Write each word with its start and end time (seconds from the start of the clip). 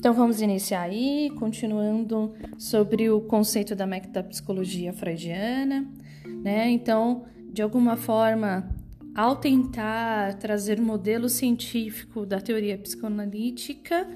Então 0.00 0.14
vamos 0.14 0.40
iniciar 0.40 0.84
aí, 0.84 1.30
continuando 1.38 2.32
sobre 2.56 3.10
o 3.10 3.20
conceito 3.20 3.76
da 3.76 3.86
metapsicologia 3.86 4.94
freudiana, 4.94 5.86
né? 6.42 6.70
Então, 6.70 7.26
de 7.52 7.60
alguma 7.60 7.98
forma, 7.98 8.74
ao 9.14 9.36
tentar 9.36 10.38
trazer 10.38 10.80
um 10.80 10.84
modelo 10.84 11.28
científico 11.28 12.24
da 12.24 12.40
teoria 12.40 12.78
psicoanalítica, 12.78 14.08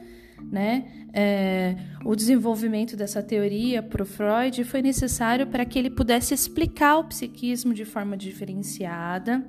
né, 0.51 0.87
é, 1.13 1.77
o 2.03 2.17
desenvolvimento 2.17 2.97
dessa 2.97 3.23
teoria 3.23 3.83
para 3.83 4.03
o 4.03 4.07
Freud 4.07 4.65
foi 4.65 4.81
necessário 4.81 5.47
para 5.49 5.67
que 5.67 5.79
ele 5.79 5.91
pudesse 5.91 6.33
explicar 6.33 6.97
o 6.97 7.05
psiquismo 7.05 7.75
de 7.75 7.85
forma 7.85 8.17
diferenciada, 8.17 9.47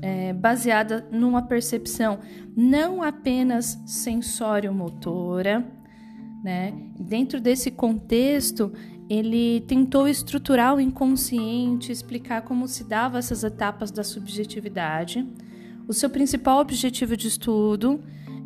é, 0.00 0.32
baseada 0.32 1.06
numa 1.10 1.42
percepção 1.42 2.18
não 2.56 3.02
apenas 3.02 3.78
sensório-motora. 3.86 5.66
Né? 6.42 6.72
Dentro 6.98 7.40
desse 7.40 7.70
contexto, 7.70 8.72
ele 9.08 9.60
tentou 9.62 10.06
estruturar 10.06 10.74
o 10.74 10.80
inconsciente, 10.80 11.90
explicar 11.90 12.42
como 12.42 12.68
se 12.68 12.84
davam 12.84 13.18
essas 13.18 13.42
etapas 13.42 13.90
da 13.90 14.04
subjetividade. 14.04 15.26
O 15.86 15.92
seu 15.92 16.10
principal 16.10 16.60
objetivo 16.60 17.16
de 17.16 17.28
estudo 17.28 18.00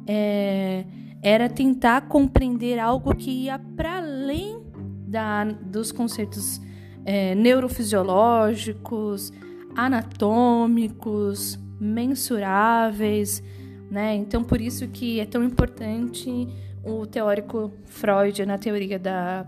é, 0.06 0.84
era 1.22 1.48
tentar 1.48 2.02
compreender 2.02 2.78
algo 2.78 3.14
que 3.14 3.30
ia 3.30 3.58
para 3.58 3.98
além 3.98 4.62
da, 5.08 5.44
dos 5.44 5.90
conceitos 5.92 6.60
é, 7.04 7.34
neurofisiológicos, 7.34 9.32
anatômicos, 9.76 11.58
mensuráveis, 11.80 13.42
né? 13.90 14.14
Então 14.14 14.42
por 14.42 14.60
isso 14.60 14.88
que 14.88 15.20
é 15.20 15.26
tão 15.26 15.42
importante 15.42 16.48
o 16.84 17.06
teórico 17.06 17.72
Freud 17.84 18.44
na 18.44 18.58
teoria 18.58 18.98
da 18.98 19.46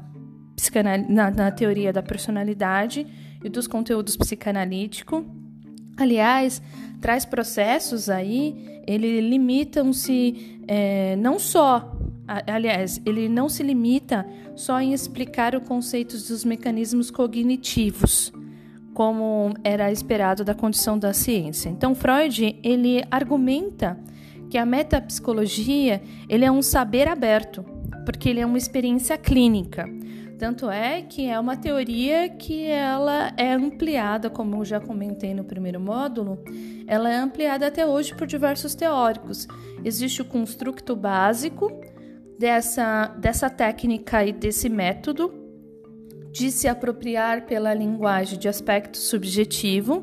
na, 1.09 1.31
na 1.31 1.51
teoria 1.51 1.93
da 1.93 2.03
personalidade 2.03 3.07
e 3.43 3.49
dos 3.49 3.67
conteúdos 3.67 4.17
psicanalíticos. 4.17 5.23
Aliás, 5.97 6.63
traz 7.01 7.25
processos 7.25 8.09
aí, 8.09 8.83
ele 8.87 9.21
limitam-se 9.21 10.63
é, 10.67 11.17
não 11.17 11.39
só 11.39 11.95
aliás, 12.27 13.01
ele 13.05 13.29
não 13.29 13.49
se 13.49 13.63
limita 13.63 14.27
só 14.57 14.81
em 14.81 14.93
explicar 14.93 15.55
os 15.55 15.67
conceitos 15.67 16.29
dos 16.29 16.45
mecanismos 16.45 17.11
cognitivos, 17.11 18.33
como 18.95 19.53
era 19.65 19.91
esperado 19.91 20.45
da 20.45 20.55
condição 20.55 20.99
da 20.99 21.13
ciência. 21.13 21.69
Então, 21.69 21.95
Freud 21.95 22.59
ele 22.63 23.05
argumenta 23.11 23.99
que 24.49 24.57
a 24.57 24.65
metapsicologia 24.65 26.01
ele 26.29 26.45
é 26.45 26.51
um 26.51 26.63
saber 26.63 27.09
aberto, 27.09 27.65
porque 28.07 28.29
ele 28.29 28.41
é 28.41 28.47
uma 28.47 28.57
experiência 28.57 29.19
clínica. 29.19 29.85
Tanto 30.39 30.71
é 30.71 31.03
que 31.03 31.29
é 31.29 31.39
uma 31.39 31.57
teoria 31.57 32.29
que 32.29 32.67
ela 32.67 33.33
é 33.37 33.53
ampliada, 33.53 34.31
como 34.31 34.57
eu 34.57 34.65
já 34.65 34.81
comentei 34.81 35.35
no 35.35 35.45
primeiro 35.45 35.81
módulo, 35.81 36.39
ela 36.87 37.11
é 37.11 37.17
ampliada 37.17 37.67
até 37.67 37.87
hoje 37.87 38.15
por 38.15 38.27
diversos 38.27 38.75
teóricos. 38.75 39.49
Existe 39.85 40.23
o 40.23 40.25
construto 40.25 40.95
básico 40.95 41.71
dessa, 42.39 43.07
dessa 43.19 43.49
técnica 43.49 44.25
e 44.25 44.33
desse 44.33 44.69
método, 44.69 45.44
de 46.35 46.51
se 46.51 46.67
apropriar 46.67 47.43
pela 47.43 47.73
linguagem 47.73 48.37
de 48.37 48.49
aspecto 48.49 48.99
subjetivo, 48.99 50.03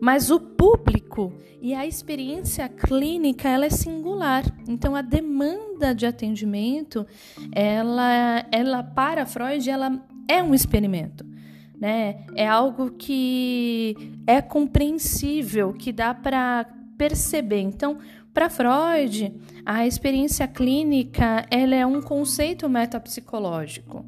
mas 0.00 0.30
o 0.30 0.40
público 0.40 1.34
e 1.60 1.74
a 1.74 1.86
experiência 1.86 2.66
clínica 2.66 3.46
ela 3.46 3.66
é 3.66 3.70
singular. 3.70 4.42
Então 4.66 4.96
a 4.96 5.02
demanda 5.02 5.94
de 5.94 6.06
atendimento, 6.06 7.06
ela, 7.52 8.46
ela 8.50 8.82
para 8.82 9.26
Freud, 9.26 9.68
ela 9.68 10.02
é 10.26 10.42
um 10.42 10.54
experimento. 10.54 11.26
Né? 11.78 12.24
É 12.34 12.48
algo 12.48 12.92
que 12.92 13.94
é 14.26 14.40
compreensível, 14.40 15.74
que 15.74 15.92
dá 15.92 16.14
para 16.14 16.64
perceber. 16.96 17.60
Então, 17.60 17.98
para 18.32 18.48
Freud, 18.48 19.30
a 19.66 19.86
experiência 19.86 20.48
clínica 20.48 21.44
ela 21.50 21.74
é 21.74 21.84
um 21.84 22.00
conceito 22.00 22.66
metapsicológico 22.66 24.06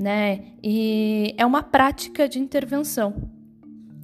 né? 0.00 0.40
E 0.62 1.34
é 1.36 1.44
uma 1.44 1.62
prática 1.62 2.26
de 2.26 2.38
intervenção, 2.38 3.30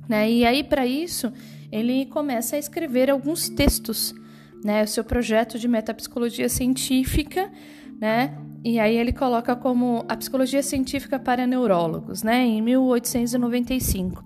né? 0.07 0.31
E 0.31 0.45
aí 0.45 0.63
para 0.63 0.87
isso 0.87 1.33
ele 1.73 2.05
começa 2.07 2.57
a 2.57 2.59
escrever 2.59 3.11
alguns 3.11 3.49
textos, 3.49 4.15
né? 4.63 4.85
O 4.85 4.87
seu 4.87 5.03
projeto 5.03 5.59
de 5.59 5.67
metapsicologia 5.67 6.51
científica, 6.51 7.51
né? 7.99 8.37
E 8.63 8.79
aí 8.79 8.95
ele 8.95 9.11
coloca 9.11 9.57
como 9.57 10.05
a 10.07 10.15
psicologia 10.17 10.63
científica 10.63 11.19
para 11.19 11.47
neurólogos, 11.47 12.23
né? 12.23 12.45
Em 12.45 12.61
1895. 12.61 14.23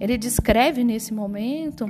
Ele 0.00 0.16
descreve 0.16 0.82
nesse 0.82 1.12
momento 1.12 1.84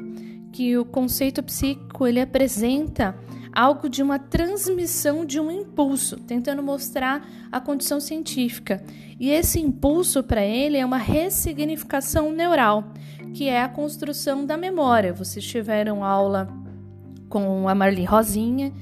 que 0.50 0.76
o 0.76 0.84
conceito 0.84 1.40
psíquico 1.40 2.04
ele 2.04 2.20
apresenta 2.20 3.16
algo 3.52 3.88
de 3.88 4.02
uma 4.02 4.18
transmissão 4.18 5.24
de 5.24 5.40
um 5.40 5.50
impulso, 5.50 6.16
tentando 6.16 6.62
mostrar 6.62 7.26
a 7.50 7.60
condição 7.60 8.00
científica. 8.00 8.82
E 9.18 9.30
esse 9.30 9.60
impulso 9.60 10.22
para 10.22 10.42
ele 10.44 10.76
é 10.76 10.84
uma 10.84 10.96
ressignificação 10.96 12.32
neural, 12.32 12.92
que 13.34 13.48
é 13.48 13.62
a 13.62 13.68
construção 13.68 14.46
da 14.46 14.56
memória. 14.56 15.12
Vocês 15.12 15.44
tiveram 15.44 16.04
aula 16.04 16.48
com 17.28 17.68
a 17.68 17.74
Marli 17.74 18.04
Rosinha, 18.04 18.72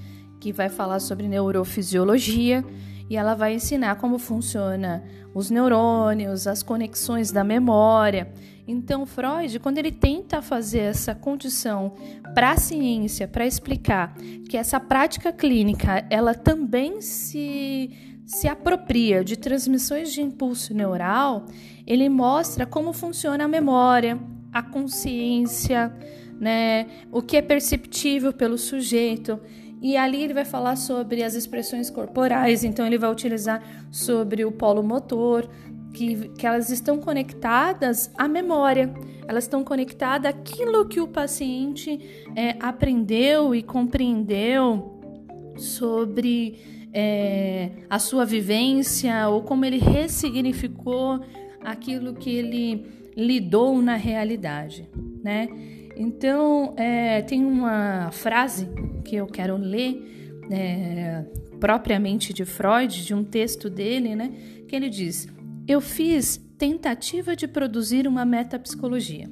que 0.40 0.52
vai 0.52 0.68
falar 0.68 1.00
sobre 1.00 1.28
neurofisiologia 1.28 2.64
e 3.10 3.16
ela 3.16 3.34
vai 3.34 3.54
ensinar 3.54 3.96
como 3.96 4.18
funciona 4.18 5.02
os 5.34 5.50
neurônios, 5.50 6.46
as 6.46 6.62
conexões 6.62 7.32
da 7.32 7.42
memória. 7.42 8.32
Então, 8.68 9.06
Freud, 9.06 9.58
quando 9.60 9.78
ele 9.78 9.90
tenta 9.90 10.42
fazer 10.42 10.80
essa 10.80 11.14
condição 11.14 11.94
para 12.34 12.50
a 12.50 12.56
ciência, 12.58 13.26
para 13.26 13.46
explicar 13.46 14.14
que 14.46 14.58
essa 14.58 14.78
prática 14.78 15.32
clínica, 15.32 16.06
ela 16.10 16.34
também 16.34 17.00
se 17.00 17.90
se 18.26 18.46
apropria 18.46 19.24
de 19.24 19.38
transmissões 19.38 20.12
de 20.12 20.20
impulso 20.20 20.74
neural, 20.74 21.46
ele 21.86 22.10
mostra 22.10 22.66
como 22.66 22.92
funciona 22.92 23.44
a 23.44 23.48
memória, 23.48 24.20
a 24.52 24.62
consciência, 24.62 25.90
né, 26.38 26.88
o 27.10 27.22
que 27.22 27.38
é 27.38 27.42
perceptível 27.42 28.30
pelo 28.30 28.58
sujeito. 28.58 29.40
E 29.80 29.96
ali 29.96 30.22
ele 30.22 30.34
vai 30.34 30.44
falar 30.44 30.76
sobre 30.76 31.22
as 31.22 31.34
expressões 31.34 31.88
corporais, 31.88 32.64
então 32.64 32.86
ele 32.86 32.98
vai 32.98 33.10
utilizar 33.10 33.62
sobre 33.90 34.44
o 34.44 34.52
polo 34.52 34.82
motor, 34.82 35.48
que, 35.92 36.28
que 36.30 36.46
elas 36.46 36.70
estão 36.70 36.98
conectadas 36.98 38.10
à 38.16 38.28
memória, 38.28 38.92
elas 39.26 39.44
estão 39.44 39.64
conectadas 39.64 40.30
àquilo 40.30 40.86
que 40.86 41.00
o 41.00 41.08
paciente 41.08 41.98
é, 42.36 42.56
aprendeu 42.60 43.54
e 43.54 43.62
compreendeu 43.62 45.00
sobre 45.56 46.58
é, 46.92 47.70
a 47.90 47.98
sua 47.98 48.24
vivência 48.24 49.28
ou 49.28 49.42
como 49.42 49.64
ele 49.64 49.78
ressignificou 49.78 51.20
aquilo 51.62 52.14
que 52.14 52.30
ele 52.30 52.86
lidou 53.16 53.82
na 53.82 53.96
realidade, 53.96 54.88
né? 55.22 55.48
Então, 55.96 56.74
é, 56.76 57.22
tem 57.22 57.44
uma 57.44 58.10
frase 58.12 58.68
que 59.04 59.16
eu 59.16 59.26
quero 59.26 59.56
ler, 59.56 60.40
é, 60.48 61.24
propriamente 61.58 62.32
de 62.32 62.44
Freud, 62.44 63.04
de 63.04 63.12
um 63.12 63.24
texto 63.24 63.68
dele, 63.68 64.14
né? 64.14 64.32
Que 64.68 64.76
ele 64.76 64.88
diz: 64.88 65.26
Eu 65.68 65.82
fiz 65.82 66.38
tentativa 66.56 67.36
de 67.36 67.46
produzir 67.46 68.08
uma 68.08 68.24
metapsicologia. 68.24 69.30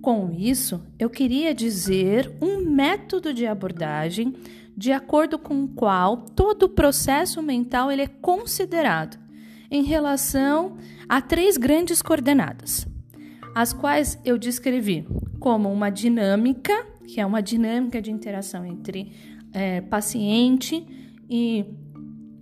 Com 0.00 0.32
isso, 0.32 0.82
eu 0.98 1.10
queria 1.10 1.54
dizer 1.54 2.32
um 2.40 2.60
método 2.60 3.34
de 3.34 3.46
abordagem 3.46 4.34
de 4.74 4.90
acordo 4.92 5.38
com 5.38 5.64
o 5.64 5.68
qual 5.68 6.16
todo 6.16 6.64
o 6.64 6.68
processo 6.70 7.42
mental 7.42 7.92
ele 7.92 8.00
é 8.00 8.06
considerado 8.06 9.18
em 9.70 9.82
relação 9.82 10.78
a 11.06 11.20
três 11.20 11.58
grandes 11.58 12.00
coordenadas, 12.00 12.86
as 13.54 13.74
quais 13.74 14.18
eu 14.24 14.38
descrevi 14.38 15.06
como 15.38 15.70
uma 15.70 15.90
dinâmica, 15.90 16.72
que 17.06 17.20
é 17.20 17.26
uma 17.26 17.42
dinâmica 17.42 18.00
de 18.00 18.10
interação 18.10 18.64
entre 18.64 19.12
é, 19.52 19.82
paciente 19.82 20.84
e, 21.28 21.64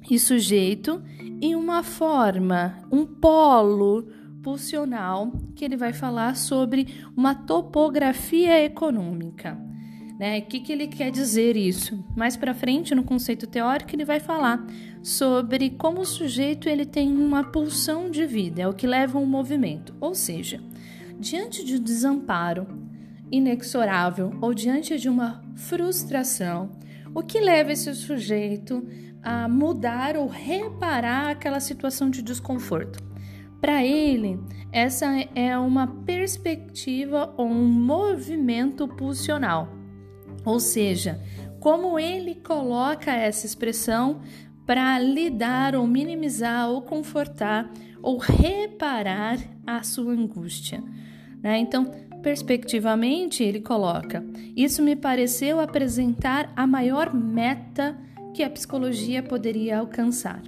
e 0.08 0.18
sujeito, 0.18 1.02
e 1.42 1.56
uma 1.56 1.82
forma, 1.82 2.78
um 2.88 3.04
polo 3.04 4.06
pulsional, 4.44 5.32
que 5.56 5.64
ele 5.64 5.76
vai 5.76 5.92
falar 5.92 6.36
sobre 6.36 6.86
uma 7.16 7.34
topografia 7.34 8.64
econômica. 8.64 9.58
Né? 10.20 10.38
O 10.38 10.42
que, 10.42 10.60
que 10.60 10.70
ele 10.70 10.86
quer 10.86 11.10
dizer 11.10 11.56
isso? 11.56 12.04
Mais 12.16 12.36
para 12.36 12.54
frente, 12.54 12.94
no 12.94 13.02
conceito 13.02 13.48
teórico, 13.48 13.92
ele 13.92 14.04
vai 14.04 14.20
falar 14.20 14.64
sobre 15.02 15.70
como 15.70 16.02
o 16.02 16.06
sujeito 16.06 16.68
ele 16.68 16.86
tem 16.86 17.10
uma 17.10 17.42
pulsão 17.42 18.08
de 18.08 18.24
vida, 18.24 18.62
é 18.62 18.68
o 18.68 18.72
que 18.72 18.86
leva 18.86 19.18
um 19.18 19.26
movimento. 19.26 19.92
Ou 20.00 20.14
seja, 20.14 20.60
diante 21.18 21.64
de 21.64 21.74
um 21.74 21.82
desamparo 21.82 22.68
inexorável 23.32 24.32
ou 24.40 24.54
diante 24.54 24.96
de 24.96 25.08
uma 25.08 25.42
frustração, 25.56 26.70
o 27.12 27.20
que 27.20 27.40
leva 27.40 27.72
esse 27.72 27.92
sujeito 27.96 28.86
a 29.22 29.48
mudar 29.48 30.16
ou 30.16 30.26
reparar 30.26 31.30
aquela 31.30 31.60
situação 31.60 32.10
de 32.10 32.22
desconforto. 32.22 33.02
Para 33.60 33.84
ele, 33.84 34.40
essa 34.72 35.06
é 35.34 35.56
uma 35.56 35.86
perspectiva 35.86 37.32
ou 37.36 37.46
um 37.46 37.68
movimento 37.68 38.88
pulsional, 38.88 39.68
ou 40.44 40.58
seja, 40.58 41.20
como 41.60 41.96
ele 41.96 42.34
coloca 42.34 43.12
essa 43.12 43.46
expressão 43.46 44.20
para 44.66 44.98
lidar 44.98 45.76
ou 45.76 45.86
minimizar 45.86 46.68
ou 46.68 46.82
confortar 46.82 47.70
ou 48.02 48.18
reparar 48.18 49.38
a 49.64 49.82
sua 49.82 50.12
angústia. 50.12 50.82
Né? 51.40 51.58
Então, 51.58 51.84
perspectivamente, 52.20 53.44
ele 53.44 53.60
coloca: 53.60 54.24
Isso 54.56 54.82
me 54.82 54.96
pareceu 54.96 55.60
apresentar 55.60 56.52
a 56.56 56.66
maior 56.66 57.14
meta 57.14 57.96
que 58.34 58.42
a 58.42 58.50
psicologia 58.50 59.22
poderia 59.22 59.78
alcançar. 59.78 60.42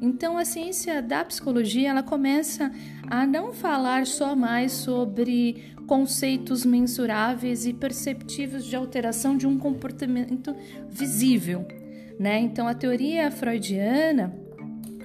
Então, 0.00 0.38
a 0.38 0.44
ciência 0.44 1.02
da 1.02 1.24
psicologia 1.24 1.90
ela 1.90 2.02
começa 2.02 2.72
a 3.06 3.26
não 3.26 3.52
falar 3.52 4.06
só 4.06 4.34
mais 4.34 4.72
sobre 4.72 5.74
conceitos 5.86 6.64
mensuráveis 6.64 7.66
e 7.66 7.72
perceptivos 7.72 8.64
de 8.64 8.76
alteração 8.76 9.36
de 9.36 9.46
um 9.46 9.58
comportamento 9.58 10.54
visível, 10.88 11.66
né? 12.18 12.38
Então, 12.38 12.66
a 12.66 12.74
teoria 12.74 13.30
freudiana 13.30 14.32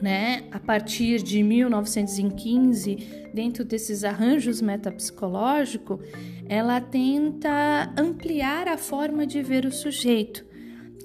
né, 0.02 0.44
a 0.52 0.60
partir 0.60 1.22
de 1.22 1.42
1915, 1.42 2.96
dentro 3.34 3.64
desses 3.64 4.04
arranjos 4.04 4.62
metapsicológicos, 4.62 6.00
ela 6.48 6.80
tenta 6.80 7.92
ampliar 7.98 8.68
a 8.68 8.78
forma 8.78 9.26
de 9.26 9.42
ver 9.42 9.66
o 9.66 9.72
sujeito, 9.72 10.46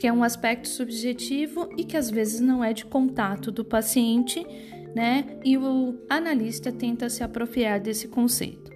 que 0.00 0.06
é 0.06 0.12
um 0.12 0.25
aspecto 0.25 0.67
subjetivo 0.67 1.69
e 1.76 1.85
que 1.85 1.94
às 1.94 2.11
vezes 2.11 2.41
não 2.41 2.64
é 2.64 2.73
de 2.73 2.87
contato 2.87 3.52
do 3.52 3.62
paciente, 3.62 4.47
né? 4.94 5.38
E 5.44 5.58
o 5.58 6.00
analista 6.08 6.73
tenta 6.73 7.11
se 7.11 7.23
apropriar 7.23 7.79
desse 7.79 8.08
conceito, 8.08 8.70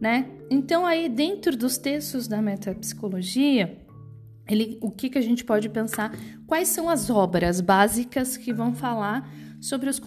né? 0.00 0.28
Então 0.50 0.84
aí 0.84 1.08
dentro 1.08 1.56
dos 1.56 1.78
textos 1.78 2.26
da 2.26 2.42
metapsicologia, 2.42 3.78
ele, 4.48 4.76
o 4.80 4.90
que, 4.90 5.08
que 5.08 5.18
a 5.18 5.22
gente 5.22 5.44
pode 5.44 5.68
pensar? 5.68 6.12
Quais 6.44 6.66
são 6.66 6.88
as 6.88 7.08
obras 7.08 7.60
básicas 7.60 8.36
que 8.36 8.52
vão 8.52 8.74
falar 8.74 9.32
sobre 9.60 9.88
os 9.88 10.00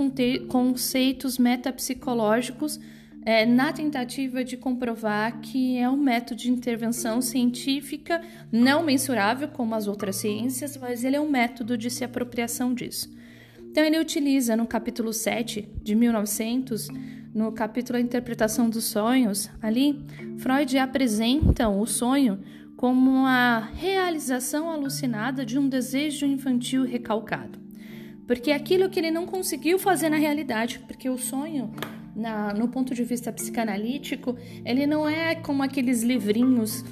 conceitos 0.50 1.38
metapsicológicos 1.38 2.77
é, 3.25 3.45
na 3.45 3.71
tentativa 3.71 4.44
de 4.44 4.57
comprovar 4.57 5.39
que 5.41 5.77
é 5.77 5.89
um 5.89 5.97
método 5.97 6.41
de 6.41 6.51
intervenção 6.51 7.21
científica 7.21 8.21
não 8.51 8.83
mensurável 8.83 9.47
como 9.47 9.75
as 9.75 9.88
outras 9.88 10.15
ciências, 10.15 10.75
mas 10.77 11.03
ele 11.03 11.15
é 11.15 11.21
um 11.21 11.29
método 11.29 11.77
de 11.77 11.89
se 11.89 12.03
apropriação 12.03 12.73
disso. 12.73 13.09
Então, 13.69 13.83
ele 13.83 14.00
utiliza 14.00 14.56
no 14.56 14.68
capítulo 14.68 15.13
7 15.13 15.69
de 15.81 15.95
1900, 15.95 16.89
no 17.33 17.51
capítulo 17.53 17.97
A 17.97 18.01
Interpretação 18.01 18.69
dos 18.69 18.83
Sonhos, 18.83 19.50
ali, 19.62 20.03
Freud 20.39 20.77
apresenta 20.77 21.69
o 21.69 21.85
sonho 21.85 22.39
como 22.75 23.25
a 23.25 23.59
realização 23.75 24.69
alucinada 24.69 25.45
de 25.45 25.57
um 25.57 25.69
desejo 25.69 26.25
infantil 26.25 26.83
recalcado. 26.83 27.59
Porque 28.27 28.51
é 28.51 28.56
aquilo 28.56 28.89
que 28.89 29.00
ele 29.00 29.12
não 29.12 29.25
conseguiu 29.25 29.77
fazer 29.77 30.09
na 30.09 30.17
realidade, 30.17 30.79
porque 30.79 31.09
o 31.09 31.17
sonho, 31.17 31.71
na, 32.15 32.53
no 32.53 32.67
ponto 32.67 32.93
de 32.93 33.03
vista 33.03 33.31
psicanalítico, 33.31 34.35
ele 34.65 34.85
não 34.85 35.07
é 35.07 35.35
como 35.35 35.63
aqueles 35.63 36.03
livrinhos 36.03 36.83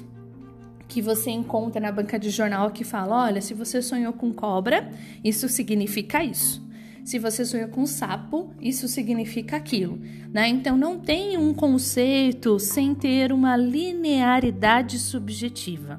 que 0.88 1.00
você 1.00 1.30
encontra 1.30 1.80
na 1.80 1.92
banca 1.92 2.18
de 2.18 2.30
jornal 2.30 2.70
que 2.70 2.84
fala: 2.84 3.24
olha, 3.24 3.40
se 3.40 3.54
você 3.54 3.80
sonhou 3.80 4.12
com 4.12 4.32
cobra, 4.32 4.90
isso 5.24 5.48
significa 5.48 6.22
isso. 6.22 6.68
Se 7.04 7.18
você 7.18 7.44
sonhou 7.44 7.68
com 7.68 7.86
sapo, 7.86 8.50
isso 8.60 8.86
significa 8.86 9.56
aquilo. 9.56 9.98
Né? 10.32 10.48
Então, 10.48 10.76
não 10.76 10.98
tem 10.98 11.38
um 11.38 11.54
conceito 11.54 12.58
sem 12.58 12.94
ter 12.94 13.32
uma 13.32 13.56
linearidade 13.56 14.98
subjetiva. 14.98 15.98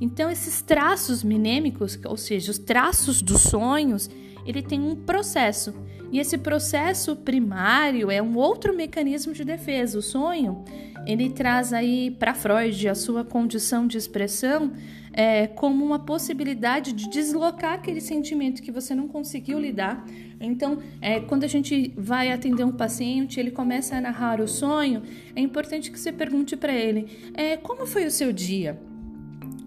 Então, 0.00 0.30
esses 0.30 0.62
traços 0.62 1.24
minêmicos, 1.24 1.98
ou 2.04 2.16
seja, 2.16 2.52
os 2.52 2.58
traços 2.58 3.20
dos 3.20 3.42
sonhos, 3.42 4.08
ele 4.48 4.62
tem 4.62 4.80
um 4.80 4.96
processo. 4.96 5.74
E 6.10 6.18
esse 6.18 6.38
processo 6.38 7.14
primário 7.14 8.10
é 8.10 8.22
um 8.22 8.36
outro 8.36 8.74
mecanismo 8.74 9.34
de 9.34 9.44
defesa. 9.44 9.98
O 9.98 10.02
sonho, 10.02 10.64
ele 11.06 11.28
traz 11.28 11.72
aí 11.72 12.10
para 12.10 12.32
Freud 12.32 12.88
a 12.88 12.94
sua 12.94 13.22
condição 13.22 13.86
de 13.86 13.98
expressão 13.98 14.72
é, 15.12 15.46
como 15.46 15.84
uma 15.84 15.98
possibilidade 15.98 16.92
de 16.92 17.10
deslocar 17.10 17.74
aquele 17.74 18.00
sentimento 18.00 18.62
que 18.62 18.72
você 18.72 18.94
não 18.94 19.06
conseguiu 19.06 19.58
lidar. 19.58 20.06
Então, 20.40 20.78
é, 21.00 21.20
quando 21.20 21.44
a 21.44 21.48
gente 21.48 21.92
vai 21.96 22.30
atender 22.32 22.64
um 22.64 22.72
paciente, 22.72 23.38
ele 23.38 23.50
começa 23.50 23.96
a 23.96 24.00
narrar 24.00 24.40
o 24.40 24.48
sonho, 24.48 25.02
é 25.36 25.40
importante 25.40 25.90
que 25.90 25.98
você 25.98 26.10
pergunte 26.10 26.56
para 26.56 26.72
ele: 26.72 27.06
é, 27.34 27.56
como 27.56 27.84
foi 27.84 28.06
o 28.06 28.10
seu 28.10 28.32
dia? 28.32 28.80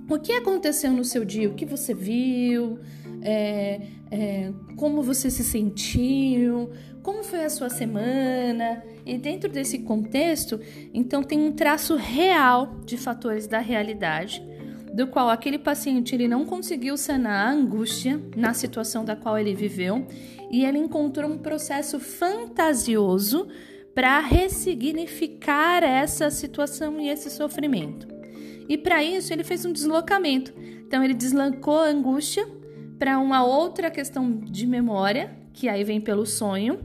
O 0.09 0.17
que 0.17 0.31
aconteceu 0.31 0.91
no 0.91 1.03
seu 1.03 1.23
dia? 1.23 1.49
O 1.49 1.53
que 1.53 1.65
você 1.65 1.93
viu? 1.93 2.79
É, 3.21 3.81
é, 4.11 4.51
como 4.75 5.01
você 5.01 5.31
se 5.31 5.43
sentiu? 5.43 6.69
Como 7.01 7.23
foi 7.23 7.45
a 7.45 7.49
sua 7.49 7.69
semana? 7.69 8.83
E 9.05 9.17
dentro 9.17 9.49
desse 9.49 9.79
contexto, 9.79 10.59
então 10.93 11.23
tem 11.23 11.39
um 11.39 11.53
traço 11.53 11.95
real 11.95 12.75
de 12.85 12.97
fatores 12.97 13.47
da 13.47 13.59
realidade 13.59 14.43
do 14.93 15.07
qual 15.07 15.29
aquele 15.29 15.57
paciente 15.57 16.13
ele 16.13 16.27
não 16.27 16.45
conseguiu 16.45 16.97
sanar 16.97 17.47
a 17.47 17.51
angústia 17.51 18.21
na 18.35 18.53
situação 18.53 19.05
da 19.05 19.15
qual 19.15 19.37
ele 19.37 19.55
viveu 19.55 20.05
e 20.51 20.65
ele 20.65 20.77
encontrou 20.77 21.31
um 21.31 21.37
processo 21.37 21.97
fantasioso 21.97 23.47
para 23.95 24.19
ressignificar 24.19 25.81
essa 25.81 26.29
situação 26.29 26.99
e 26.99 27.07
esse 27.07 27.29
sofrimento. 27.29 28.05
E 28.67 28.77
para 28.77 29.01
isso 29.01 29.31
ele 29.31 29.45
fez 29.45 29.63
um 29.63 29.71
deslocamento. 29.71 30.53
Então 30.85 31.01
ele 31.01 31.13
deslocou 31.13 31.79
a 31.79 31.87
angústia 31.87 32.45
para 33.01 33.17
uma 33.17 33.43
outra 33.43 33.89
questão 33.89 34.31
de 34.31 34.67
memória, 34.67 35.35
que 35.53 35.67
aí 35.67 35.83
vem 35.83 35.99
pelo 35.99 36.23
sonho, 36.23 36.81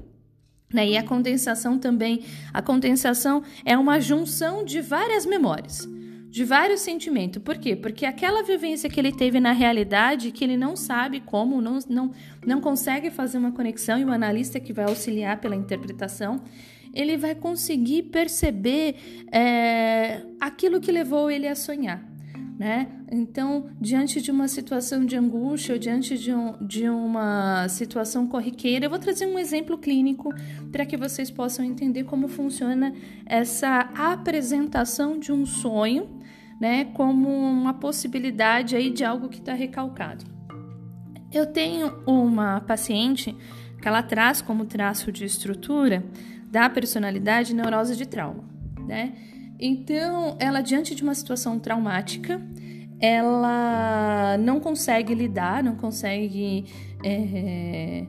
né? 0.73 0.89
E 0.89 0.97
a 0.97 1.03
condensação 1.03 1.79
também, 1.79 2.25
a 2.55 2.63
condensação 2.63 3.43
é 3.67 3.77
uma 3.77 4.01
junção 4.01 4.65
de 4.65 4.81
várias 4.81 5.27
memórias 5.27 5.87
de 6.31 6.45
vários 6.45 6.81
sentimentos. 6.81 7.43
Por 7.43 7.57
quê? 7.57 7.75
Porque 7.75 8.05
aquela 8.05 8.43
vivência 8.43 8.91
que 8.91 9.01
ele 9.01 9.11
teve 9.11 9.41
na 9.41 9.53
realidade, 9.53 10.31
que 10.31 10.45
ele 10.45 10.57
não 10.57 10.77
sabe 10.77 11.21
como, 11.21 11.63
não, 11.63 11.79
não, 11.89 12.13
não 12.47 12.61
consegue 12.61 13.11
fazer 13.11 13.39
uma 13.39 13.53
conexão, 13.53 13.99
e 13.99 14.05
o 14.05 14.11
analista 14.11 14.61
que 14.61 14.71
vai 14.71 14.85
auxiliar 14.85 15.41
pela 15.41 15.57
interpretação, 15.57 16.43
ele 16.93 17.17
vai 17.17 17.35
conseguir 17.35 18.03
perceber 18.05 18.97
é, 19.33 20.23
aquilo 20.39 20.79
que 20.79 20.93
levou 20.93 21.31
ele 21.31 21.49
a 21.49 21.55
sonhar. 21.55 22.16
Né? 22.59 22.89
Então, 23.13 23.67
diante 23.79 24.21
de 24.23 24.31
uma 24.31 24.49
situação 24.49 25.05
de 25.05 25.15
angústia, 25.15 25.75
ou 25.75 25.79
diante 25.79 26.17
de, 26.17 26.33
um, 26.33 26.55
de 26.67 26.89
uma 26.89 27.69
situação 27.69 28.27
corriqueira, 28.27 28.87
eu 28.87 28.91
vou 28.91 28.99
trazer 28.99 29.27
um 29.27 29.39
exemplo 29.39 29.77
clínico 29.77 30.33
para 30.73 30.87
que 30.87 30.97
vocês 30.97 31.31
possam 31.31 31.65
entender 31.65 32.05
como 32.05 32.29
funciona 32.29 32.95
essa 33.27 33.91
apresentação 33.95 35.19
de 35.19 35.33
um 35.33 35.45
sonho 35.45 36.17
né, 36.61 36.87
como 36.87 37.29
uma 37.29 37.75
possibilidade 37.75 38.77
aí 38.77 38.91
de 38.91 39.05
algo 39.05 39.29
que 39.29 39.39
está 39.39 39.53
recalcado. 39.53 40.25
Eu 41.33 41.47
tenho 41.47 41.93
uma 42.07 42.61
paciente 42.61 43.37
que 43.81 43.87
ela 43.87 44.03
traz 44.03 44.41
como 44.41 44.65
traço 44.65 45.13
de 45.13 45.25
estrutura 45.25 46.05
da 46.51 46.71
personalidade 46.71 47.55
neurose 47.55 47.97
de 47.97 48.07
trauma, 48.07 48.45
né? 48.87 49.13
Então, 49.59 50.37
ela 50.39 50.61
diante 50.61 50.95
de 50.95 51.03
uma 51.03 51.15
situação 51.15 51.59
traumática, 51.59 52.41
ela 53.01 54.37
não 54.39 54.61
consegue 54.61 55.15
lidar, 55.15 55.63
não 55.63 55.77
consegue 55.77 56.65
é, 57.05 58.07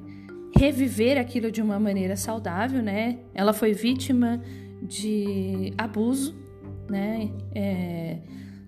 reviver 0.55 1.17
aquilo 1.17 1.51
de 1.51 1.61
uma 1.61 1.79
maneira 1.79 2.15
saudável, 2.15 2.81
né? 2.81 3.19
Ela 3.33 3.53
foi 3.53 3.73
vítima 3.73 4.41
de 4.81 5.73
abuso, 5.77 6.35
né? 6.89 7.29
É, 7.53 8.17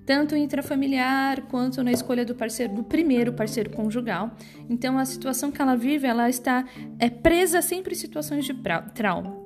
tanto 0.06 0.36
intrafamiliar 0.36 1.44
quanto 1.44 1.84
na 1.84 1.92
escolha 1.92 2.26
do 2.26 2.34
parceiro, 2.34 2.74
do 2.74 2.84
primeiro 2.84 3.32
parceiro 3.32 3.70
conjugal. 3.70 4.32
Então, 4.68 4.98
a 4.98 5.06
situação 5.06 5.52
que 5.52 5.62
ela 5.62 5.76
vive, 5.76 6.08
ela 6.08 6.28
está 6.28 6.66
é, 6.98 7.10
presa 7.10 7.62
sempre 7.62 7.94
em 7.94 7.98
situações 7.98 8.44
de 8.44 8.56
trauma. 8.96 9.39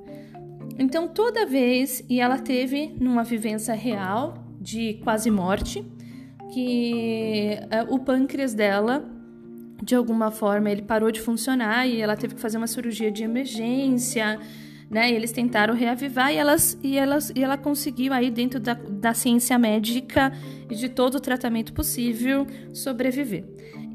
Então, 0.78 1.08
toda 1.08 1.46
vez, 1.46 2.04
e 2.08 2.20
ela 2.20 2.38
teve 2.38 2.94
numa 3.00 3.22
vivência 3.22 3.74
real 3.74 4.44
de 4.60 4.94
quase 5.04 5.30
morte, 5.30 5.84
que 6.52 7.58
é, 7.70 7.82
o 7.88 7.98
pâncreas 7.98 8.54
dela, 8.54 9.04
de 9.82 9.94
alguma 9.94 10.30
forma, 10.30 10.70
ele 10.70 10.82
parou 10.82 11.10
de 11.10 11.20
funcionar 11.20 11.86
e 11.86 12.00
ela 12.00 12.16
teve 12.16 12.34
que 12.34 12.40
fazer 12.40 12.56
uma 12.56 12.66
cirurgia 12.66 13.10
de 13.10 13.22
emergência 13.22 14.38
né? 14.90 15.10
Eles 15.10 15.32
tentaram 15.32 15.74
reavivar 15.74 16.32
e, 16.32 16.36
elas, 16.36 16.78
e, 16.82 16.96
elas, 16.96 17.32
e 17.34 17.42
ela 17.42 17.56
conseguiu 17.56 18.12
aí 18.12 18.30
dentro 18.30 18.60
da, 18.60 18.74
da 18.74 19.14
ciência 19.14 19.58
médica 19.58 20.32
e 20.70 20.74
de 20.74 20.88
todo 20.88 21.16
o 21.16 21.20
tratamento 21.20 21.72
possível 21.72 22.46
sobreviver. 22.72 23.44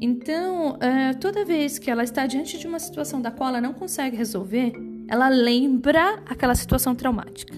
Então, 0.00 0.72
uh, 0.72 1.18
toda 1.18 1.44
vez 1.44 1.78
que 1.78 1.90
ela 1.90 2.02
está 2.02 2.26
diante 2.26 2.58
de 2.58 2.66
uma 2.66 2.78
situação 2.78 3.20
da 3.20 3.30
qual 3.30 3.50
ela 3.50 3.60
não 3.60 3.72
consegue 3.72 4.16
resolver, 4.16 4.72
ela 5.10 5.28
lembra 5.28 6.22
aquela 6.24 6.54
situação 6.54 6.94
traumática. 6.94 7.52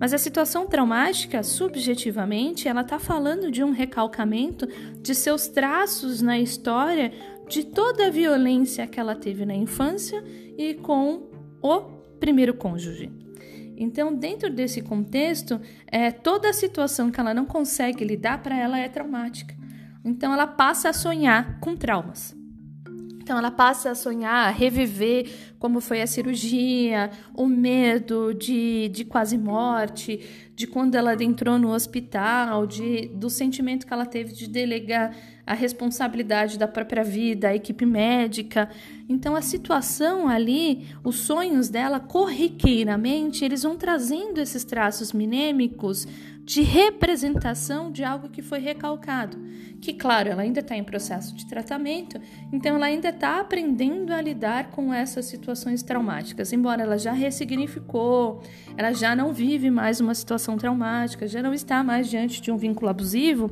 Mas 0.00 0.12
a 0.12 0.18
situação 0.18 0.66
traumática, 0.66 1.44
subjetivamente, 1.44 2.66
ela 2.66 2.80
está 2.80 2.98
falando 2.98 3.52
de 3.52 3.62
um 3.62 3.70
recalcamento 3.70 4.66
de 5.00 5.14
seus 5.14 5.46
traços 5.46 6.20
na 6.20 6.40
história, 6.40 7.12
de 7.48 7.62
toda 7.62 8.08
a 8.08 8.10
violência 8.10 8.84
que 8.88 8.98
ela 8.98 9.14
teve 9.14 9.46
na 9.46 9.54
infância 9.54 10.24
e 10.58 10.74
com 10.74 11.30
o 11.62 11.80
primeiro 12.18 12.54
cônjuge. 12.54 13.12
Então, 13.76 14.12
dentro 14.12 14.50
desse 14.50 14.82
contexto, 14.82 15.60
é, 15.86 16.10
toda 16.10 16.50
a 16.50 16.52
situação 16.52 17.12
que 17.12 17.20
ela 17.20 17.32
não 17.32 17.46
consegue 17.46 18.04
lidar 18.04 18.42
para 18.42 18.58
ela 18.58 18.76
é 18.76 18.88
traumática. 18.88 19.54
Então, 20.04 20.32
ela 20.32 20.48
passa 20.48 20.88
a 20.88 20.92
sonhar 20.92 21.60
com 21.60 21.76
traumas. 21.76 22.41
Então, 23.22 23.38
ela 23.38 23.52
passa 23.52 23.92
a 23.92 23.94
sonhar, 23.94 24.48
a 24.48 24.50
reviver 24.50 25.30
como 25.60 25.80
foi 25.80 26.02
a 26.02 26.08
cirurgia, 26.08 27.08
o 27.32 27.46
medo 27.46 28.34
de, 28.34 28.88
de 28.88 29.04
quase 29.04 29.38
morte, 29.38 30.18
de 30.56 30.66
quando 30.66 30.96
ela 30.96 31.14
entrou 31.22 31.56
no 31.56 31.70
hospital, 31.72 32.66
de, 32.66 33.06
do 33.14 33.30
sentimento 33.30 33.86
que 33.86 33.92
ela 33.92 34.04
teve 34.04 34.32
de 34.32 34.48
delegar 34.48 35.14
a 35.46 35.54
responsabilidade 35.54 36.58
da 36.58 36.66
própria 36.66 37.04
vida, 37.04 37.48
a 37.48 37.54
equipe 37.54 37.86
médica. 37.86 38.70
Então 39.08 39.36
a 39.36 39.42
situação 39.42 40.28
ali, 40.28 40.88
os 41.04 41.16
sonhos 41.16 41.68
dela 41.68 42.00
corriqueiramente, 42.00 43.44
eles 43.44 43.62
vão 43.62 43.76
trazendo 43.76 44.40
esses 44.40 44.64
traços 44.64 45.12
minêmicos 45.12 46.08
de 46.44 46.60
representação 46.62 47.90
de 47.90 48.02
algo 48.02 48.28
que 48.28 48.42
foi 48.42 48.58
recalcado. 48.58 49.38
Que, 49.80 49.92
claro, 49.92 50.28
ela 50.28 50.42
ainda 50.42 50.60
está 50.60 50.76
em 50.76 50.84
processo 50.84 51.34
de 51.34 51.46
tratamento, 51.46 52.20
então 52.52 52.76
ela 52.76 52.86
ainda 52.86 53.08
está 53.08 53.40
aprendendo 53.40 54.12
a 54.12 54.20
lidar 54.20 54.70
com 54.70 54.92
essas 54.92 55.24
situações 55.26 55.82
traumáticas. 55.82 56.52
Embora 56.52 56.82
ela 56.82 56.98
já 56.98 57.12
ressignificou, 57.12 58.42
ela 58.76 58.92
já 58.92 59.16
não 59.16 59.32
vive 59.32 59.70
mais 59.70 60.00
uma 60.00 60.14
situação 60.14 60.56
traumática, 60.56 61.26
já 61.26 61.42
não 61.42 61.52
está 61.54 61.82
mais 61.82 62.08
diante 62.08 62.40
de 62.40 62.50
um 62.50 62.56
vínculo 62.56 62.90
abusivo, 62.90 63.50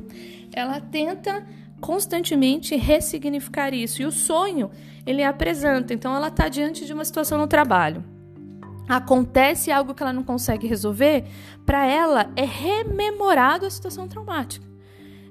ela 0.53 0.79
tenta 0.79 1.45
constantemente 1.81 2.75
ressignificar 2.75 3.73
isso. 3.73 4.01
E 4.01 4.05
o 4.05 4.11
sonho, 4.11 4.69
ele 5.05 5.23
apresenta. 5.23 5.93
Então, 5.93 6.15
ela 6.15 6.27
está 6.27 6.47
diante 6.47 6.85
de 6.85 6.93
uma 6.93 7.03
situação 7.03 7.37
no 7.37 7.47
trabalho. 7.47 8.03
Acontece 8.87 9.71
algo 9.71 9.93
que 9.93 10.03
ela 10.03 10.11
não 10.11 10.23
consegue 10.23 10.67
resolver, 10.67 11.25
para 11.65 11.85
ela 11.85 12.31
é 12.35 12.45
rememorado 12.45 13.65
a 13.65 13.69
situação 13.69 14.07
traumática. 14.07 14.71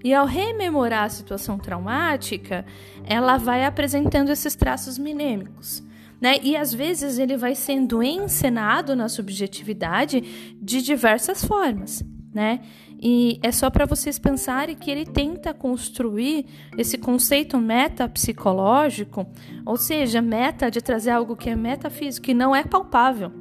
E 0.03 0.15
ao 0.15 0.27
rememorar 0.27 1.05
a 1.05 1.09
situação 1.11 1.59
traumática, 1.59 2.65
ela 3.05 3.37
vai 3.37 3.65
apresentando 3.65 4.31
esses 4.31 4.55
traços 4.55 4.99
minêmicos. 4.99 5.83
Né? 6.21 6.37
E 6.43 6.57
às 6.57 6.73
vezes 6.73 7.19
ele 7.19 7.37
vai 7.37 7.55
sendo 7.55 8.03
encenado 8.03 8.97
na 8.97 9.09
subjetividade 9.09 10.55
de 10.61 10.83
diversas 10.83 11.45
formas. 11.45 12.03
Né? 12.33 12.61
E 13.03 13.39
é 13.43 13.51
só 13.51 13.71
para 13.71 13.87
vocês 13.87 14.19
pensarem 14.19 14.77
que 14.77 14.91
ele 14.91 15.07
tenta 15.07 15.53
construir 15.53 16.47
esse 16.77 16.99
conceito 16.99 17.59
metapsicológico, 17.59 19.27
ou 19.65 19.77
seja, 19.77 20.21
meta 20.21 20.71
de 20.71 20.81
trazer 20.83 21.11
algo 21.11 21.37
que 21.37 21.49
é 21.49 21.57
metafísico, 21.57 22.27
que 22.27 22.35
não 22.35 22.55
é 22.55 22.63
palpável. 22.63 23.33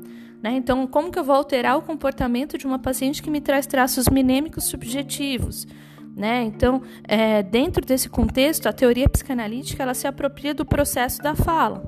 Né? 0.41 0.53
Então, 0.53 0.88
como 0.88 1.12
que 1.12 1.19
eu 1.19 1.24
vou 1.24 1.36
alterar 1.36 1.77
o 1.77 1.81
comportamento 1.81 2.58
de 2.58 2.65
uma 2.65 2.79
paciente 2.79 3.22
que 3.22 3.29
me 3.29 3.41
traz 3.41 3.67
traços 3.67 4.08
minêmicos 4.08 4.65
subjetivos? 4.65 5.67
Né? 6.15 6.43
Então, 6.43 6.81
é, 7.08 7.43
dentro 7.43 7.86
desse 7.86 8.10
contexto, 8.10 8.67
a 8.67 8.74
teoria 8.74 9.08
psicanalítica 9.08 9.84
ela 9.84 9.93
se 9.93 10.08
apropria 10.08 10.53
do 10.53 10.65
processo 10.65 11.22
da 11.22 11.36
fala 11.36 11.88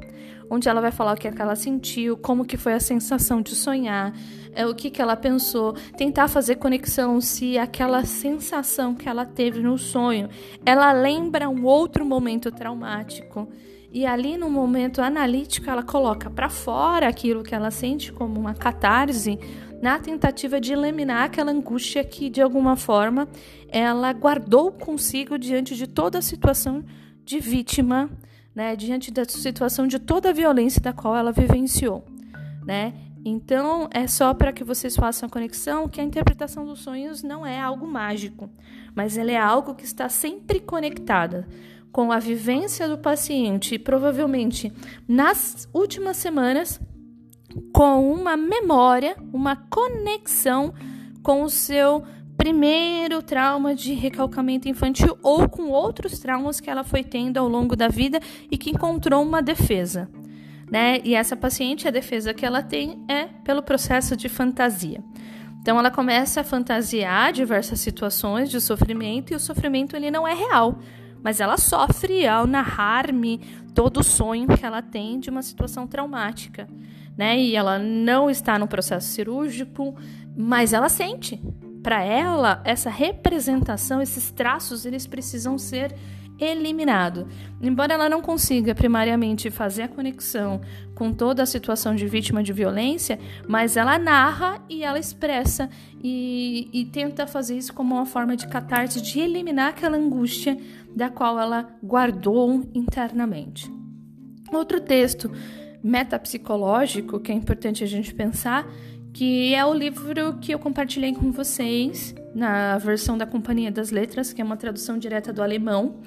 onde 0.54 0.68
ela 0.68 0.82
vai 0.82 0.92
falar 0.92 1.14
o 1.14 1.16
que, 1.16 1.30
é 1.30 1.32
que 1.32 1.42
ela 1.42 1.56
sentiu, 1.56 2.18
como 2.18 2.44
que 2.44 2.58
foi 2.58 2.74
a 2.74 2.80
sensação 2.80 3.42
de 3.42 3.56
sonhar, 3.56 4.14
é, 4.54 4.68
o 4.68 4.76
que, 4.76 4.90
que 4.90 5.02
ela 5.02 5.16
pensou, 5.16 5.74
tentar 5.96 6.28
fazer 6.28 6.56
conexão 6.56 7.22
se 7.22 7.58
aquela 7.58 8.04
sensação 8.04 8.94
que 8.94 9.08
ela 9.08 9.26
teve 9.26 9.62
no 9.62 9.78
sonho, 9.78 10.28
ela 10.66 10.92
lembra 10.92 11.48
um 11.48 11.64
outro 11.64 12.06
momento 12.06 12.52
traumático. 12.52 13.48
E 13.92 14.06
ali 14.06 14.38
no 14.38 14.50
momento 14.50 15.02
analítico 15.02 15.70
ela 15.70 15.84
coloca 15.84 16.30
para 16.30 16.50
fora 16.50 17.08
aquilo 17.08 17.44
que 17.44 17.54
ela 17.54 17.72
sente 17.72 18.12
como 18.12 18.40
uma 18.40 18.54
catarse, 18.54 19.38
na 19.82 19.98
tentativa 20.00 20.62
de 20.62 20.74
eliminar 20.74 21.24
aquela 21.24 21.52
angústia 21.52 22.04
que 22.04 22.30
de 22.30 22.42
alguma 22.42 22.76
forma 22.76 23.28
ela 23.68 24.14
guardou 24.14 24.72
consigo 24.72 25.38
diante 25.40 25.76
de 25.76 25.88
toda 25.88 26.20
a 26.20 26.22
situação 26.22 26.86
de 27.26 27.40
vítima 27.40 28.10
né, 28.56 28.76
diante 28.76 29.12
da 29.12 29.26
situação 29.26 29.88
de 29.88 29.98
toda 29.98 30.30
a 30.30 30.34
violência 30.34 30.82
da 30.82 30.94
qual 30.94 31.16
ela 31.16 31.32
vivenciou, 31.32 32.06
né? 32.66 32.94
Então, 33.24 33.88
é 33.92 34.08
só 34.08 34.34
para 34.34 34.52
que 34.52 34.64
vocês 34.64 34.96
façam 34.96 35.28
a 35.28 35.30
conexão 35.30 35.88
que 35.88 36.02
a 36.02 36.04
interpretação 36.04 36.66
dos 36.66 36.80
sonhos 36.80 37.22
não 37.22 37.46
é 37.46 37.60
algo 37.60 37.86
mágico, 37.86 38.50
mas 38.96 39.16
ela 39.16 39.32
é 39.32 39.38
algo 39.38 39.76
que 39.76 39.86
está 39.86 40.10
sempre 40.10 40.60
conectada 40.60 41.48
com 41.92 42.12
a 42.12 42.20
vivência 42.20 42.88
do 42.88 42.98
paciente 42.98 43.78
provavelmente 43.78 44.72
nas 45.08 45.68
últimas 45.74 46.18
semanas 46.18 46.80
com 47.74 48.12
uma 48.12 48.38
memória, 48.38 49.16
uma 49.34 49.56
conexão 49.56 50.74
com 51.22 51.44
o 51.44 51.50
seu 51.50 52.04
primeiro 52.38 53.22
trauma 53.22 53.76
de 53.76 53.94
recalcamento 53.94 54.68
infantil 54.68 55.18
ou 55.22 55.48
com 55.48 55.70
outros 55.70 56.18
traumas 56.18 56.60
que 56.60 56.70
ela 56.70 56.84
foi 56.84 57.04
tendo 57.04 57.38
ao 57.38 57.48
longo 57.48 57.76
da 57.76 57.88
vida 57.88 58.20
e 58.50 58.58
que 58.58 58.72
encontrou 58.72 59.22
uma 59.22 59.42
defesa. 59.42 60.10
Né? 60.72 61.02
E 61.04 61.14
essa 61.14 61.36
paciente, 61.36 61.88
a 61.88 61.92
defesa 61.92 62.34
que 62.34 62.46
ela 62.46 62.64
tem 62.64 63.04
é 63.08 63.26
pelo 63.44 63.62
processo 63.62 64.16
de 64.16 64.30
fantasia. 64.30 65.04
Então 65.62 65.78
ela 65.78 65.92
começa 65.92 66.42
a 66.42 66.44
fantasiar 66.44 67.32
diversas 67.32 67.80
situações 67.80 68.50
de 68.50 68.60
sofrimento 68.60 69.32
e 69.32 69.36
o 69.36 69.40
sofrimento 69.40 69.96
ele 69.96 70.10
não 70.10 70.28
é 70.28 70.34
real, 70.34 70.80
mas 71.24 71.40
ela 71.40 71.58
sofre 71.58 72.28
ao 72.28 72.48
narrar-me 72.48 73.40
todo 73.74 74.02
o 74.02 74.04
sonho 74.04 74.48
que 74.48 74.66
ela 74.66 74.82
tem 74.82 75.20
de 75.20 75.30
uma 75.30 75.42
situação 75.42 75.88
traumática, 75.88 76.68
né? 77.18 77.40
E 77.40 77.56
ela 77.56 77.80
não 77.80 78.30
está 78.30 78.58
no 78.60 78.68
processo 78.68 79.08
cirúrgico, 79.08 79.96
mas 80.36 80.74
ela 80.74 80.90
sente, 80.90 81.42
para 81.82 82.04
ela, 82.04 82.62
essa 82.64 82.90
representação, 82.90 84.02
esses 84.02 84.32
traços, 84.32 84.86
eles 84.86 85.08
precisam 85.08 85.58
ser 85.58 85.96
eliminados. 86.40 87.26
Embora 87.62 87.94
ela 87.94 88.10
não 88.10 88.22
consiga 88.22 88.74
primariamente 88.74 89.52
fazer 89.52 89.84
a 89.84 89.88
conexão 89.88 90.62
com 90.96 91.14
toda 91.14 91.44
a 91.44 91.46
situação 91.46 91.96
de 91.96 92.08
vítima 92.08 92.42
de 92.44 92.52
violência, 92.52 93.20
mas 93.48 93.78
ela 93.78 93.98
narra 94.00 94.62
e 94.70 94.84
ela 94.84 95.00
expressa 95.00 95.70
e, 96.04 96.70
e 96.74 96.86
tenta 96.86 97.28
fazer 97.28 97.58
isso 97.58 97.74
como 97.74 97.96
uma 97.96 98.06
forma 98.06 98.36
de 98.36 98.48
catarse, 98.48 99.02
de 99.02 99.20
eliminar 99.20 99.70
aquela 99.70 99.98
angústia 99.98 100.58
da 100.96 101.10
qual 101.10 101.40
ela 101.40 101.70
guardou 101.84 102.70
internamente. 102.74 103.72
Outro 104.52 104.82
texto 104.82 105.32
metapsicológico 105.84 107.20
que 107.20 107.32
é 107.32 107.36
importante 107.36 107.84
a 107.84 107.88
gente 107.88 108.14
pensar 108.14 108.68
que 109.14 109.54
é 109.54 109.66
o 109.66 109.74
livro 109.74 110.38
que 110.40 110.54
eu 110.54 110.60
compartilhei 110.60 111.14
com 111.14 111.32
vocês 111.32 112.16
na 112.34 112.78
versão 112.78 113.18
da 113.18 113.26
Companhia 113.26 113.72
das 113.72 113.92
Letras, 113.92 114.32
que 114.32 114.42
é 114.42 114.44
uma 114.44 114.56
tradução 114.56 114.98
direta 114.98 115.34
do 115.34 115.42
alemão, 115.42 116.00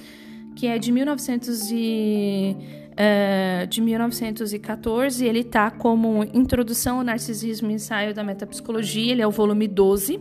que 0.56 0.66
é 0.66 0.78
de 0.78 0.90
1900 0.90 1.70
e, 1.70 2.56
uh, 2.92 3.66
de 3.66 3.80
1914. 3.80 5.24
Ele 5.24 5.40
está 5.40 5.70
como 5.70 6.24
Introdução 6.32 6.98
ao 6.98 7.04
Narcisismo 7.04 7.70
e 7.70 7.74
Ensaio 7.74 8.14
da 8.14 8.24
Metapsicologia, 8.24 9.12
ele 9.12 9.22
é 9.22 9.26
o 9.26 9.30
volume 9.30 9.68
12, 9.68 10.20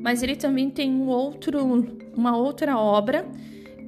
mas 0.00 0.22
ele 0.22 0.36
também 0.36 0.68
tem 0.68 0.90
um 0.90 1.06
outro, 1.06 1.86
uma 2.14 2.36
outra 2.36 2.78
obra 2.78 3.26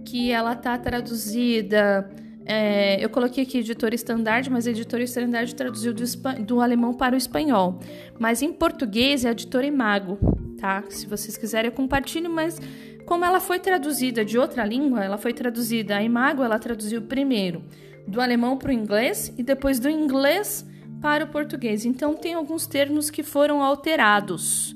que 0.05 0.31
ela 0.31 0.55
está 0.55 0.79
traduzida 0.79 2.11
é, 2.53 2.97
eu 3.01 3.09
coloquei 3.09 3.45
aqui 3.45 3.59
editor 3.59 3.95
estandarte, 3.95 4.51
mas 4.51 4.67
a 4.67 4.71
editora 4.71 5.05
estandarte 5.05 5.55
traduziu 5.55 5.95
do, 5.95 6.03
do, 6.45 6.61
alemão 6.61 6.93
para 6.93 7.15
o 7.15 7.17
espanhol. 7.17 7.79
Mas 8.19 8.43
em 8.43 8.53
português 8.53 9.25
é 9.25 9.29
a 9.29 9.31
editora 9.31 9.65
Imago, 9.65 10.19
tá? 10.59 10.83
Se 10.89 11.07
vocês 11.07 11.37
quiserem 11.37 11.71
eu 11.71 11.73
compartilho, 11.73 12.29
mas 12.29 12.61
como 13.07 13.25
ela 13.25 13.39
foi 13.39 13.61
traduzida 13.61 14.25
de 14.25 14.37
outra 14.37 14.65
língua, 14.65 15.05
ela 15.05 15.17
foi 15.17 15.33
traduzida, 15.33 15.97
a 15.97 16.03
Imago 16.03 16.43
ela 16.43 16.59
traduziu 16.59 17.01
primeiro 17.03 17.63
do 18.05 18.21
alemão 18.21 18.59
para 18.59 18.71
o 18.71 18.73
inglês 18.73 19.33
e 19.39 19.45
depois 19.45 19.79
do 19.79 19.89
inglês 19.89 20.67
para 21.01 21.27
o 21.27 21.29
português. 21.29 21.85
Então 21.85 22.17
tem 22.17 22.35
alguns 22.35 22.67
termos 22.67 23.11
que 23.11 23.23
foram 23.23 23.63
alterados, 23.63 24.75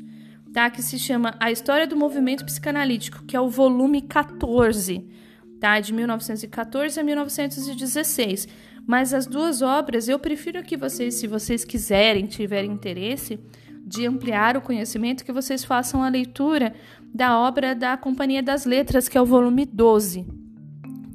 tá? 0.52 0.70
Que 0.70 0.80
se 0.80 0.96
chama 0.96 1.34
A 1.40 1.50
História 1.50 1.88
do 1.88 1.96
Movimento 1.96 2.44
Psicanalítico, 2.44 3.24
que 3.24 3.34
é 3.34 3.40
o 3.40 3.48
volume 3.48 4.00
14 4.00 5.23
tá? 5.64 5.80
De 5.80 5.94
1914 5.94 7.00
a 7.00 7.02
1916. 7.02 8.46
Mas 8.86 9.14
as 9.14 9.26
duas 9.26 9.62
obras, 9.62 10.10
eu 10.10 10.18
prefiro 10.18 10.62
que 10.62 10.76
vocês, 10.76 11.14
se 11.14 11.26
vocês 11.26 11.64
quiserem, 11.64 12.26
tiverem 12.26 12.70
interesse 12.70 13.40
de 13.86 14.06
ampliar 14.06 14.58
o 14.58 14.60
conhecimento, 14.60 15.24
que 15.24 15.32
vocês 15.32 15.64
façam 15.64 16.02
a 16.02 16.08
leitura 16.10 16.74
da 17.14 17.38
obra 17.38 17.74
da 17.74 17.96
Companhia 17.96 18.42
das 18.42 18.66
Letras, 18.66 19.08
que 19.08 19.16
é 19.16 19.22
o 19.22 19.24
volume 19.24 19.64
12. 19.64 20.26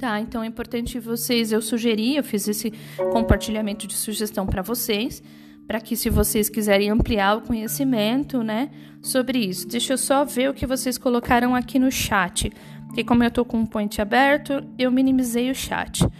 Tá, 0.00 0.18
então 0.18 0.42
é 0.42 0.46
importante 0.48 0.98
vocês, 0.98 1.52
eu 1.52 1.62
sugeri, 1.62 2.16
eu 2.16 2.24
fiz 2.24 2.48
esse 2.48 2.72
compartilhamento 3.12 3.86
de 3.86 3.94
sugestão 3.94 4.46
para 4.46 4.62
vocês, 4.62 5.22
para 5.64 5.80
que 5.80 5.94
se 5.94 6.10
vocês 6.10 6.48
quiserem 6.48 6.90
ampliar 6.90 7.36
o 7.36 7.42
conhecimento, 7.42 8.42
né, 8.42 8.68
sobre 9.00 9.38
isso. 9.38 9.68
Deixa 9.68 9.92
eu 9.92 9.98
só 9.98 10.24
ver 10.24 10.50
o 10.50 10.54
que 10.54 10.66
vocês 10.66 10.98
colocaram 10.98 11.54
aqui 11.54 11.78
no 11.78 11.92
chat, 11.92 12.50
porque 12.90 13.04
como 13.04 13.22
eu 13.22 13.28
estou 13.28 13.44
com 13.44 13.56
um 13.56 13.66
point 13.66 14.02
aberto, 14.02 14.64
eu 14.76 14.90
minimizei 14.90 15.48
o 15.48 15.54
chat. 15.54 16.04
Uh... 16.04 16.10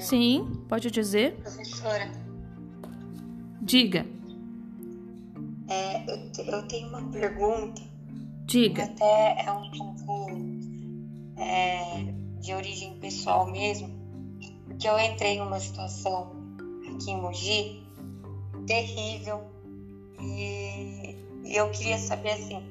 Sim, 0.00 0.50
pode 0.66 0.90
dizer. 0.90 1.34
Professora. 1.34 2.10
Diga. 3.60 4.06
É, 5.68 6.10
eu, 6.10 6.44
eu 6.46 6.66
tenho 6.68 6.88
uma 6.88 7.02
pergunta. 7.10 7.82
Diga. 8.46 8.84
Até 8.84 9.44
é 9.44 9.52
um 9.52 9.70
pouco 9.70 10.30
é, 11.36 12.14
de 12.40 12.54
origem 12.54 12.98
pessoal 12.98 13.46
mesmo, 13.50 13.90
porque 14.64 14.88
eu 14.88 14.98
entrei 14.98 15.38
numa 15.38 15.60
situação 15.60 16.32
aqui 16.94 17.10
em 17.10 17.20
Mogi 17.20 17.86
terrível 18.66 19.42
e, 20.18 21.14
e 21.44 21.56
eu 21.56 21.70
queria 21.70 21.98
saber 21.98 22.30
assim, 22.30 22.62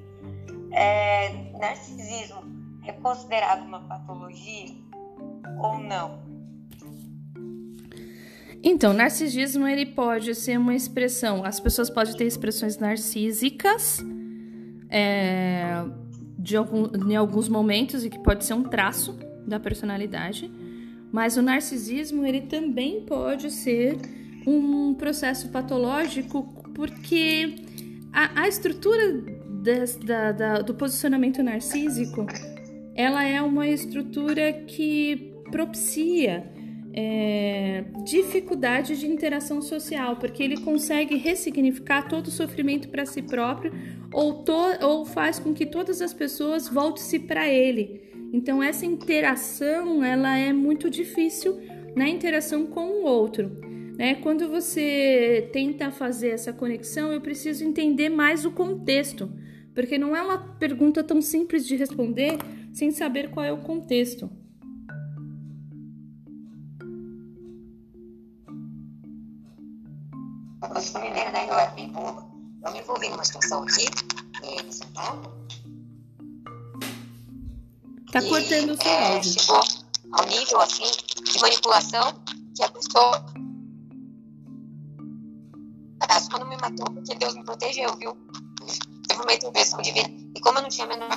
é, 0.75 1.29
narcisismo 1.58 2.44
é 2.86 2.91
considerado 2.91 3.65
uma 3.65 3.79
patologia 3.82 4.75
ou 5.60 5.79
não? 5.79 6.20
Então, 8.62 8.94
narcisismo 8.94 9.67
ele 9.67 9.86
pode 9.86 10.34
ser 10.36 10.58
uma 10.58 10.75
expressão. 10.75 11.46
As 11.46 11.60
pessoas 11.60 11.89
podem 11.89 12.15
ter 12.15 12.25
expressões 12.25 12.77
narcísicas, 12.77 14.03
é, 14.89 15.84
de 16.38 16.58
algum, 16.58 16.89
em 17.10 17.15
alguns 17.15 17.48
momentos 17.48 18.03
e 18.03 18.10
que 18.10 18.20
pode 18.20 18.44
ser 18.44 18.53
um 18.53 18.63
traço 18.63 19.17
da 19.48 19.60
personalidade, 19.60 20.51
mas 21.12 21.38
o 21.38 21.41
narcisismo 21.41 22.25
ele 22.25 22.41
também 22.41 23.01
pode 23.05 23.51
ser 23.51 23.98
um 24.46 24.94
processo 24.94 25.50
patológico 25.50 26.44
porque 26.74 27.55
a, 28.12 28.41
a 28.41 28.48
estrutura 28.48 29.35
da, 30.03 30.31
da, 30.31 30.62
do 30.62 30.74
posicionamento 30.74 31.41
narcísico 31.41 32.25
ela 32.95 33.25
é 33.25 33.41
uma 33.41 33.67
estrutura 33.67 34.53
que 34.53 35.34
propicia 35.51 36.50
é, 36.93 37.84
dificuldade 38.05 38.98
de 38.98 39.05
interação 39.05 39.62
social, 39.62 40.15
porque 40.15 40.41
ele 40.41 40.62
consegue 40.62 41.17
ressignificar 41.17 42.03
todo 42.03 42.27
o 42.27 42.31
sofrimento 42.31 42.88
para 42.88 43.05
si 43.05 43.22
próprio 43.22 43.74
ou, 44.13 44.43
to, 44.45 44.53
ou 44.81 45.05
faz 45.05 45.38
com 45.38 45.53
que 45.53 45.65
todas 45.65 46.01
as 46.01 46.13
pessoas 46.13 46.69
voltem-se 46.69 47.19
para 47.19 47.50
ele. 47.50 48.01
Então 48.31 48.63
essa 48.63 48.86
interação 48.86 50.01
ela 50.01 50.38
é 50.38 50.53
muito 50.53 50.89
difícil 50.89 51.60
na 51.98 52.07
interação 52.07 52.65
com 52.65 52.86
o 52.86 53.03
outro. 53.03 53.51
Né? 53.98 54.15
Quando 54.15 54.48
você 54.48 55.50
tenta 55.51 55.91
fazer 55.91 56.29
essa 56.29 56.53
conexão, 56.53 57.12
eu 57.12 57.19
preciso 57.19 57.63
entender 57.65 58.07
mais 58.07 58.45
o 58.45 58.51
contexto, 58.51 59.29
porque 59.75 59.98
não 59.98 60.15
é 60.15 60.22
uma 60.22 60.38
pergunta 60.38 61.03
tão 61.03 61.22
simples 61.22 61.67
de 61.67 61.75
responder 61.75 62.38
sem 62.74 62.91
saber 62.91 63.29
qual 63.29 63.46
é 63.46 63.51
o 63.51 63.58
contexto. 63.58 64.29
Eu 70.74 70.82
sou 70.82 71.01
mineira, 71.01 71.32
né? 71.32 71.48
Eu 71.48 71.53
era 71.53 71.72
bem 71.72 71.89
boa. 71.89 72.25
Eu 72.65 72.72
me 72.72 72.79
envolvi 72.79 73.10
numa 73.10 73.24
situação 73.24 73.63
aqui, 73.63 73.86
em 74.44 74.72
São 74.72 74.88
Paulo. 74.94 75.46
Tá 78.12 78.20
e, 78.20 78.29
cortando 78.29 78.72
o 78.72 78.82
seu 78.82 78.91
é, 78.91 79.13
áudio. 79.13 79.39
Chegou 79.39 79.62
ao 80.12 80.25
nível, 80.25 80.62
assim, 80.62 80.91
de 81.32 81.39
manipulação 81.39 82.13
que 82.56 82.63
a 82.63 82.69
pessoa... 82.69 83.26
Quando 86.30 86.45
me 86.47 86.58
matou, 86.58 86.86
porque 86.93 87.15
Deus 87.15 87.36
me 87.36 87.43
protegeu, 87.43 87.95
viu? 87.97 88.17
Teve 89.15 89.23
uma 89.23 89.34
intervenção 89.34 89.82
divina. 89.82 90.10
E 90.36 90.39
como 90.41 90.58
eu 90.58 90.63
não 90.63 90.69
tinha 90.69 90.86
a 90.86 90.89
menor... 90.89 91.10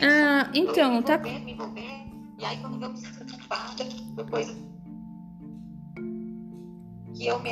Ah, 0.00 0.50
então, 0.54 0.96
me 0.96 1.02
tá... 1.02 1.18
Me 1.18 1.52
envolver, 1.52 1.82
e 2.38 2.44
aí 2.44 2.56
quando 2.58 2.80
eu 2.80 2.90
me 2.90 2.98
senti 2.98 3.32
culpada, 3.32 3.84
depois 4.14 4.56
que 7.16 7.26
eu 7.26 7.40
me. 7.40 7.50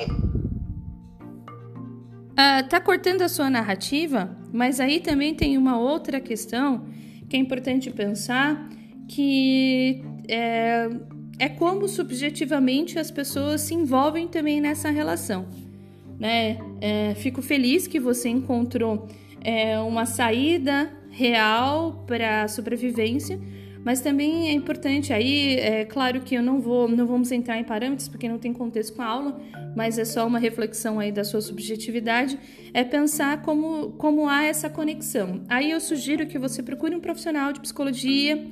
Ah, 2.36 2.62
tá 2.62 2.80
cortando 2.80 3.22
a 3.22 3.28
sua 3.28 3.48
narrativa, 3.48 4.36
mas 4.52 4.78
aí 4.78 5.00
também 5.00 5.34
tem 5.34 5.56
uma 5.56 5.78
outra 5.78 6.20
questão 6.20 6.86
que 7.28 7.36
é 7.36 7.40
importante 7.40 7.90
pensar 7.90 8.68
que 9.08 10.04
é, 10.28 10.88
é 11.38 11.48
como 11.48 11.88
subjetivamente 11.88 12.98
as 12.98 13.10
pessoas 13.10 13.62
se 13.62 13.74
envolvem 13.74 14.28
também 14.28 14.60
nessa 14.60 14.90
relação. 14.90 15.63
Né? 16.18 16.58
É, 16.80 17.14
fico 17.16 17.42
feliz 17.42 17.86
que 17.86 17.98
você 17.98 18.28
encontrou 18.28 19.08
é, 19.40 19.78
uma 19.78 20.06
saída 20.06 20.90
real 21.10 22.04
para 22.06 22.42
a 22.42 22.48
sobrevivência, 22.48 23.38
mas 23.84 24.00
também 24.00 24.48
é 24.48 24.52
importante 24.52 25.12
aí, 25.12 25.56
é 25.56 25.84
claro 25.84 26.22
que 26.22 26.34
eu 26.34 26.42
não 26.42 26.58
vou, 26.58 26.88
não 26.88 27.06
vamos 27.06 27.30
entrar 27.30 27.58
em 27.58 27.64
parâmetros 27.64 28.08
porque 28.08 28.26
não 28.26 28.38
tem 28.38 28.52
contexto 28.52 28.96
com 28.96 29.02
a 29.02 29.06
aula, 29.06 29.40
mas 29.76 29.98
é 29.98 30.06
só 30.06 30.26
uma 30.26 30.38
reflexão 30.38 30.98
aí 30.98 31.12
da 31.12 31.22
sua 31.22 31.42
subjetividade, 31.42 32.38
é 32.72 32.82
pensar 32.82 33.42
como, 33.42 33.92
como 33.92 34.26
há 34.26 34.44
essa 34.44 34.70
conexão. 34.70 35.42
Aí 35.48 35.70
eu 35.70 35.80
sugiro 35.80 36.26
que 36.26 36.38
você 36.38 36.62
procure 36.62 36.96
um 36.96 37.00
profissional 37.00 37.52
de 37.52 37.60
psicologia 37.60 38.42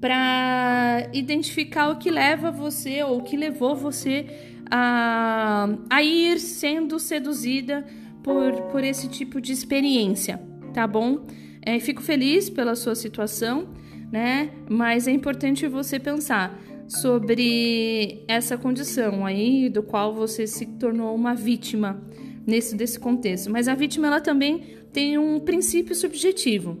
para 0.00 1.08
identificar 1.12 1.90
o 1.90 1.96
que 1.96 2.10
leva 2.10 2.50
você 2.50 3.04
ou 3.04 3.18
o 3.18 3.22
que 3.22 3.36
levou 3.36 3.76
você 3.76 4.26
a, 4.72 5.68
a 5.90 6.02
ir 6.02 6.40
sendo 6.40 6.98
seduzida 6.98 7.86
por, 8.24 8.52
por 8.70 8.82
esse 8.82 9.08
tipo 9.08 9.40
de 9.40 9.52
experiência, 9.52 10.40
tá 10.72 10.86
bom? 10.86 11.26
É, 11.60 11.78
fico 11.78 12.00
feliz 12.00 12.48
pela 12.48 12.74
sua 12.74 12.94
situação 12.94 13.68
né? 14.12 14.50
Mas 14.68 15.08
é 15.08 15.10
importante 15.10 15.66
você 15.66 15.98
pensar 15.98 16.60
sobre 16.86 18.22
essa 18.28 18.58
condição 18.58 19.24
aí 19.24 19.70
do 19.70 19.82
qual 19.82 20.14
você 20.14 20.46
se 20.46 20.66
tornou 20.66 21.14
uma 21.14 21.34
vítima 21.34 22.02
nesse 22.46 22.76
desse 22.76 23.00
contexto. 23.00 23.50
Mas 23.50 23.66
a 23.66 23.74
vítima 23.74 24.08
ela 24.08 24.20
também 24.20 24.76
tem 24.92 25.16
um 25.16 25.40
princípio 25.40 25.94
subjetivo. 25.94 26.76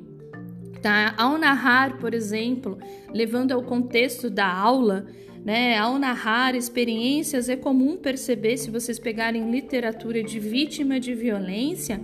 Tá? 0.82 1.14
Ao 1.16 1.38
narrar, 1.38 1.98
por 1.98 2.12
exemplo, 2.12 2.76
levando 3.14 3.52
ao 3.52 3.62
contexto 3.62 4.28
da 4.28 4.52
aula, 4.52 5.06
né, 5.44 5.76
ao 5.76 5.98
narrar 5.98 6.54
experiências, 6.54 7.48
é 7.48 7.56
comum 7.56 7.96
perceber, 7.96 8.56
se 8.56 8.70
vocês 8.70 8.98
pegarem 8.98 9.50
literatura 9.50 10.22
de 10.22 10.38
vítima 10.38 11.00
de 11.00 11.14
violência, 11.14 12.00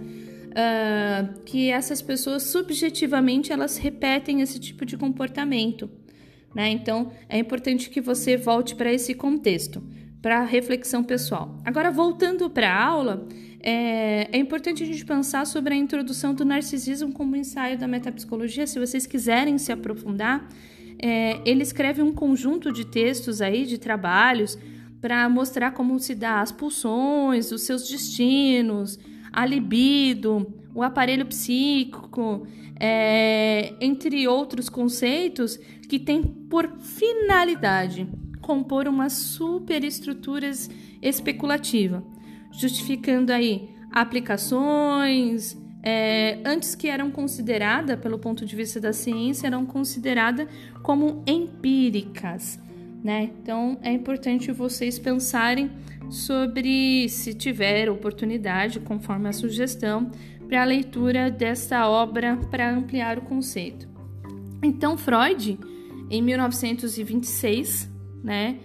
uh, 0.49 1.41
que 1.45 1.71
essas 1.71 2.03
pessoas 2.03 2.43
subjetivamente 2.45 3.53
elas 3.53 3.77
repetem 3.77 4.41
esse 4.41 4.59
tipo 4.59 4.85
de 4.85 4.97
comportamento. 4.97 5.89
Né? 6.55 6.71
Então 6.71 7.13
é 7.29 7.39
importante 7.39 7.91
que 7.91 8.01
você 8.01 8.37
volte 8.37 8.75
para 8.75 8.93
esse 8.93 9.15
contexto, 9.15 9.83
para 10.21 10.43
reflexão 10.43 11.05
pessoal. 11.05 11.57
Agora, 11.65 11.93
voltando 11.93 12.51
para 12.51 12.73
a 12.73 12.85
aula, 12.85 13.29
é, 13.61 14.29
é, 14.33 14.39
importante 14.39 14.83
a 14.83 14.87
gente 14.87 15.05
pensar 15.05 15.47
sobre 15.47 15.75
a 15.75 15.77
introdução 15.77 16.35
do 16.35 16.45
narcisismo 16.45 17.13
como 17.13 17.37
ensaio 17.37 17.79
da 17.79 17.87
metapsicologia. 17.87 18.67
Se 18.67 18.79
vocês 18.79 19.07
quiserem 19.07 19.59
se 19.59 19.71
aprofundar, 19.71 20.49
é, 21.01 21.41
ele 21.45 21.63
escreve 21.63 22.03
um 22.03 22.13
conjunto 22.13 22.73
de 22.73 22.85
textos 22.85 23.41
aí, 23.41 23.65
de 23.65 23.79
trabalhos, 23.79 24.59
para 25.01 25.29
mostrar 25.29 25.71
como 25.73 25.99
se 25.99 26.15
dá 26.15 26.41
as 26.41 26.51
pulsões, 26.51 27.53
os 27.53 27.63
seus 27.63 27.89
destinos, 27.89 28.99
a 29.33 29.47
libido, 29.47 30.53
o 30.75 30.83
aparelho 30.83 31.27
psíquico, 31.27 32.47
é, 32.81 33.75
entre 33.81 34.27
outros 34.27 34.69
conceitos 34.69 35.59
que 35.89 35.99
têm 35.99 36.23
por 36.23 36.69
finalidade 36.81 38.09
compor 38.49 38.89
uma 38.89 39.11
superestrutura 39.11 40.51
especulativa, 41.03 42.03
justificando 42.51 43.31
aí 43.31 43.69
aplicações, 43.93 45.55
é, 45.83 46.39
antes 46.45 46.75
que 46.75 46.89
eram 46.89 47.11
consideradas, 47.11 47.99
pelo 47.99 48.19
ponto 48.19 48.45
de 48.45 48.55
vista 48.57 48.81
da 48.81 48.93
ciência, 48.93 49.47
eram 49.47 49.65
consideradas 49.65 50.49
como 50.83 51.23
empíricas. 51.27 52.59
Né? 53.03 53.31
Então 53.41 53.79
é 53.83 53.93
importante 53.93 54.51
vocês 54.51 54.99
pensarem 54.99 55.71
sobre, 56.11 57.09
se 57.09 57.33
tiver 57.35 57.89
oportunidade, 57.89 58.81
conforme 58.81 59.29
a 59.29 59.33
sugestão, 59.33 60.11
para 60.49 60.63
a 60.63 60.65
leitura 60.65 61.31
desta 61.31 61.89
obra 61.89 62.37
para 62.51 62.71
ampliar 62.71 63.19
o 63.19 63.23
conceito. 63.23 63.87
Então, 64.63 64.97
Freud 64.97 65.59
em 66.11 66.23
1926, 66.23 67.91
né? 68.25 68.59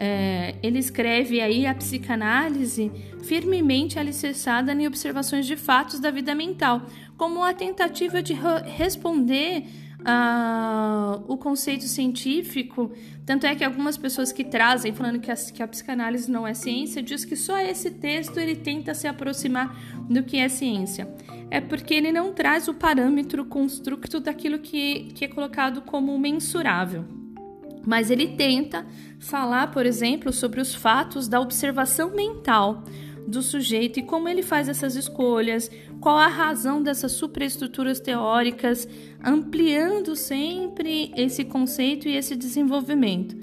É, 0.00 0.54
ele 0.62 0.78
escreve 0.78 1.40
aí 1.40 1.66
a 1.66 1.74
psicanálise 1.74 2.92
firmemente 3.24 3.98
alicerçada 3.98 4.72
em 4.72 4.86
observações 4.86 5.44
de 5.44 5.56
fatos 5.56 5.98
da 5.98 6.08
vida 6.08 6.36
mental, 6.36 6.86
como 7.16 7.42
a 7.42 7.52
tentativa 7.52 8.22
de 8.22 8.32
responder 8.32 9.64
o 11.26 11.36
conceito 11.36 11.84
científico. 11.84 12.92
Tanto 13.26 13.46
é 13.46 13.54
que 13.54 13.64
algumas 13.64 13.98
pessoas 13.98 14.32
que 14.32 14.44
trazem, 14.44 14.94
falando 14.94 15.18
que 15.18 15.30
a, 15.30 15.34
que 15.34 15.62
a 15.62 15.68
psicanálise 15.68 16.30
não 16.30 16.46
é 16.46 16.54
ciência, 16.54 17.02
diz 17.02 17.24
que 17.24 17.36
só 17.36 17.58
esse 17.58 17.90
texto 17.90 18.38
ele 18.38 18.54
tenta 18.54 18.94
se 18.94 19.06
aproximar 19.06 19.76
do 20.08 20.22
que 20.22 20.38
é 20.38 20.48
ciência. 20.48 21.12
É 21.50 21.60
porque 21.60 21.92
ele 21.92 22.12
não 22.12 22.32
traz 22.32 22.68
o 22.68 22.74
parâmetro 22.74 23.44
construto 23.44 24.20
daquilo 24.20 24.60
que, 24.60 25.10
que 25.14 25.24
é 25.24 25.28
colocado 25.28 25.82
como 25.82 26.16
mensurável 26.18 27.04
mas 27.88 28.10
ele 28.10 28.36
tenta 28.36 28.86
falar, 29.18 29.68
por 29.70 29.86
exemplo, 29.86 30.30
sobre 30.30 30.60
os 30.60 30.74
fatos 30.74 31.26
da 31.26 31.40
observação 31.40 32.10
mental 32.10 32.84
do 33.26 33.40
sujeito 33.40 33.98
e 33.98 34.02
como 34.02 34.28
ele 34.28 34.42
faz 34.42 34.68
essas 34.68 34.94
escolhas, 34.94 35.70
qual 35.98 36.18
a 36.18 36.26
razão 36.26 36.82
dessas 36.82 37.12
superestruturas 37.12 37.98
teóricas, 37.98 38.86
ampliando 39.24 40.14
sempre 40.14 41.10
esse 41.16 41.46
conceito 41.46 42.06
e 42.06 42.14
esse 42.14 42.36
desenvolvimento. 42.36 43.34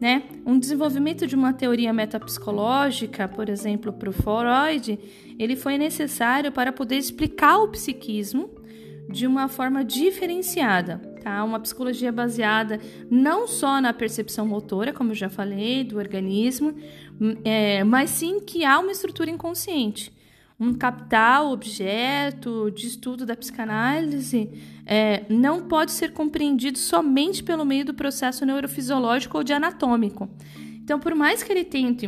Né? 0.00 0.24
Um 0.44 0.58
desenvolvimento 0.58 1.24
de 1.24 1.36
uma 1.36 1.52
teoria 1.52 1.92
metapsicológica, 1.92 3.28
por 3.28 3.48
exemplo, 3.48 3.92
para 3.92 4.10
o 4.10 4.12
Freud, 4.12 4.98
ele 5.38 5.54
foi 5.54 5.78
necessário 5.78 6.50
para 6.50 6.72
poder 6.72 6.96
explicar 6.96 7.58
o 7.58 7.68
psiquismo 7.68 8.50
de 9.08 9.28
uma 9.28 9.46
forma 9.46 9.84
diferenciada 9.84 11.11
tá? 11.22 11.44
Uma 11.44 11.60
psicologia 11.60 12.10
baseada 12.10 12.80
não 13.10 13.46
só 13.46 13.80
na 13.80 13.92
percepção 13.92 14.46
motora, 14.46 14.92
como 14.92 15.12
eu 15.12 15.14
já 15.14 15.28
falei, 15.28 15.84
do 15.84 15.98
organismo, 15.98 16.74
hum, 17.20 17.36
é, 17.44 17.84
mas 17.84 18.10
sim 18.10 18.40
que 18.40 18.64
há 18.64 18.78
uma 18.78 18.92
estrutura 18.92 19.30
inconsciente. 19.30 20.12
Um 20.58 20.74
capital, 20.74 21.50
objeto 21.50 22.70
de 22.70 22.86
estudo 22.86 23.26
da 23.26 23.34
psicanálise 23.34 24.48
é, 24.86 25.24
não 25.28 25.62
pode 25.62 25.92
ser 25.92 26.12
compreendido 26.12 26.78
somente 26.78 27.42
pelo 27.42 27.64
meio 27.64 27.84
do 27.84 27.94
processo 27.94 28.44
neurofisiológico 28.44 29.38
ou 29.38 29.44
de 29.44 29.52
anatômico. 29.52 30.28
Então, 30.82 31.00
por 31.00 31.14
mais 31.14 31.42
que 31.42 31.52
ele 31.52 31.64
tente, 31.64 32.06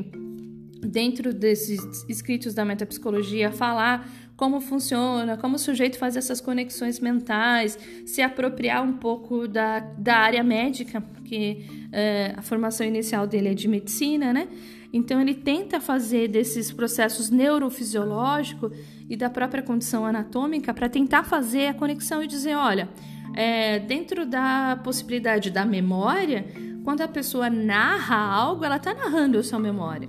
dentro 0.81 1.33
desses 1.33 2.05
escritos 2.09 2.55
da 2.55 2.65
metapsicologia, 2.65 3.51
falar 3.51 4.09
como 4.37 4.61
funciona, 4.61 5.37
como 5.37 5.57
o 5.57 5.59
sujeito 5.59 5.97
faz 5.97 6.17
essas 6.17 6.41
conexões 6.41 6.99
mentais, 6.99 7.79
se 8.05 8.21
apropriar 8.21 8.83
um 8.83 8.95
pouco 8.95 9.47
da, 9.47 9.81
da 9.81 10.17
área 10.17 10.43
médica, 10.43 11.01
porque 11.01 11.65
é, 11.93 12.35
a 12.37 12.43
formação 12.43 12.87
inicial 12.87 13.27
dele 13.27 13.49
é 13.49 13.55
de 13.55 13.69
medicina, 13.69 14.33
né? 14.33 14.49
Então 14.93 15.21
ele 15.21 15.35
tenta 15.35 15.81
fazer 15.81 16.29
desses 16.29 16.71
processos 16.71 17.31
neurofisiológicos 17.31 18.73
e 19.09 19.17
da 19.17 19.29
própria 19.29 19.63
condição 19.63 20.07
anatômica 20.07 20.73
para 20.73 20.89
tentar 20.89 21.25
fazer 21.25 21.67
a 21.67 21.75
conexão 21.75 22.23
e 22.23 22.27
dizer, 22.27 22.55
olha, 22.55 22.89
é, 23.35 23.81
dentro 23.81 24.25
da 24.25 24.79
possibilidade 24.83 25.51
da 25.51 25.65
memória, 25.65 26.47
quando 26.85 27.01
a 27.01 27.09
pessoa 27.09 27.51
narra 27.51 28.17
algo, 28.17 28.65
ela 28.65 28.77
está 28.77 28.95
narrando 28.95 29.39
a 29.39 29.43
sua 29.43 29.59
memória. 29.59 30.09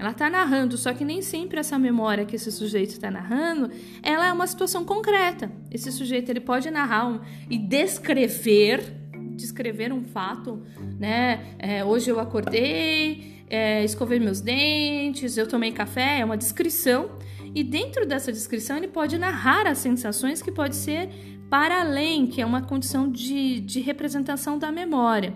Ela 0.00 0.12
está 0.12 0.30
narrando, 0.30 0.78
só 0.78 0.94
que 0.94 1.04
nem 1.04 1.20
sempre 1.20 1.60
essa 1.60 1.78
memória 1.78 2.24
que 2.24 2.34
esse 2.34 2.50
sujeito 2.50 2.88
está 2.88 3.10
narrando, 3.10 3.70
ela 4.02 4.26
é 4.26 4.32
uma 4.32 4.46
situação 4.46 4.82
concreta. 4.82 5.52
Esse 5.70 5.92
sujeito 5.92 6.30
ele 6.30 6.40
pode 6.40 6.70
narrar 6.70 7.06
um, 7.06 7.20
e 7.50 7.58
descrever, 7.58 8.82
descrever 9.36 9.92
um 9.92 10.02
fato, 10.02 10.62
né? 10.98 11.54
É, 11.58 11.84
hoje 11.84 12.10
eu 12.10 12.18
acordei, 12.18 13.44
é, 13.50 13.84
escovei 13.84 14.18
meus 14.18 14.40
dentes, 14.40 15.36
eu 15.36 15.46
tomei 15.46 15.70
café, 15.70 16.20
é 16.20 16.24
uma 16.24 16.38
descrição. 16.38 17.18
E 17.54 17.62
dentro 17.62 18.06
dessa 18.06 18.32
descrição 18.32 18.78
ele 18.78 18.88
pode 18.88 19.18
narrar 19.18 19.66
as 19.66 19.76
sensações 19.76 20.40
que 20.40 20.50
pode 20.50 20.76
ser 20.76 21.10
para 21.50 21.82
além, 21.82 22.26
que 22.26 22.40
é 22.40 22.46
uma 22.46 22.62
condição 22.62 23.06
de, 23.06 23.60
de 23.60 23.80
representação 23.80 24.58
da 24.58 24.72
memória. 24.72 25.34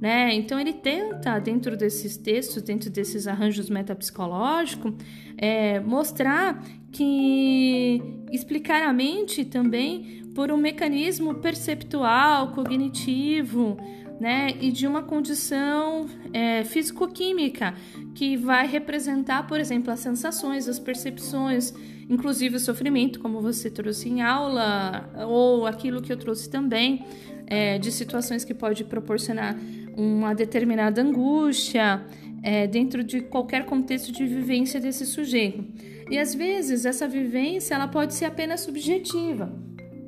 Né? 0.00 0.32
Então 0.34 0.58
ele 0.58 0.72
tenta, 0.72 1.38
dentro 1.38 1.76
desses 1.76 2.16
textos, 2.16 2.62
dentro 2.62 2.88
desses 2.88 3.26
arranjos 3.26 3.68
metapsicológicos, 3.68 4.94
é, 5.36 5.78
mostrar 5.80 6.64
que 6.90 8.02
explicar 8.32 8.82
a 8.82 8.92
mente 8.94 9.44
também 9.44 10.22
por 10.34 10.50
um 10.50 10.56
mecanismo 10.56 11.34
perceptual, 11.34 12.52
cognitivo, 12.52 13.76
né? 14.18 14.54
E 14.60 14.70
de 14.70 14.86
uma 14.86 15.02
condição 15.02 16.06
é, 16.32 16.62
físico-química 16.64 17.74
que 18.14 18.36
vai 18.36 18.66
representar, 18.66 19.46
por 19.46 19.58
exemplo, 19.58 19.90
as 19.90 20.00
sensações, 20.00 20.68
as 20.68 20.78
percepções, 20.78 21.74
inclusive 22.08 22.56
o 22.56 22.60
sofrimento, 22.60 23.18
como 23.18 23.40
você 23.40 23.70
trouxe 23.70 24.08
em 24.08 24.20
aula, 24.20 25.10
ou 25.26 25.66
aquilo 25.66 26.02
que 26.02 26.12
eu 26.12 26.18
trouxe 26.18 26.50
também, 26.50 27.04
é, 27.46 27.78
de 27.78 27.90
situações 27.90 28.44
que 28.44 28.54
pode 28.54 28.84
proporcionar 28.84 29.58
uma 30.00 30.34
determinada 30.34 31.02
angústia 31.02 32.04
é, 32.42 32.66
dentro 32.66 33.04
de 33.04 33.20
qualquer 33.20 33.66
contexto 33.66 34.12
de 34.12 34.26
vivência 34.26 34.80
desse 34.80 35.04
sujeito. 35.04 35.64
E 36.10 36.18
às 36.18 36.34
vezes 36.34 36.84
essa 36.84 37.06
vivência 37.06 37.74
ela 37.74 37.86
pode 37.86 38.14
ser 38.14 38.24
apenas 38.24 38.60
subjetiva. 38.60 39.52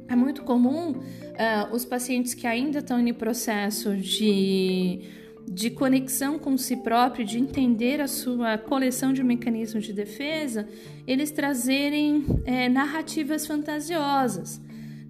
É 0.09 0.17
muito 0.17 0.43
comum 0.43 0.91
uh, 0.91 1.75
os 1.75 1.85
pacientes 1.85 2.35
que 2.35 2.47
ainda 2.47 2.81
estão 2.81 2.99
em 3.01 3.15
processo 3.15 3.97
de, 3.97 5.01
de 5.49 5.71
conexão 5.71 6.39
com 6.39 6.59
si 6.59 6.77
próprio, 6.77 7.25
de 7.25 7.39
entender 7.39 8.01
a 8.01 8.09
sua 8.09 8.59
coleção 8.59 9.13
de 9.13 9.23
mecanismos 9.23 9.85
de 9.85 9.93
defesa, 9.93 10.69
eles 11.07 11.31
trazerem 11.31 12.25
é, 12.45 12.69
narrativas 12.69 13.47
fantasiosas. 13.47 14.61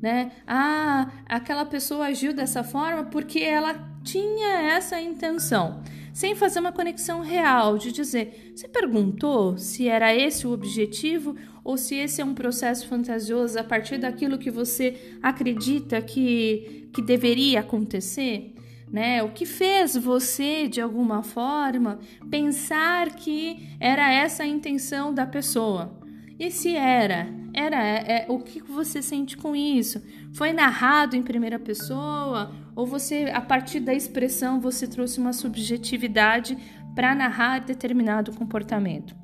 Né? 0.01 0.33
Ah, 0.47 1.11
aquela 1.27 1.65
pessoa 1.65 2.07
agiu 2.07 2.35
dessa 2.35 2.63
forma 2.63 3.05
porque 3.05 3.39
ela 3.41 3.92
tinha 4.03 4.61
essa 4.61 5.01
intenção, 5.01 5.83
sem 6.13 6.35
fazer 6.35 6.61
uma 6.61 6.73
conexão 6.73 7.21
real 7.21 7.79
de 7.79 7.93
dizer: 7.93 8.53
você 8.55 8.69
perguntou 8.69 9.57
se 9.57 9.89
era 9.89 10.15
esse 10.15 10.47
o 10.47 10.53
objetivo 10.53 11.37
ou 11.65 11.77
se 11.77 11.95
esse 11.95 12.21
é 12.21 12.25
um 12.25 12.35
processo 12.35 12.87
fantasioso 12.87 13.59
a 13.59 13.65
partir 13.65 13.99
daquilo 13.99 14.39
que 14.39 14.51
você 14.51 15.17
acredita 15.23 16.03
que, 16.03 16.89
que 16.93 17.01
deveria 17.01 17.61
acontecer? 17.61 18.55
Né? 18.91 19.23
O 19.23 19.31
que 19.31 19.47
fez 19.47 19.97
você, 19.97 20.69
de 20.69 20.81
alguma 20.81 21.23
forma, 21.23 21.99
pensar 22.31 23.15
que 23.15 23.71
era 23.81 24.13
essa 24.13 24.43
a 24.43 24.47
intenção 24.47 25.15
da 25.15 25.25
pessoa? 25.25 26.02
E 26.39 26.51
se 26.51 26.75
era? 26.75 27.29
Era 27.55 27.77
é, 27.77 28.27
o 28.29 28.39
que 28.39 28.63
você 28.63 29.03
sente 29.03 29.37
com 29.37 29.55
isso? 29.55 30.03
Foi 30.35 30.53
narrado 30.53 31.15
em 31.15 31.23
primeira 31.23 31.59
pessoa 31.59 32.51
ou 32.75 32.87
você, 32.87 33.31
a 33.33 33.41
partir 33.41 33.81
da 33.81 33.93
expressão, 33.93 34.61
você 34.61 34.87
trouxe 34.87 35.21
uma 35.21 35.33
subjetividade 35.33 36.57
para 36.95 37.15
narrar 37.15 37.61
determinado 37.61 38.33
comportamento? 38.33 39.15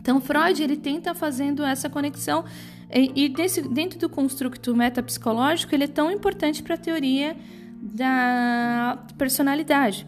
Então, 0.00 0.20
Freud 0.20 0.62
ele 0.62 0.76
tenta 0.76 1.14
fazendo 1.14 1.64
essa 1.64 1.90
conexão 1.90 2.44
e, 2.92 3.24
e 3.24 3.28
desse, 3.28 3.62
dentro 3.62 3.98
do 3.98 4.08
construto 4.08 4.74
metapsicológico 4.74 5.74
ele 5.74 5.84
é 5.84 5.88
tão 5.88 6.10
importante 6.10 6.62
para 6.62 6.74
a 6.74 6.78
teoria 6.78 7.36
da 7.82 9.04
personalidade. 9.18 10.06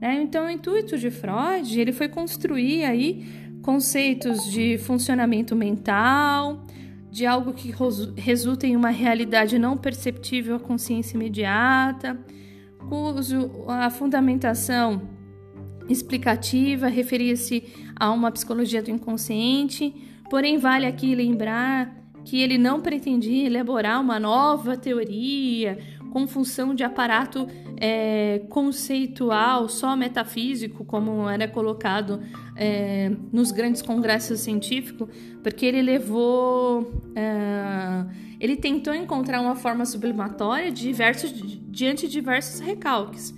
Né? 0.00 0.22
Então, 0.22 0.46
o 0.46 0.50
intuito 0.50 0.96
de 0.96 1.10
Freud 1.10 1.78
ele 1.78 1.92
foi 1.92 2.08
construir 2.08 2.84
aí 2.84 3.45
conceitos 3.66 4.48
de 4.48 4.78
funcionamento 4.78 5.56
mental, 5.56 6.64
de 7.10 7.26
algo 7.26 7.52
que 7.52 7.74
resulta 8.16 8.64
em 8.64 8.76
uma 8.76 8.90
realidade 8.90 9.58
não 9.58 9.76
perceptível 9.76 10.54
à 10.54 10.60
consciência 10.60 11.16
imediata, 11.16 12.16
cujo 12.88 13.50
a 13.66 13.90
fundamentação 13.90 15.02
explicativa 15.88 16.86
referia-se 16.86 17.64
a 17.96 18.12
uma 18.12 18.30
psicologia 18.30 18.80
do 18.80 18.90
inconsciente, 18.92 19.92
porém 20.30 20.58
vale 20.58 20.86
aqui 20.86 21.12
lembrar 21.16 21.92
que 22.24 22.40
ele 22.40 22.58
não 22.58 22.80
pretendia 22.80 23.48
elaborar 23.48 24.00
uma 24.00 24.20
nova 24.20 24.76
teoria 24.76 25.76
com 26.12 26.26
função 26.26 26.74
de 26.74 26.84
aparato 26.84 27.46
é, 27.76 28.42
conceitual, 28.48 29.68
só 29.68 29.94
metafísico, 29.96 30.84
como 30.84 31.28
era 31.28 31.46
colocado 31.46 32.20
é, 32.54 33.10
nos 33.32 33.50
grandes 33.50 33.82
congressos 33.82 34.40
científicos, 34.40 35.08
porque 35.42 35.66
ele 35.66 35.82
levou. 35.82 37.02
É, 37.14 38.26
ele 38.38 38.56
tentou 38.56 38.94
encontrar 38.94 39.40
uma 39.40 39.56
forma 39.56 39.84
sublimatória 39.86 40.70
diversos, 40.70 41.32
diante 41.68 42.06
de 42.06 42.12
diversos 42.12 42.60
recalques. 42.60 43.34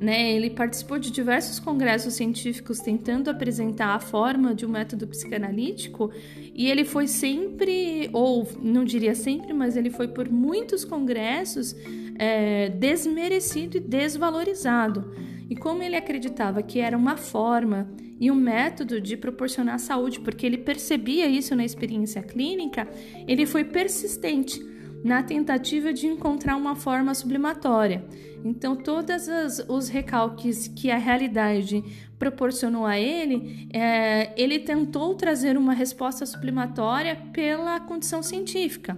Né? 0.00 0.32
Ele 0.32 0.50
participou 0.50 0.98
de 0.98 1.10
diversos 1.10 1.58
congressos 1.58 2.14
científicos 2.14 2.78
tentando 2.78 3.30
apresentar 3.30 3.94
a 3.94 3.98
forma 3.98 4.54
de 4.54 4.64
um 4.64 4.68
método 4.68 5.06
psicanalítico 5.08 6.10
e 6.54 6.70
ele 6.70 6.84
foi 6.84 7.08
sempre, 7.08 8.08
ou 8.12 8.48
não 8.62 8.84
diria 8.84 9.14
sempre, 9.14 9.52
mas 9.52 9.76
ele 9.76 9.90
foi 9.90 10.08
por 10.08 10.30
muitos 10.30 10.84
congressos 10.84 11.74
é, 12.16 12.68
desmerecido 12.68 13.76
e 13.76 13.80
desvalorizado. 13.80 15.12
E 15.50 15.56
como 15.56 15.82
ele 15.82 15.96
acreditava 15.96 16.62
que 16.62 16.78
era 16.78 16.96
uma 16.96 17.16
forma 17.16 17.90
e 18.20 18.30
um 18.30 18.34
método 18.34 19.00
de 19.00 19.16
proporcionar 19.16 19.78
saúde, 19.78 20.20
porque 20.20 20.44
ele 20.44 20.58
percebia 20.58 21.26
isso 21.26 21.56
na 21.56 21.64
experiência 21.64 22.22
clínica, 22.22 22.88
ele 23.26 23.46
foi 23.46 23.64
persistente 23.64 24.60
na 25.04 25.22
tentativa 25.22 25.92
de 25.92 26.06
encontrar 26.06 26.56
uma 26.56 26.74
forma 26.74 27.14
sublimatória. 27.14 28.04
Então, 28.44 28.76
todos 28.76 29.28
os 29.68 29.88
recalques 29.88 30.68
que 30.68 30.90
a 30.90 30.96
realidade 30.96 31.82
proporcionou 32.18 32.86
a 32.86 32.98
ele, 32.98 33.68
é, 33.72 34.32
ele 34.36 34.58
tentou 34.58 35.14
trazer 35.14 35.56
uma 35.56 35.72
resposta 35.72 36.24
sublimatória 36.24 37.16
pela 37.32 37.80
condição 37.80 38.22
científica. 38.22 38.96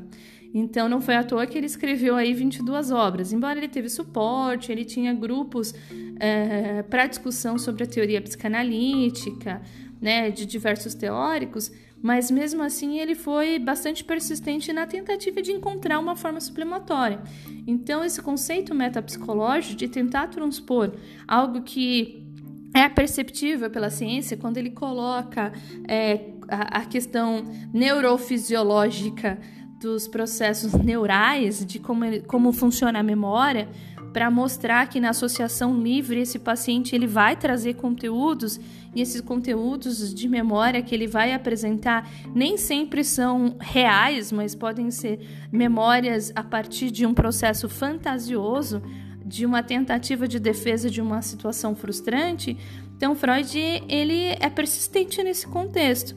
Então, 0.52 0.88
não 0.88 1.00
foi 1.00 1.14
à 1.14 1.22
toa 1.22 1.46
que 1.46 1.56
ele 1.56 1.66
escreveu 1.66 2.16
aí 2.16 2.34
22 2.34 2.90
obras. 2.90 3.32
Embora 3.32 3.58
ele 3.58 3.68
teve 3.68 3.88
suporte, 3.88 4.72
ele 4.72 4.84
tinha 4.84 5.14
grupos 5.14 5.72
é, 6.18 6.82
para 6.82 7.06
discussão 7.06 7.56
sobre 7.56 7.84
a 7.84 7.86
teoria 7.86 8.20
psicanalítica, 8.20 9.62
né, 10.00 10.30
de 10.30 10.46
diversos 10.46 10.94
teóricos, 10.94 11.70
mas 12.02 12.30
mesmo 12.30 12.62
assim 12.62 12.98
ele 12.98 13.14
foi 13.14 13.58
bastante 13.58 14.02
persistente 14.02 14.72
na 14.72 14.86
tentativa 14.86 15.42
de 15.42 15.52
encontrar 15.52 15.98
uma 15.98 16.16
forma 16.16 16.40
sublimatória. 16.40 17.20
Então, 17.66 18.04
esse 18.04 18.20
conceito 18.22 18.74
metapsicológico 18.74 19.76
de 19.76 19.88
tentar 19.88 20.28
transpor 20.28 20.92
algo 21.26 21.62
que 21.62 22.26
é 22.74 22.88
perceptível 22.88 23.68
pela 23.70 23.90
ciência 23.90 24.36
quando 24.36 24.56
ele 24.56 24.70
coloca 24.70 25.52
é, 25.88 26.30
a, 26.48 26.78
a 26.78 26.84
questão 26.84 27.44
neurofisiológica 27.72 29.38
dos 29.80 30.06
processos 30.06 30.74
neurais, 30.74 31.64
de 31.64 31.78
como, 31.78 32.04
ele, 32.04 32.20
como 32.20 32.52
funciona 32.52 33.00
a 33.00 33.02
memória, 33.02 33.68
para 34.12 34.30
mostrar 34.30 34.88
que 34.88 35.00
na 35.00 35.10
associação 35.10 35.80
livre 35.80 36.20
esse 36.20 36.38
paciente 36.38 36.94
ele 36.94 37.06
vai 37.06 37.36
trazer 37.36 37.74
conteúdos 37.74 38.58
e 38.94 39.00
esses 39.00 39.20
conteúdos 39.20 40.12
de 40.12 40.28
memória 40.28 40.82
que 40.82 40.94
ele 40.94 41.06
vai 41.06 41.32
apresentar 41.32 42.10
nem 42.34 42.56
sempre 42.56 43.04
são 43.04 43.56
reais, 43.60 44.32
mas 44.32 44.54
podem 44.54 44.90
ser 44.90 45.20
memórias 45.52 46.32
a 46.34 46.42
partir 46.42 46.90
de 46.90 47.06
um 47.06 47.14
processo 47.14 47.68
fantasioso, 47.68 48.82
de 49.24 49.46
uma 49.46 49.62
tentativa 49.62 50.26
de 50.26 50.40
defesa 50.40 50.90
de 50.90 51.00
uma 51.00 51.22
situação 51.22 51.76
frustrante. 51.76 52.56
Então 52.96 53.14
Freud 53.14 53.56
ele 53.88 54.36
é 54.40 54.50
persistente 54.50 55.22
nesse 55.22 55.46
contexto. 55.46 56.16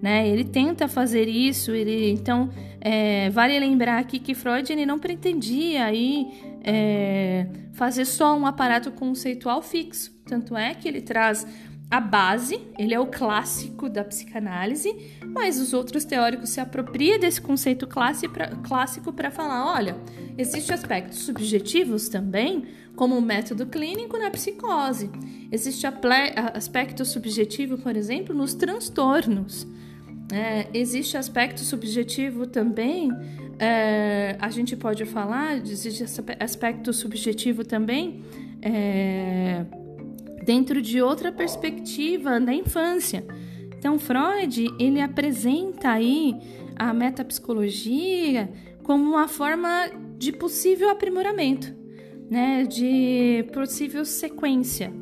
Né? 0.00 0.28
Ele 0.28 0.44
tenta 0.44 0.88
fazer 0.88 1.26
isso, 1.28 1.70
ele 1.70 2.10
então 2.10 2.50
é, 2.88 3.30
vale 3.30 3.58
lembrar 3.58 3.98
aqui 3.98 4.20
que 4.20 4.32
Freud 4.32 4.72
ele 4.72 4.86
não 4.86 4.96
pretendia 4.96 5.86
aí 5.86 6.24
é, 6.62 7.48
fazer 7.72 8.04
só 8.04 8.38
um 8.38 8.46
aparato 8.46 8.92
conceitual 8.92 9.60
fixo, 9.60 10.12
tanto 10.24 10.56
é 10.56 10.72
que 10.72 10.86
ele 10.86 11.00
traz 11.00 11.44
a 11.90 11.98
base, 11.98 12.60
ele 12.78 12.94
é 12.94 13.00
o 13.00 13.08
clássico 13.08 13.88
da 13.88 14.04
psicanálise, 14.04 15.18
mas 15.26 15.58
os 15.58 15.72
outros 15.72 16.04
teóricos 16.04 16.50
se 16.50 16.60
apropriam 16.60 17.18
desse 17.18 17.40
conceito 17.40 17.88
clássico 17.88 19.12
para 19.12 19.32
falar, 19.32 19.66
olha, 19.74 19.96
existem 20.38 20.72
aspectos 20.72 21.18
subjetivos 21.18 22.08
também, 22.08 22.66
como 22.94 23.18
o 23.18 23.20
método 23.20 23.66
clínico 23.66 24.16
na 24.16 24.30
psicose. 24.30 25.10
Existe 25.50 25.88
aspecto 26.54 27.04
subjetivo, 27.04 27.78
por 27.78 27.96
exemplo, 27.96 28.32
nos 28.32 28.54
transtornos. 28.54 29.66
É, 30.32 30.66
existe 30.74 31.16
aspecto 31.16 31.60
subjetivo 31.60 32.46
também, 32.46 33.10
é, 33.58 34.36
a 34.38 34.50
gente 34.50 34.76
pode 34.76 35.04
falar, 35.06 35.56
existe 35.56 36.04
aspecto 36.38 36.92
subjetivo 36.92 37.64
também 37.64 38.22
é, 38.60 39.64
dentro 40.44 40.82
de 40.82 41.00
outra 41.00 41.32
perspectiva 41.32 42.40
da 42.40 42.52
infância. 42.52 43.24
Então, 43.78 43.98
Freud, 43.98 44.68
ele 44.78 45.00
apresenta 45.00 45.90
aí 45.90 46.34
a 46.74 46.92
metapsicologia 46.92 48.50
como 48.82 49.04
uma 49.04 49.28
forma 49.28 49.90
de 50.18 50.32
possível 50.32 50.90
aprimoramento, 50.90 51.74
né, 52.28 52.64
de 52.64 53.44
possível 53.52 54.04
sequência, 54.04 54.92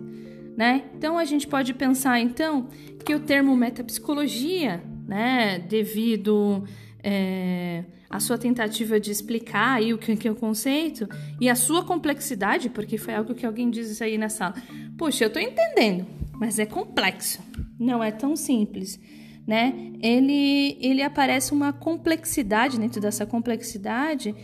né? 0.56 0.84
Então, 0.96 1.18
a 1.18 1.24
gente 1.24 1.46
pode 1.46 1.74
pensar, 1.74 2.20
então, 2.20 2.68
que 3.04 3.14
o 3.14 3.20
termo 3.20 3.56
metapsicologia 3.56 4.82
né, 5.06 5.58
devido 5.58 6.64
é, 7.02 7.84
à 8.08 8.18
sua 8.18 8.38
tentativa 8.38 8.98
de 8.98 9.10
explicar 9.10 9.74
aí 9.76 9.92
o 9.92 9.98
que 9.98 10.26
é 10.26 10.30
o 10.30 10.34
conceito 10.34 11.08
e 11.40 11.48
a 11.48 11.54
sua 11.54 11.84
complexidade, 11.84 12.70
porque 12.70 12.96
foi 12.96 13.14
algo 13.14 13.34
que 13.34 13.44
alguém 13.44 13.70
disse 13.70 14.02
aí 14.02 14.16
na 14.16 14.28
sala. 14.28 14.54
Poxa, 14.96 15.24
eu 15.24 15.28
estou 15.28 15.42
entendendo, 15.42 16.06
mas 16.32 16.58
é 16.58 16.66
complexo, 16.66 17.42
não 17.78 18.02
é 18.02 18.10
tão 18.10 18.34
simples. 18.34 18.98
Né? 19.46 19.92
Ele, 20.00 20.78
ele 20.80 21.02
aparece 21.02 21.52
uma 21.52 21.70
complexidade 21.70 22.78
dentro 22.78 22.98
dessa 22.98 23.26
complexidade. 23.26 24.34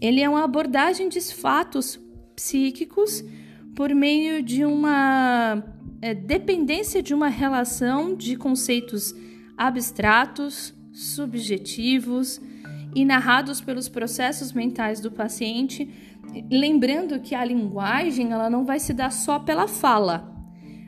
Ele 0.00 0.22
é 0.22 0.28
uma 0.28 0.44
abordagem 0.44 1.10
de 1.10 1.20
fatos 1.20 2.00
psíquicos 2.34 3.22
por 3.74 3.94
meio 3.94 4.42
de 4.42 4.64
uma 4.64 5.62
é, 6.00 6.14
dependência 6.14 7.02
de 7.02 7.12
uma 7.12 7.28
relação 7.28 8.14
de 8.14 8.34
conceitos 8.36 9.14
abstratos, 9.56 10.74
subjetivos 10.92 12.40
e 12.94 13.04
narrados 13.04 13.60
pelos 13.60 13.88
processos 13.88 14.52
mentais 14.52 15.00
do 15.00 15.10
paciente, 15.10 15.88
lembrando 16.50 17.20
que 17.20 17.34
a 17.34 17.44
linguagem 17.44 18.32
ela 18.32 18.48
não 18.50 18.64
vai 18.64 18.78
se 18.78 18.92
dar 18.92 19.10
só 19.10 19.38
pela 19.38 19.68
fala. 19.68 20.32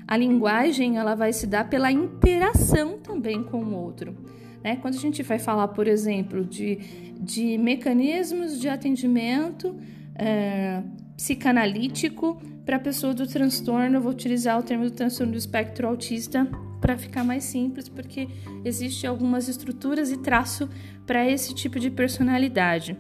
A 0.07 0.17
linguagem 0.17 0.97
ela 0.97 1.15
vai 1.15 1.33
se 1.33 1.47
dar 1.47 1.69
pela 1.69 1.93
interação 1.93 2.99
também 2.99 3.43
com 3.45 3.63
o 3.63 3.75
outro. 3.75 4.17
Né? 4.65 4.77
Quando 4.77 4.95
a 4.95 4.99
gente 4.99 5.23
vai 5.23 5.39
falar, 5.39 5.69
por 5.69 5.87
exemplo, 5.87 6.45
de, 6.45 6.77
de 7.21 7.59
mecanismos 7.59 8.59
de 8.59 8.69
atendimento 8.69 9.77
é, 10.15 10.83
psicanalítico 11.19 12.41
para 12.65 12.77
a 12.77 12.81
pessoa 12.81 13.13
do 13.13 13.27
transtorno, 13.27 14.01
vou 14.01 14.13
utilizar 14.13 14.57
o 14.57 14.63
termo 14.63 14.85
do 14.85 14.93
transtorno 14.93 15.33
do 15.33 15.39
espectro 15.39 15.89
autista 15.89 16.49
para 16.81 16.97
ficar 16.97 17.25
mais 17.25 17.43
simples, 17.43 17.89
porque 17.89 18.29
existe 18.65 19.05
algumas 19.05 19.49
estruturas 19.49 20.13
e 20.13 20.19
traço 20.19 20.69
para 21.05 21.29
esse 21.29 21.53
tipo 21.53 21.81
de 21.81 21.91
personalidade. 21.91 22.97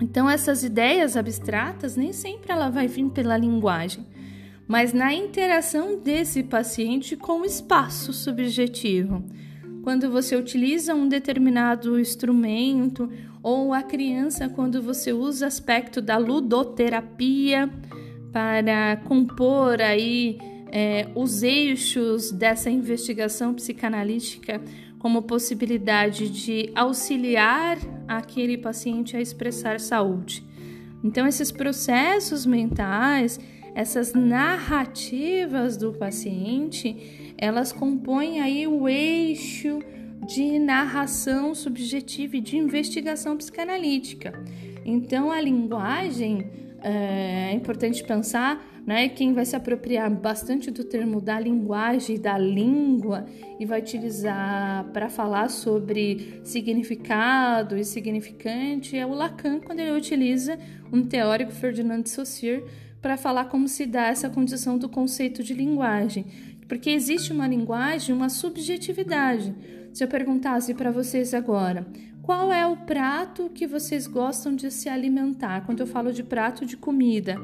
Então 0.00 0.30
essas 0.30 0.62
ideias 0.62 1.16
abstratas 1.16 1.96
nem 1.96 2.12
sempre 2.12 2.52
ela 2.52 2.70
vai 2.70 2.86
vir 2.86 3.10
pela 3.10 3.36
linguagem, 3.36 4.06
mas 4.68 4.92
na 4.92 5.12
interação 5.12 5.98
desse 5.98 6.44
paciente 6.44 7.16
com 7.16 7.40
o 7.40 7.44
espaço 7.44 8.12
subjetivo. 8.12 9.24
Quando 9.82 10.10
você 10.10 10.36
utiliza 10.36 10.94
um 10.94 11.08
determinado 11.08 11.98
instrumento 11.98 13.10
ou 13.42 13.72
a 13.72 13.82
criança 13.82 14.48
quando 14.48 14.82
você 14.82 15.12
usa 15.12 15.46
aspecto 15.46 16.02
da 16.02 16.18
ludoterapia 16.18 17.70
para 18.32 18.96
compor 19.04 19.80
aí 19.80 20.38
é, 20.70 21.08
os 21.14 21.42
eixos 21.42 22.30
dessa 22.30 22.70
investigação 22.70 23.54
psicanalítica 23.54 24.60
como 24.98 25.22
possibilidade 25.22 26.28
de 26.28 26.70
auxiliar 26.74 27.78
aquele 28.06 28.58
paciente 28.58 29.16
a 29.16 29.20
expressar 29.20 29.80
saúde. 29.80 30.44
Então, 31.02 31.26
esses 31.26 31.50
processos 31.50 32.44
mentais, 32.44 33.40
essas 33.74 34.12
narrativas 34.12 35.78
do 35.78 35.94
paciente, 35.94 37.19
elas 37.40 37.72
compõem 37.72 38.40
aí 38.40 38.66
o 38.66 38.88
eixo 38.88 39.80
de 40.28 40.58
narração 40.58 41.54
subjetiva 41.54 42.36
e 42.36 42.40
de 42.40 42.56
investigação 42.56 43.36
psicanalítica. 43.36 44.32
Então, 44.84 45.32
a 45.32 45.40
linguagem 45.40 46.50
é, 46.82 47.50
é 47.50 47.52
importante 47.52 48.04
pensar 48.04 48.64
né? 48.86 49.08
Quem 49.08 49.32
vai 49.32 49.44
se 49.44 49.54
apropriar 49.54 50.10
bastante 50.10 50.70
do 50.70 50.84
termo 50.84 51.20
da 51.20 51.38
linguagem, 51.38 52.18
da 52.18 52.36
língua 52.38 53.26
e 53.58 53.66
vai 53.66 53.80
utilizar 53.80 54.84
para 54.92 55.08
falar 55.08 55.48
sobre 55.48 56.40
significado 56.42 57.76
e 57.76 57.84
significante 57.84 58.96
é 58.96 59.06
o 59.06 59.14
Lacan, 59.14 59.60
quando 59.60 59.80
ele 59.80 59.92
utiliza 59.92 60.58
um 60.92 61.04
teórico, 61.04 61.52
Ferdinand 61.52 62.02
de 62.02 62.10
Saussure, 62.10 62.64
para 63.00 63.16
falar 63.16 63.46
como 63.46 63.68
se 63.68 63.86
dá 63.86 64.08
essa 64.08 64.28
condição 64.28 64.76
do 64.76 64.88
conceito 64.88 65.42
de 65.42 65.54
linguagem. 65.54 66.26
Porque 66.70 66.88
existe 66.88 67.32
uma 67.32 67.48
linguagem, 67.48 68.14
uma 68.14 68.28
subjetividade. 68.28 69.52
Se 69.92 70.04
eu 70.04 70.08
perguntasse 70.08 70.72
para 70.72 70.92
vocês 70.92 71.34
agora, 71.34 71.84
qual 72.22 72.52
é 72.52 72.64
o 72.64 72.76
prato 72.76 73.50
que 73.52 73.66
vocês 73.66 74.06
gostam 74.06 74.54
de 74.54 74.70
se 74.70 74.88
alimentar? 74.88 75.66
Quando 75.66 75.80
eu 75.80 75.86
falo 75.86 76.12
de 76.12 76.22
prato 76.22 76.64
de 76.64 76.76
comida, 76.76 77.40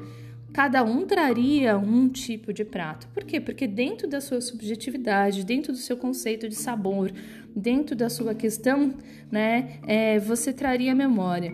cada 0.52 0.84
um 0.84 1.04
traria 1.04 1.76
um 1.76 2.08
tipo 2.08 2.52
de 2.52 2.64
prato. 2.64 3.08
Por 3.08 3.24
quê? 3.24 3.40
Porque 3.40 3.66
dentro 3.66 4.06
da 4.06 4.20
sua 4.20 4.40
subjetividade, 4.40 5.44
dentro 5.44 5.72
do 5.72 5.78
seu 5.78 5.96
conceito 5.96 6.48
de 6.48 6.54
sabor, 6.54 7.10
dentro 7.54 7.96
da 7.96 8.08
sua 8.08 8.32
questão, 8.32 8.94
né, 9.28 9.80
é, 9.88 10.20
você 10.20 10.52
traria 10.52 10.94
memória. 10.94 11.52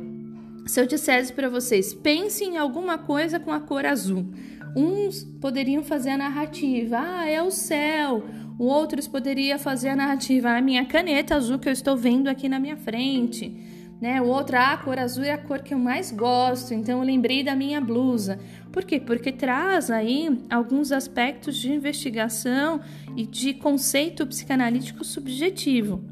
Se 0.66 0.78
eu 0.78 0.86
dissesse 0.86 1.32
para 1.32 1.48
vocês, 1.48 1.94
pensem 1.94 2.56
em 2.56 2.58
alguma 2.58 2.98
coisa 2.98 3.40
com 3.40 3.50
a 3.50 3.60
cor 3.60 3.86
azul. 3.86 4.26
Uns 4.74 5.22
poderiam 5.40 5.82
fazer 5.82 6.10
a 6.10 6.16
narrativa, 6.16 6.98
ah, 6.98 7.28
é 7.28 7.42
o 7.42 7.50
céu. 7.50 8.24
Outros 8.58 9.06
poderiam 9.06 9.58
fazer 9.58 9.90
a 9.90 9.96
narrativa, 9.96 10.50
ah, 10.50 10.58
a 10.58 10.62
minha 10.62 10.84
caneta 10.84 11.34
azul 11.34 11.58
que 11.58 11.68
eu 11.68 11.72
estou 11.72 11.96
vendo 11.96 12.28
aqui 12.28 12.48
na 12.48 12.58
minha 12.58 12.76
frente. 12.76 13.54
Né? 14.00 14.20
O 14.20 14.26
outro, 14.26 14.56
ah, 14.56 14.72
a 14.72 14.76
cor 14.78 14.98
azul 14.98 15.24
é 15.24 15.30
a 15.30 15.38
cor 15.38 15.60
que 15.60 15.74
eu 15.74 15.78
mais 15.78 16.10
gosto, 16.10 16.74
então 16.74 16.98
eu 16.98 17.04
lembrei 17.04 17.44
da 17.44 17.54
minha 17.54 17.80
blusa. 17.80 18.38
Por 18.72 18.84
quê? 18.84 18.98
Porque 18.98 19.30
traz 19.30 19.90
aí 19.90 20.40
alguns 20.50 20.90
aspectos 20.90 21.56
de 21.56 21.72
investigação 21.72 22.80
e 23.16 23.26
de 23.26 23.54
conceito 23.54 24.26
psicanalítico 24.26 25.04
subjetivo, 25.04 26.02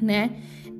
né? 0.00 0.30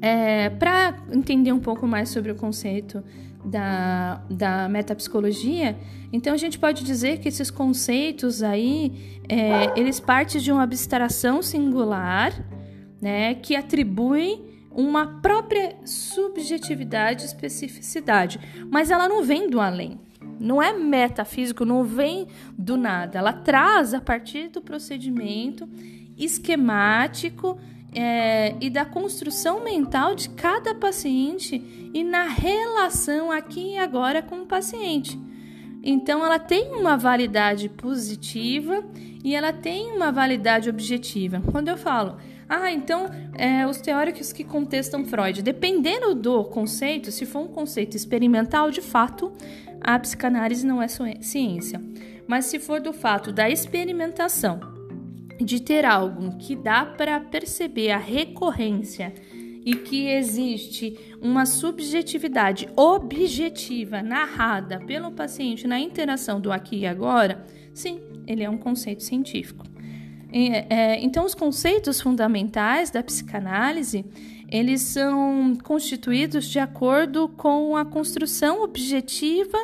É, 0.00 0.48
Para 0.48 0.96
entender 1.12 1.52
um 1.52 1.60
pouco 1.60 1.86
mais 1.86 2.08
sobre 2.08 2.32
o 2.32 2.36
conceito 2.36 3.04
da, 3.44 4.22
da 4.31 4.68
metapsicologia, 4.68 5.76
então 6.12 6.33
a 6.33 6.37
gente 6.37 6.59
pode 6.59 6.85
dizer 6.85 7.18
que 7.18 7.29
esses 7.29 7.50
conceitos 7.50 8.42
aí, 8.42 9.20
é, 9.29 9.79
eles 9.79 10.00
partem 10.00 10.40
de 10.40 10.50
uma 10.50 10.62
abstração 10.62 11.42
singular, 11.42 12.33
né, 13.00 13.35
que 13.35 13.57
atribui 13.57 14.42
uma 14.70 15.20
própria 15.20 15.76
subjetividade, 15.85 17.24
especificidade, 17.24 18.38
mas 18.70 18.90
ela 18.90 19.09
não 19.09 19.24
vem 19.24 19.48
do 19.48 19.61
além. 19.61 20.00
Não 20.38 20.62
é 20.62 20.72
metafísico, 20.72 21.64
não 21.64 21.85
vem 21.85 22.26
do 22.57 22.76
nada. 22.76 23.18
Ela 23.18 23.33
traz 23.33 23.92
a 23.92 24.00
partir 24.00 24.48
do 24.48 24.62
procedimento 24.62 25.68
esquemático 26.16 27.59
é, 27.92 28.55
e 28.61 28.70
da 28.70 28.85
construção 28.85 29.64
mental 29.64 30.14
de 30.14 30.29
cada 30.31 30.74
paciente 30.74 31.90
e 31.92 32.05
na 32.05 32.24
relação 32.24 33.31
aqui 33.31 33.72
e 33.72 33.79
agora 33.79 34.22
com 34.22 34.42
o 34.42 34.46
paciente. 34.46 35.18
Então, 35.83 36.24
ela 36.24 36.38
tem 36.38 36.72
uma 36.74 36.96
validade 36.96 37.68
positiva 37.68 38.85
e 39.24 39.35
ela 39.35 39.53
tem 39.53 39.92
uma 39.92 40.12
validade 40.12 40.68
objetiva. 40.68 41.42
Quando 41.50 41.68
eu 41.68 41.76
falo, 41.76 42.16
ah, 42.48 42.70
então 42.70 43.07
é, 43.35 43.66
os 43.66 43.81
teóricos 43.81 44.33
que 44.33 44.44
contestam 44.44 45.05
Freud, 45.05 45.42
dependendo 45.42 46.14
do 46.14 46.44
conceito, 46.44 47.11
se 47.11 47.24
for 47.24 47.40
um 47.40 47.48
conceito 47.48 47.96
experimental, 47.96 48.70
de 48.70 48.81
fato, 48.81 49.33
a 49.81 49.98
psicanálise 49.98 50.66
não 50.66 50.83
é 50.83 50.88
ciência. 50.88 51.81
Mas 52.26 52.46
se 52.46 52.59
for 52.59 52.81
do 52.81 52.92
fato 52.92 53.33
da 53.33 53.48
experimentação, 53.48 54.61
de 55.44 55.61
ter 55.61 55.85
algo 55.85 56.37
que 56.38 56.55
dá 56.55 56.85
para 56.85 57.20
perceber 57.20 57.90
a 57.90 57.98
recorrência 57.98 59.12
e 59.64 59.74
que 59.74 60.09
existe 60.09 60.98
uma 61.20 61.44
subjetividade 61.44 62.68
objetiva 62.76 64.03
narrada 64.03 64.81
pelo 64.81 65.11
paciente 65.12 65.66
na 65.66 65.79
interação 65.79 66.40
do 66.40 66.50
aqui 66.50 66.81
e 66.81 66.87
agora, 66.87 67.44
sim, 67.74 68.00
ele 68.26 68.42
é 68.42 68.48
um 68.48 68.57
conceito 68.57 69.03
científico. 69.03 69.66
É, 70.33 70.98
então, 71.03 71.24
os 71.24 71.35
conceitos 71.35 72.00
fundamentais 72.00 72.90
da 72.90 73.03
psicanálise 73.03 74.05
eles 74.50 74.83
são 74.83 75.57
constituídos 75.62 76.46
de 76.46 76.59
acordo 76.59 77.29
com 77.29 77.76
a 77.76 77.85
construção 77.85 78.62
objetiva 78.62 79.59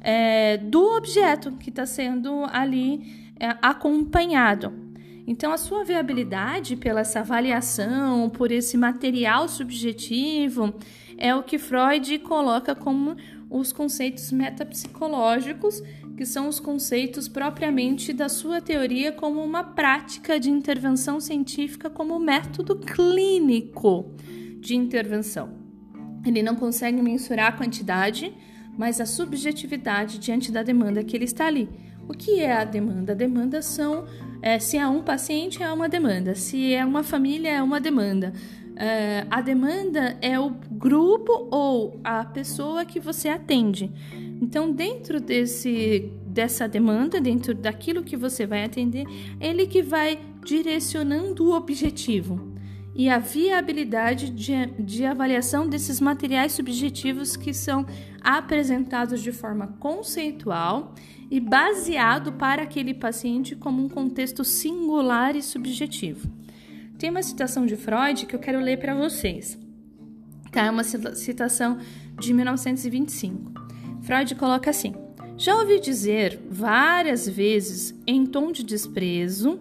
é, 0.00 0.58
do 0.58 0.94
objeto 0.94 1.52
que 1.52 1.70
está 1.70 1.86
sendo 1.86 2.44
ali 2.52 3.32
é, 3.40 3.56
acompanhado. 3.62 4.85
Então, 5.26 5.52
a 5.52 5.58
sua 5.58 5.84
viabilidade 5.84 6.76
pela 6.76 7.00
essa 7.00 7.20
avaliação, 7.20 8.30
por 8.30 8.52
esse 8.52 8.76
material 8.76 9.48
subjetivo, 9.48 10.72
é 11.18 11.34
o 11.34 11.42
que 11.42 11.58
Freud 11.58 12.18
coloca 12.20 12.74
como 12.74 13.16
os 13.50 13.72
conceitos 13.72 14.30
metapsicológicos, 14.30 15.82
que 16.16 16.24
são 16.24 16.48
os 16.48 16.60
conceitos 16.60 17.28
propriamente 17.28 18.12
da 18.12 18.28
sua 18.28 18.60
teoria 18.60 19.12
como 19.12 19.42
uma 19.42 19.62
prática 19.62 20.38
de 20.38 20.50
intervenção 20.50 21.20
científica, 21.20 21.90
como 21.90 22.18
método 22.18 22.76
clínico 22.76 24.14
de 24.60 24.76
intervenção. 24.76 25.54
Ele 26.24 26.42
não 26.42 26.56
consegue 26.56 27.02
mensurar 27.02 27.48
a 27.48 27.56
quantidade, 27.56 28.32
mas 28.76 29.00
a 29.00 29.06
subjetividade 29.06 30.18
diante 30.18 30.50
da 30.50 30.62
demanda 30.62 31.04
que 31.04 31.16
ele 31.16 31.24
está 31.24 31.46
ali. 31.46 31.68
O 32.08 32.14
que 32.14 32.40
é 32.40 32.52
a 32.52 32.64
demanda? 32.64 33.12
A 33.12 33.16
demanda 33.16 33.60
são 33.60 34.06
é, 34.42 34.58
se 34.58 34.76
é 34.76 34.86
um 34.86 35.02
paciente, 35.02 35.62
é 35.62 35.72
uma 35.72 35.88
demanda. 35.88 36.34
Se 36.34 36.72
é 36.72 36.84
uma 36.84 37.02
família, 37.02 37.50
é 37.50 37.62
uma 37.62 37.80
demanda. 37.80 38.32
É, 38.76 39.26
a 39.30 39.40
demanda 39.40 40.18
é 40.20 40.38
o 40.38 40.50
grupo 40.70 41.48
ou 41.50 41.98
a 42.04 42.24
pessoa 42.24 42.84
que 42.84 43.00
você 43.00 43.28
atende. 43.28 43.90
Então, 44.40 44.70
dentro 44.70 45.18
desse, 45.18 46.12
dessa 46.26 46.68
demanda, 46.68 47.20
dentro 47.20 47.54
daquilo 47.54 48.02
que 48.02 48.16
você 48.16 48.46
vai 48.46 48.64
atender, 48.64 49.06
ele 49.40 49.66
que 49.66 49.82
vai 49.82 50.18
direcionando 50.44 51.46
o 51.46 51.56
objetivo 51.56 52.55
e 52.96 53.10
a 53.10 53.18
viabilidade 53.18 54.30
de, 54.30 54.54
de 54.78 55.04
avaliação 55.04 55.68
desses 55.68 56.00
materiais 56.00 56.52
subjetivos 56.52 57.36
que 57.36 57.52
são 57.52 57.84
apresentados 58.22 59.22
de 59.22 59.32
forma 59.32 59.66
conceitual 59.78 60.94
e 61.30 61.38
baseado 61.38 62.32
para 62.32 62.62
aquele 62.62 62.94
paciente 62.94 63.54
como 63.54 63.84
um 63.84 63.88
contexto 63.88 64.42
singular 64.44 65.36
e 65.36 65.42
subjetivo. 65.42 66.26
Tem 66.98 67.10
uma 67.10 67.22
citação 67.22 67.66
de 67.66 67.76
Freud 67.76 68.24
que 68.24 68.34
eu 68.34 68.40
quero 68.40 68.60
ler 68.60 68.78
para 68.78 68.94
vocês. 68.94 69.58
Tá? 70.50 70.64
É 70.64 70.70
uma 70.70 70.84
citação 70.84 71.78
de 72.18 72.32
1925. 72.32 73.52
Freud 74.00 74.34
coloca 74.36 74.70
assim: 74.70 74.94
Já 75.36 75.54
ouvi 75.56 75.78
dizer 75.80 76.40
várias 76.48 77.28
vezes, 77.28 77.94
em 78.06 78.24
tom 78.24 78.50
de 78.50 78.62
desprezo, 78.62 79.60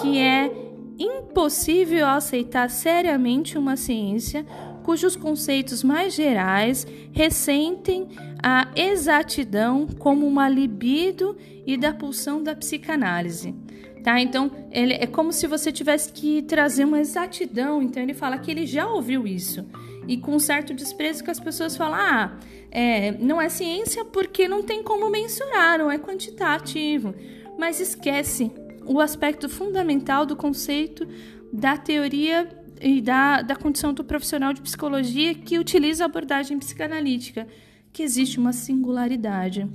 que 0.00 0.16
é 0.16 0.71
impossível 0.98 2.06
aceitar 2.06 2.70
seriamente 2.70 3.58
uma 3.58 3.76
ciência 3.76 4.44
cujos 4.82 5.16
conceitos 5.16 5.82
mais 5.82 6.14
gerais 6.14 6.86
ressentem 7.12 8.08
a 8.42 8.68
exatidão 8.74 9.86
como 9.98 10.26
uma 10.26 10.48
libido 10.48 11.36
e 11.66 11.76
da 11.76 11.92
pulsão 11.92 12.42
da 12.42 12.54
psicanálise. 12.54 13.54
Tá? 14.02 14.20
Então, 14.20 14.50
ele, 14.72 14.94
é 14.94 15.06
como 15.06 15.32
se 15.32 15.46
você 15.46 15.70
tivesse 15.70 16.12
que 16.12 16.42
trazer 16.42 16.84
uma 16.84 16.98
exatidão. 16.98 17.80
Então, 17.80 18.02
ele 18.02 18.14
fala 18.14 18.36
que 18.36 18.50
ele 18.50 18.66
já 18.66 18.86
ouviu 18.88 19.26
isso. 19.26 19.64
E 20.08 20.16
com 20.16 20.36
certo 20.40 20.74
desprezo 20.74 21.22
que 21.22 21.30
as 21.30 21.38
pessoas 21.38 21.76
falam: 21.76 21.94
ah, 21.94 22.36
é, 22.68 23.12
não 23.12 23.40
é 23.40 23.48
ciência 23.48 24.04
porque 24.04 24.48
não 24.48 24.64
tem 24.64 24.82
como 24.82 25.08
mensurar, 25.08 25.78
não 25.78 25.88
é 25.88 25.98
quantitativo. 25.98 27.14
Mas 27.56 27.78
esquece 27.78 28.50
o 28.86 29.00
aspecto 29.00 29.48
fundamental 29.48 30.26
do 30.26 30.36
conceito 30.36 31.06
da 31.52 31.76
teoria 31.76 32.48
e 32.80 33.00
da, 33.00 33.42
da 33.42 33.54
condição 33.54 33.92
do 33.92 34.02
profissional 34.02 34.52
de 34.52 34.60
psicologia 34.60 35.34
que 35.34 35.58
utiliza 35.58 36.04
a 36.04 36.06
abordagem 36.06 36.58
psicanalítica, 36.58 37.46
que 37.92 38.02
existe 38.02 38.38
uma 38.38 38.52
singularidade 38.52 39.68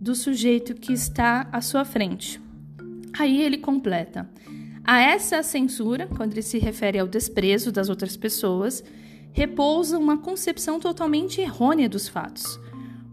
do 0.00 0.14
sujeito 0.14 0.74
que 0.74 0.92
está 0.92 1.48
à 1.52 1.60
sua 1.60 1.84
frente. 1.84 2.40
Aí 3.18 3.42
ele 3.42 3.58
completa: 3.58 4.28
a 4.84 5.00
essa 5.00 5.42
censura, 5.42 6.06
quando 6.06 6.32
ele 6.32 6.42
se 6.42 6.58
refere 6.58 6.98
ao 6.98 7.06
desprezo 7.06 7.70
das 7.70 7.88
outras 7.88 8.16
pessoas, 8.16 8.82
repousa 9.32 9.98
uma 9.98 10.18
concepção 10.18 10.80
totalmente 10.80 11.40
errônea 11.40 11.88
dos 11.88 12.08
fatos 12.08 12.58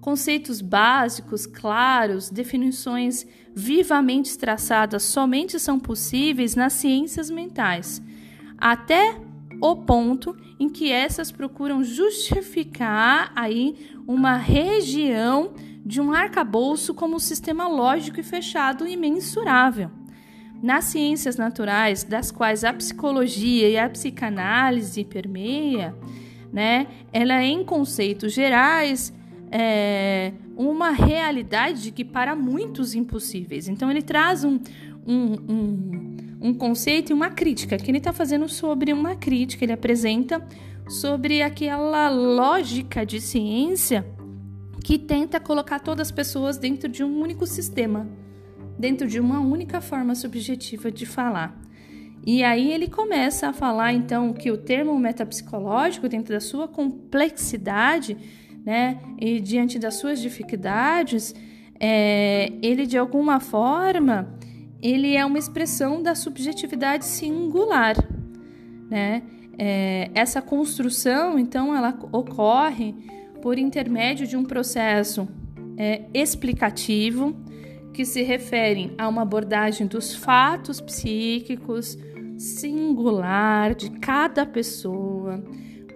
conceitos 0.07 0.61
básicos, 0.61 1.45
claros, 1.45 2.29
definições 2.29 3.27
vivamente 3.53 4.37
traçadas 4.37 5.03
somente 5.03 5.59
são 5.59 5.77
possíveis 5.77 6.55
nas 6.55 6.71
ciências 6.71 7.29
mentais, 7.29 8.01
até 8.57 9.17
o 9.61 9.75
ponto 9.75 10.33
em 10.57 10.69
que 10.69 10.93
essas 10.93 11.29
procuram 11.29 11.83
justificar 11.83 13.33
aí 13.35 13.75
uma 14.07 14.37
região 14.37 15.51
de 15.85 15.99
um 15.99 16.13
arcabouço 16.13 16.93
como 16.93 17.17
um 17.17 17.19
sistema 17.19 17.67
lógico 17.67 18.21
e 18.21 18.23
fechado 18.23 18.87
e 18.87 18.95
mensurável. 18.95 19.91
Nas 20.63 20.85
ciências 20.85 21.35
naturais, 21.35 22.05
das 22.05 22.31
quais 22.31 22.63
a 22.63 22.71
psicologia 22.71 23.69
e 23.69 23.77
a 23.77 23.89
psicanálise 23.89 25.03
permeia, 25.03 25.93
né, 26.53 26.87
ela 27.11 27.43
em 27.43 27.61
conceitos 27.65 28.31
gerais 28.31 29.11
é, 29.51 30.33
uma 30.55 30.91
realidade 30.91 31.91
que 31.91 32.03
para 32.03 32.35
muitos 32.35 32.93
impossíveis. 32.95 33.67
Então 33.67 33.89
ele 33.89 34.01
traz 34.01 34.43
um, 34.43 34.59
um, 35.05 35.33
um, 35.49 36.17
um 36.41 36.53
conceito 36.53 37.11
e 37.11 37.13
uma 37.13 37.29
crítica, 37.29 37.77
que 37.77 37.89
ele 37.89 37.97
está 37.97 38.11
fazendo 38.13 38.47
sobre 38.49 38.91
uma 38.91 39.15
crítica, 39.15 39.63
ele 39.63 39.73
apresenta 39.73 40.45
sobre 40.89 41.41
aquela 41.41 42.09
lógica 42.09 43.05
de 43.05 43.19
ciência 43.19 44.05
que 44.83 44.97
tenta 44.97 45.39
colocar 45.39 45.79
todas 45.79 46.07
as 46.07 46.11
pessoas 46.11 46.57
dentro 46.57 46.87
de 46.87 47.03
um 47.03 47.19
único 47.19 47.45
sistema, 47.45 48.07
dentro 48.79 49.07
de 49.07 49.19
uma 49.19 49.41
única 49.41 49.81
forma 49.81 50.15
subjetiva 50.15 50.91
de 50.91 51.05
falar. 51.05 51.59
E 52.25 52.43
aí 52.43 52.71
ele 52.71 52.87
começa 52.87 53.49
a 53.49 53.53
falar 53.53 53.93
então 53.93 54.33
que 54.33 54.51
o 54.51 54.57
termo 54.57 54.97
metapsicológico, 54.99 56.09
dentro 56.09 56.33
da 56.33 56.39
sua 56.39 56.67
complexidade, 56.67 58.17
né? 58.67 58.99
E 59.17 59.39
diante 59.39 59.79
das 59.79 59.95
suas 59.95 60.19
dificuldades, 60.19 61.33
é, 61.79 62.51
ele 62.61 62.85
de 62.85 62.97
alguma 62.97 63.39
forma 63.39 64.37
ele 64.81 65.15
é 65.15 65.25
uma 65.25 65.39
expressão 65.39 66.03
da 66.03 66.13
subjetividade 66.13 67.05
singular, 67.05 67.95
né? 68.89 69.23
É, 69.57 70.11
essa 70.13 70.41
construção, 70.41 71.39
então, 71.39 71.73
ela 71.73 71.97
ocorre 72.11 72.93
por 73.41 73.57
intermédio 73.57 74.27
de 74.27 74.35
um 74.35 74.43
processo 74.43 75.27
é, 75.77 76.01
explicativo 76.13 77.35
que 77.93 78.03
se 78.05 78.21
refere 78.21 78.93
a 78.97 79.07
uma 79.07 79.21
abordagem 79.21 79.87
dos 79.87 80.13
fatos 80.13 80.81
psíquicos 80.81 81.97
singular 82.37 83.73
de 83.73 83.89
cada 83.91 84.45
pessoa, 84.45 85.41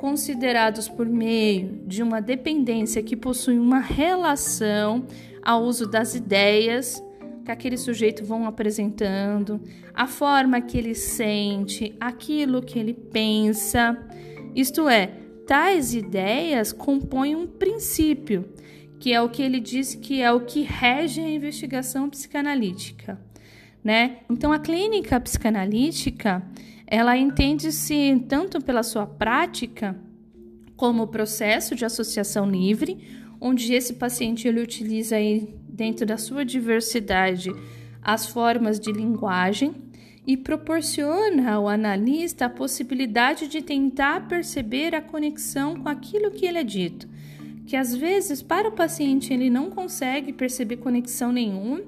considerados 0.02 0.90
por 0.90 1.06
meio 1.06 1.84
de 1.86 2.02
uma 2.02 2.20
dependência 2.20 3.04
que 3.04 3.16
possui 3.16 3.60
uma 3.60 3.78
relação 3.78 5.06
ao 5.44 5.62
uso 5.62 5.86
das 5.86 6.16
ideias 6.16 7.00
que 7.46 7.52
aquele 7.52 7.78
sujeito 7.78 8.26
vão 8.26 8.48
apresentando, 8.48 9.62
a 9.94 10.08
forma 10.08 10.60
que 10.60 10.76
ele 10.76 10.96
sente, 10.96 11.96
aquilo 12.00 12.64
que 12.64 12.80
ele 12.80 12.96
pensa. 12.96 13.96
Isto 14.56 14.90
é, 14.90 15.12
tais 15.46 15.94
ideias 15.94 16.74
compõem 16.74 17.36
um 17.36 17.46
princípio, 17.46 18.50
que 19.00 19.14
é 19.14 19.22
o 19.22 19.30
que 19.30 19.44
ele 19.44 19.60
diz 19.60 19.94
que 19.94 20.20
é 20.20 20.32
o 20.32 20.42
que 20.42 20.64
rege 20.64 21.22
a 21.22 21.30
investigação 21.30 22.10
psicanalítica, 22.10 23.22
né? 23.84 24.18
Então 24.28 24.52
a 24.52 24.58
clínica 24.58 25.20
psicanalítica, 25.20 26.44
ela 26.92 27.18
entende-se 27.18 28.22
tanto 28.28 28.60
pela 28.60 28.84
sua 28.84 29.08
prática 29.08 29.98
como 30.76 31.04
o 31.04 31.08
processo 31.08 31.74
de 31.74 31.86
associação 31.86 32.52
livre, 32.52 32.98
onde 33.40 33.74
esse 33.74 33.94
paciente 33.94 34.46
ele 34.46 34.62
utiliza 34.62 35.16
aí 35.16 35.56
dentro 35.70 36.06
da 36.06 36.18
sua 36.18 36.44
diversidade 36.44 37.50
as 38.02 38.26
formas 38.26 38.78
de 38.78 38.92
linguagem 38.92 39.74
e 40.28 40.36
proporciona 40.36 41.54
ao 41.54 41.70
analista 41.70 42.48
a 42.48 42.50
possibilidade 42.50 43.48
de 43.48 43.62
tentar 43.62 44.28
perceber 44.28 44.94
a 44.94 45.02
conexão 45.02 45.78
com 45.78 45.88
aquilo 45.88 46.30
que 46.30 46.46
ele 46.46 46.58
é 46.58 46.64
dito, 46.64 47.08
que 47.66 47.78
às 47.78 47.96
vezes 47.96 48.42
para 48.42 48.68
o 48.68 48.74
paciente 48.74 49.34
ele 49.34 49.50
não 49.50 49.70
consegue 49.70 50.34
perceber 50.34 50.76
conexão 50.76 51.32
nenhuma. 51.32 51.82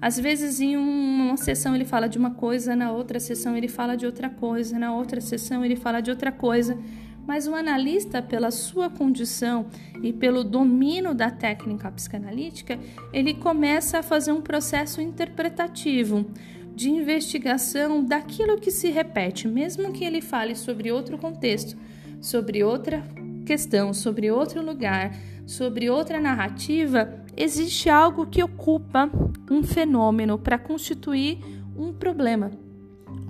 Às 0.00 0.18
vezes 0.18 0.60
em 0.60 0.76
uma 0.76 1.36
sessão 1.36 1.74
ele 1.74 1.84
fala 1.84 2.08
de 2.08 2.16
uma 2.16 2.30
coisa, 2.30 2.74
na 2.74 2.90
outra 2.90 3.20
sessão 3.20 3.56
ele 3.56 3.68
fala 3.68 3.96
de 3.96 4.06
outra 4.06 4.30
coisa, 4.30 4.78
na 4.78 4.94
outra 4.94 5.20
sessão 5.20 5.64
ele 5.64 5.76
fala 5.76 6.00
de 6.00 6.10
outra 6.10 6.32
coisa. 6.32 6.78
Mas 7.26 7.46
o 7.46 7.54
analista, 7.54 8.22
pela 8.22 8.50
sua 8.50 8.88
condição 8.88 9.66
e 10.02 10.12
pelo 10.12 10.42
domínio 10.42 11.14
da 11.14 11.30
técnica 11.30 11.90
psicanalítica, 11.90 12.78
ele 13.12 13.34
começa 13.34 13.98
a 13.98 14.02
fazer 14.02 14.32
um 14.32 14.40
processo 14.40 15.02
interpretativo 15.02 16.26
de 16.74 16.88
investigação 16.88 18.02
daquilo 18.02 18.58
que 18.58 18.70
se 18.70 18.90
repete, 18.90 19.46
mesmo 19.46 19.92
que 19.92 20.02
ele 20.02 20.22
fale 20.22 20.56
sobre 20.56 20.90
outro 20.90 21.18
contexto, 21.18 21.76
sobre 22.22 22.64
outra 22.64 23.04
questão, 23.44 23.92
sobre 23.92 24.30
outro 24.30 24.64
lugar, 24.64 25.14
sobre 25.50 25.90
outra 25.90 26.20
narrativa, 26.20 27.22
existe 27.36 27.88
algo 27.88 28.26
que 28.26 28.42
ocupa 28.42 29.10
um 29.50 29.62
fenômeno 29.62 30.38
para 30.38 30.58
constituir 30.58 31.38
um 31.76 31.92
problema. 31.92 32.50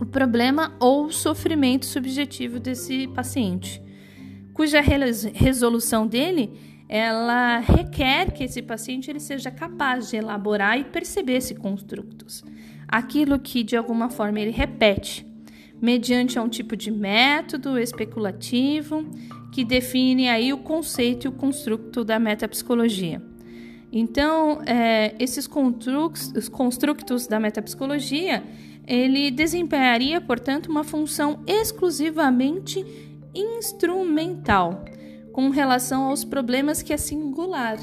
O 0.01 0.05
problema 0.05 0.75
ou 0.79 1.07
o 1.07 1.13
sofrimento 1.13 1.87
subjetivo 1.87 2.59
desse 2.59 3.07
paciente 3.09 3.83
cuja 4.61 4.83
resolução 4.83 6.07
dele 6.07 6.53
ela 6.87 7.61
requer 7.61 8.31
que 8.31 8.45
esse 8.45 8.61
paciente 8.61 9.09
ele 9.11 9.19
seja 9.19 9.51
capaz 9.51 10.11
de 10.11 10.17
elaborar 10.17 10.79
e 10.79 10.85
perceber 10.85 11.37
esses 11.37 11.57
construtos, 11.57 12.45
aquilo 12.87 13.39
que 13.39 13.63
de 13.63 13.75
alguma 13.75 14.11
forma 14.11 14.39
ele 14.39 14.51
repete, 14.51 15.25
mediante 15.81 16.39
um 16.39 16.49
tipo 16.49 16.77
de 16.77 16.91
método 16.91 17.79
especulativo 17.79 19.05
que 19.53 19.65
define 19.65 20.29
aí 20.29 20.53
o 20.53 20.59
conceito 20.59 21.25
e 21.25 21.29
o 21.29 21.33
construto 21.33 22.05
da 22.05 22.19
metapsicologia. 22.19 23.23
Então, 23.93 24.63
é, 24.67 25.15
esses 25.19 25.47
construtos, 25.47 26.49
construtos 26.49 27.27
da 27.27 27.41
metapsicologia, 27.41 28.43
ele 28.87 29.31
desempenharia, 29.31 30.21
portanto, 30.21 30.69
uma 30.69 30.85
função 30.85 31.43
exclusivamente 31.47 32.85
instrumental 33.35 34.85
com 35.33 35.49
relação 35.49 36.05
aos 36.05 36.25
problemas 36.25 36.83
que 36.83 36.93
é 36.93 36.97
singular, 36.97 37.79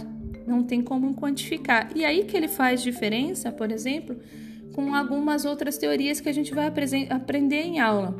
não 0.45 0.63
tem 0.63 0.81
como 0.81 1.13
quantificar. 1.13 1.89
E 1.95 2.05
aí 2.05 2.23
que 2.23 2.35
ele 2.35 2.47
faz 2.47 2.81
diferença, 2.81 3.51
por 3.51 3.71
exemplo, 3.71 4.17
com 4.77 4.93
algumas 4.93 5.43
outras 5.43 5.75
teorias 5.75 6.21
que 6.21 6.29
a 6.29 6.31
gente 6.31 6.53
vai 6.53 6.67
aprender 6.67 7.63
em 7.63 7.79
aula, 7.79 8.15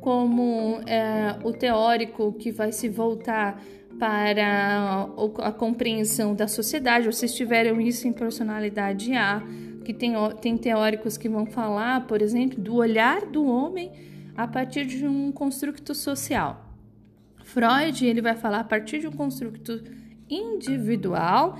como 0.00 0.80
é, 0.86 1.36
o 1.44 1.52
teórico 1.52 2.32
que 2.32 2.50
vai 2.50 2.72
se 2.72 2.88
voltar 2.88 3.62
para 3.98 5.06
a 5.40 5.52
compreensão 5.52 6.34
da 6.34 6.48
sociedade. 6.48 7.04
Vocês 7.04 7.34
tiveram 7.34 7.78
isso 7.78 8.08
em 8.08 8.12
personalidade 8.14 9.12
A, 9.12 9.42
que 9.84 9.92
tem, 9.92 10.14
tem 10.40 10.56
teóricos 10.56 11.18
que 11.18 11.28
vão 11.28 11.44
falar, 11.44 12.06
por 12.06 12.22
exemplo, 12.22 12.58
do 12.58 12.76
olhar 12.76 13.26
do 13.26 13.46
homem 13.46 13.92
a 14.34 14.48
partir 14.48 14.86
de 14.86 15.06
um 15.06 15.30
construto 15.30 15.94
social. 15.94 16.74
Freud 17.44 18.06
ele 18.06 18.22
vai 18.22 18.34
falar 18.34 18.60
a 18.60 18.64
partir 18.64 19.00
de 19.00 19.06
um 19.06 19.12
construto 19.12 19.84
individual 20.30 21.58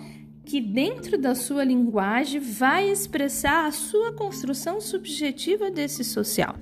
que 0.49 0.62
dentro 0.62 1.18
da 1.18 1.34
sua 1.34 1.62
linguagem 1.62 2.40
vai 2.40 2.90
expressar 2.90 3.66
a 3.66 3.70
sua 3.70 4.12
construção 4.12 4.80
subjetiva 4.80 5.70
desse 5.70 6.03
social, 6.03 6.57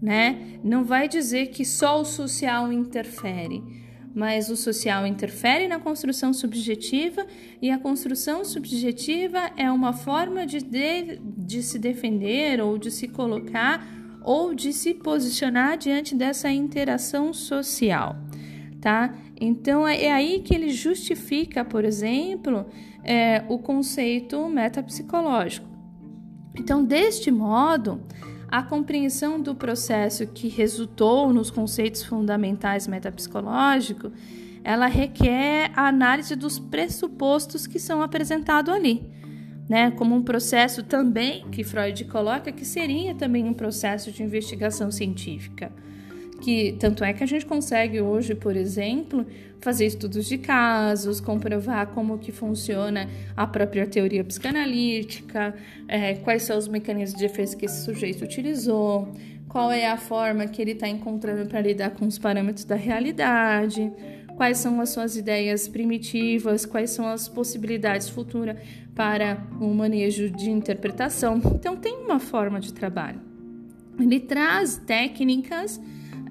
né? 0.00 0.60
Não 0.62 0.84
vai 0.84 1.08
dizer 1.08 1.48
que 1.48 1.64
só 1.64 2.00
o 2.00 2.04
social 2.04 2.72
interfere, 2.72 3.60
mas 4.14 4.48
o 4.50 4.56
social 4.56 5.04
interfere 5.04 5.66
na 5.66 5.80
construção 5.80 6.32
subjetiva 6.32 7.26
e 7.60 7.72
a 7.72 7.78
construção 7.78 8.44
subjetiva 8.44 9.50
é 9.56 9.68
uma 9.68 9.92
forma 9.92 10.46
de, 10.46 10.60
de, 10.62 11.18
de 11.20 11.60
se 11.60 11.80
defender 11.80 12.60
ou 12.60 12.78
de 12.78 12.92
se 12.92 13.08
colocar 13.08 13.84
ou 14.22 14.54
de 14.54 14.72
se 14.72 14.94
posicionar 14.94 15.76
diante 15.76 16.14
dessa 16.14 16.48
interação 16.52 17.32
social 17.32 18.16
tá? 18.82 19.14
Então 19.40 19.86
é, 19.86 20.04
é 20.04 20.12
aí 20.12 20.40
que 20.40 20.52
ele 20.52 20.68
justifica, 20.70 21.64
por 21.64 21.84
exemplo, 21.84 22.66
é, 23.04 23.44
o 23.48 23.58
conceito 23.58 24.46
metapsicológico. 24.48 25.66
Então, 26.58 26.84
deste 26.84 27.30
modo, 27.30 28.02
a 28.48 28.62
compreensão 28.62 29.40
do 29.40 29.54
processo 29.54 30.26
que 30.26 30.48
resultou 30.48 31.32
nos 31.32 31.50
conceitos 31.50 32.02
fundamentais 32.02 32.86
metapsicológicos, 32.86 34.12
ela 34.64 34.86
requer 34.86 35.70
a 35.74 35.86
análise 35.86 36.36
dos 36.36 36.58
pressupostos 36.58 37.66
que 37.66 37.78
são 37.78 38.02
apresentados 38.02 38.74
ali, 38.74 39.08
né? 39.68 39.92
Como 39.92 40.14
um 40.14 40.22
processo 40.22 40.82
também 40.82 41.48
que 41.50 41.64
Freud 41.64 42.04
coloca 42.04 42.52
que 42.52 42.64
seria 42.64 43.14
também 43.14 43.44
um 43.44 43.54
processo 43.54 44.12
de 44.12 44.22
investigação 44.22 44.90
científica 44.90 45.72
que 46.42 46.76
tanto 46.78 47.04
é 47.04 47.12
que 47.12 47.22
a 47.22 47.26
gente 47.26 47.46
consegue 47.46 48.00
hoje, 48.00 48.34
por 48.34 48.56
exemplo, 48.56 49.24
fazer 49.60 49.86
estudos 49.86 50.26
de 50.26 50.36
casos, 50.38 51.20
comprovar 51.20 51.86
como 51.88 52.18
que 52.18 52.32
funciona 52.32 53.08
a 53.36 53.46
própria 53.46 53.86
teoria 53.86 54.24
psicanalítica, 54.24 55.54
é, 55.86 56.14
quais 56.14 56.42
são 56.42 56.58
os 56.58 56.66
mecanismos 56.66 57.18
de 57.18 57.28
defesa 57.28 57.56
que 57.56 57.66
esse 57.66 57.84
sujeito 57.84 58.24
utilizou, 58.24 59.08
qual 59.48 59.70
é 59.70 59.86
a 59.86 59.96
forma 59.96 60.46
que 60.46 60.60
ele 60.60 60.72
está 60.72 60.88
encontrando 60.88 61.48
para 61.48 61.60
lidar 61.60 61.90
com 61.90 62.06
os 62.06 62.18
parâmetros 62.18 62.64
da 62.64 62.74
realidade, 62.74 63.92
quais 64.36 64.58
são 64.58 64.80
as 64.80 64.88
suas 64.88 65.16
ideias 65.16 65.68
primitivas, 65.68 66.66
quais 66.66 66.90
são 66.90 67.06
as 67.06 67.28
possibilidades 67.28 68.08
futuras 68.08 68.56
para 68.96 69.46
o 69.60 69.72
manejo 69.72 70.28
de 70.28 70.50
interpretação. 70.50 71.40
Então, 71.54 71.76
tem 71.76 71.94
uma 71.94 72.18
forma 72.18 72.58
de 72.58 72.72
trabalho. 72.72 73.20
Ele 74.00 74.18
traz 74.18 74.76
técnicas 74.78 75.80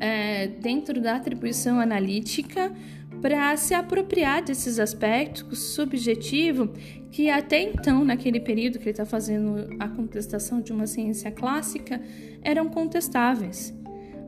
é, 0.02 0.48
dentro 0.48 1.00
da 1.00 1.16
atribuição 1.16 1.80
analítica 1.80 2.74
para 3.22 3.56
se 3.56 3.76
apropriar 3.76 4.44
desses 4.44 4.80
aspectos 4.80 5.60
subjetivos 5.60 6.70
que 7.12 7.30
até 7.30 7.62
então, 7.62 8.04
naquele 8.04 8.40
período 8.40 8.80
que 8.80 8.86
ele 8.86 8.92
está 8.92 9.06
fazendo 9.06 9.70
a 9.80 9.88
contestação 9.88 10.60
de 10.60 10.72
uma 10.72 10.88
ciência 10.88 11.30
clássica, 11.30 12.02
eram 12.42 12.68
contestáveis. 12.68 13.74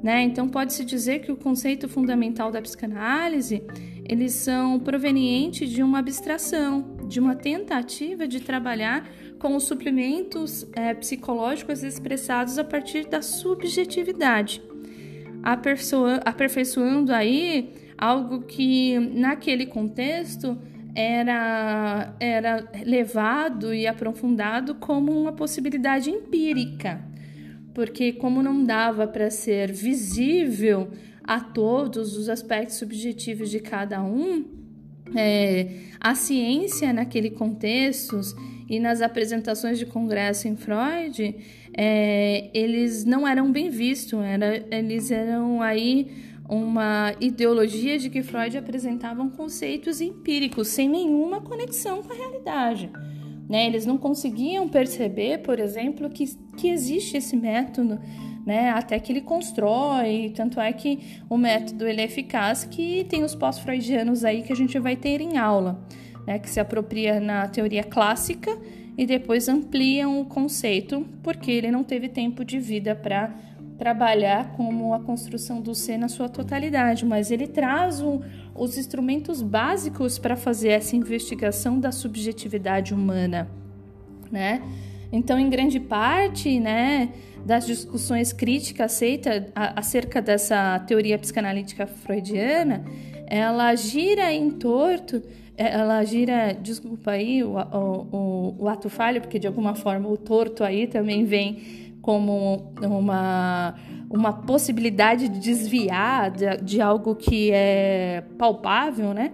Né? 0.03 0.21
Então 0.21 0.47
pode-se 0.47 0.85
dizer 0.85 1.19
que 1.19 1.31
o 1.31 1.37
conceito 1.37 1.87
fundamental 1.89 2.51
da 2.51 2.61
psicanálise 2.61 3.63
eles 4.05 4.33
são 4.33 4.77
provenientes 4.77 5.69
de 5.69 5.81
uma 5.81 5.99
abstração, 5.99 6.97
de 7.07 7.21
uma 7.21 7.35
tentativa 7.35 8.27
de 8.27 8.41
trabalhar 8.41 9.09
com 9.39 9.55
os 9.55 9.63
suplementos 9.63 10.67
é, 10.73 10.93
psicológicos 10.93 11.83
expressados 11.83 12.59
a 12.59 12.65
partir 12.65 13.07
da 13.07 13.21
subjetividade 13.21 14.61
aperfeiçoando 15.43 17.13
aí 17.13 17.73
algo 17.97 18.41
que 18.41 18.97
naquele 18.99 19.65
contexto 19.65 20.57
era, 20.95 22.15
era 22.19 22.69
levado 22.85 23.73
e 23.73 23.87
aprofundado 23.87 24.75
como 24.75 25.11
uma 25.11 25.33
possibilidade 25.33 26.09
empírica, 26.09 27.03
porque, 27.73 28.13
como 28.13 28.43
não 28.43 28.63
dava 28.63 29.07
para 29.07 29.29
ser 29.29 29.71
visível 29.71 30.91
a 31.23 31.39
todos 31.39 32.15
os 32.17 32.29
aspectos 32.29 32.75
subjetivos 32.77 33.49
de 33.49 33.59
cada 33.59 34.03
um, 34.03 34.45
é, 35.15 35.67
a 35.99 36.15
ciência 36.15 36.93
naquele 36.93 37.31
contexto 37.31 38.19
e 38.69 38.79
nas 38.79 39.01
apresentações 39.01 39.77
de 39.77 39.85
congresso 39.85 40.47
em 40.47 40.55
Freud, 40.55 41.35
é, 41.75 42.49
eles 42.53 43.03
não 43.03 43.27
eram 43.27 43.51
bem 43.51 43.69
vistos, 43.69 44.19
era, 44.21 44.63
eles 44.69 45.09
eram 45.11 45.61
aí 45.61 46.33
uma 46.47 47.13
ideologia 47.19 47.97
de 47.97 48.09
que 48.09 48.21
Freud 48.21 48.57
apresentava 48.57 49.27
conceitos 49.29 50.01
empíricos, 50.01 50.67
sem 50.67 50.87
nenhuma 50.87 51.41
conexão 51.41 52.03
com 52.03 52.11
a 52.11 52.15
realidade. 52.15 52.91
Né? 53.49 53.65
Eles 53.65 53.85
não 53.85 53.97
conseguiam 53.97 54.67
perceber, 54.69 55.39
por 55.39 55.59
exemplo, 55.59 56.09
que, 56.09 56.25
que 56.57 56.69
existe 56.69 57.17
esse 57.17 57.35
método, 57.35 57.99
né? 58.45 58.69
até 58.69 58.99
que 58.99 59.11
ele 59.11 59.21
constrói. 59.21 60.31
Tanto 60.35 60.59
é 60.59 60.71
que 60.71 60.99
o 61.29 61.37
método 61.37 61.87
ele 61.87 62.01
é 62.01 62.05
eficaz, 62.05 62.65
que 62.65 63.05
tem 63.05 63.23
os 63.23 63.33
pós-freudianos 63.33 64.23
aí 64.23 64.43
que 64.43 64.53
a 64.53 64.55
gente 64.55 64.77
vai 64.79 64.95
ter 64.95 65.21
em 65.21 65.37
aula, 65.37 65.83
né? 66.27 66.39
que 66.39 66.49
se 66.49 66.59
apropria 66.59 67.19
na 67.19 67.47
teoria 67.47 67.83
clássica 67.83 68.57
e 68.97 69.05
depois 69.05 69.47
ampliam 69.47 70.21
o 70.21 70.25
conceito, 70.25 71.05
porque 71.21 71.51
ele 71.51 71.71
não 71.71 71.83
teve 71.83 72.09
tempo 72.09 72.45
de 72.45 72.59
vida 72.59 72.95
para 72.95 73.33
trabalhar 73.77 74.53
como 74.55 74.93
a 74.93 74.99
construção 74.99 75.59
do 75.59 75.73
ser 75.73 75.97
na 75.97 76.07
sua 76.07 76.29
totalidade, 76.29 77.05
mas 77.05 77.31
ele 77.31 77.47
traz 77.47 78.01
o, 78.01 78.21
os 78.55 78.77
instrumentos 78.77 79.41
básicos 79.41 80.19
para 80.19 80.35
fazer 80.35 80.69
essa 80.69 80.95
investigação 80.95 81.79
da 81.79 81.91
subjetividade 81.91 82.93
humana, 82.93 83.49
né? 84.31 84.61
Então, 85.11 85.37
em 85.39 85.49
grande 85.49 85.79
parte, 85.79 86.59
né, 86.59 87.09
das 87.45 87.67
discussões 87.67 88.33
críticas 88.33 88.99
acerca 89.53 90.21
dessa 90.21 90.79
teoria 90.79 91.19
psicanalítica 91.19 91.85
freudiana, 91.85 92.83
ela 93.27 93.75
gira 93.75 94.31
em 94.33 94.49
torno 94.49 95.21
ela 95.55 96.03
gira, 96.03 96.53
desculpa 96.53 97.11
aí 97.11 97.43
o, 97.43 97.55
o, 97.57 98.55
o, 98.59 98.67
ato 98.67 98.89
falho, 98.89 99.21
porque 99.21 99.37
de 99.37 99.47
alguma 99.47 99.75
forma 99.75 100.09
o 100.09 100.17
torto 100.17 100.63
aí 100.63 100.87
também 100.87 101.25
vem 101.25 101.93
como 102.01 102.73
uma, 102.81 103.75
uma 104.09 104.33
possibilidade 104.33 105.29
de 105.29 105.39
desviar 105.39 106.31
de, 106.31 106.57
de 106.57 106.81
algo 106.81 107.15
que 107.15 107.51
é 107.51 108.23
palpável, 108.37 109.13
né? 109.13 109.31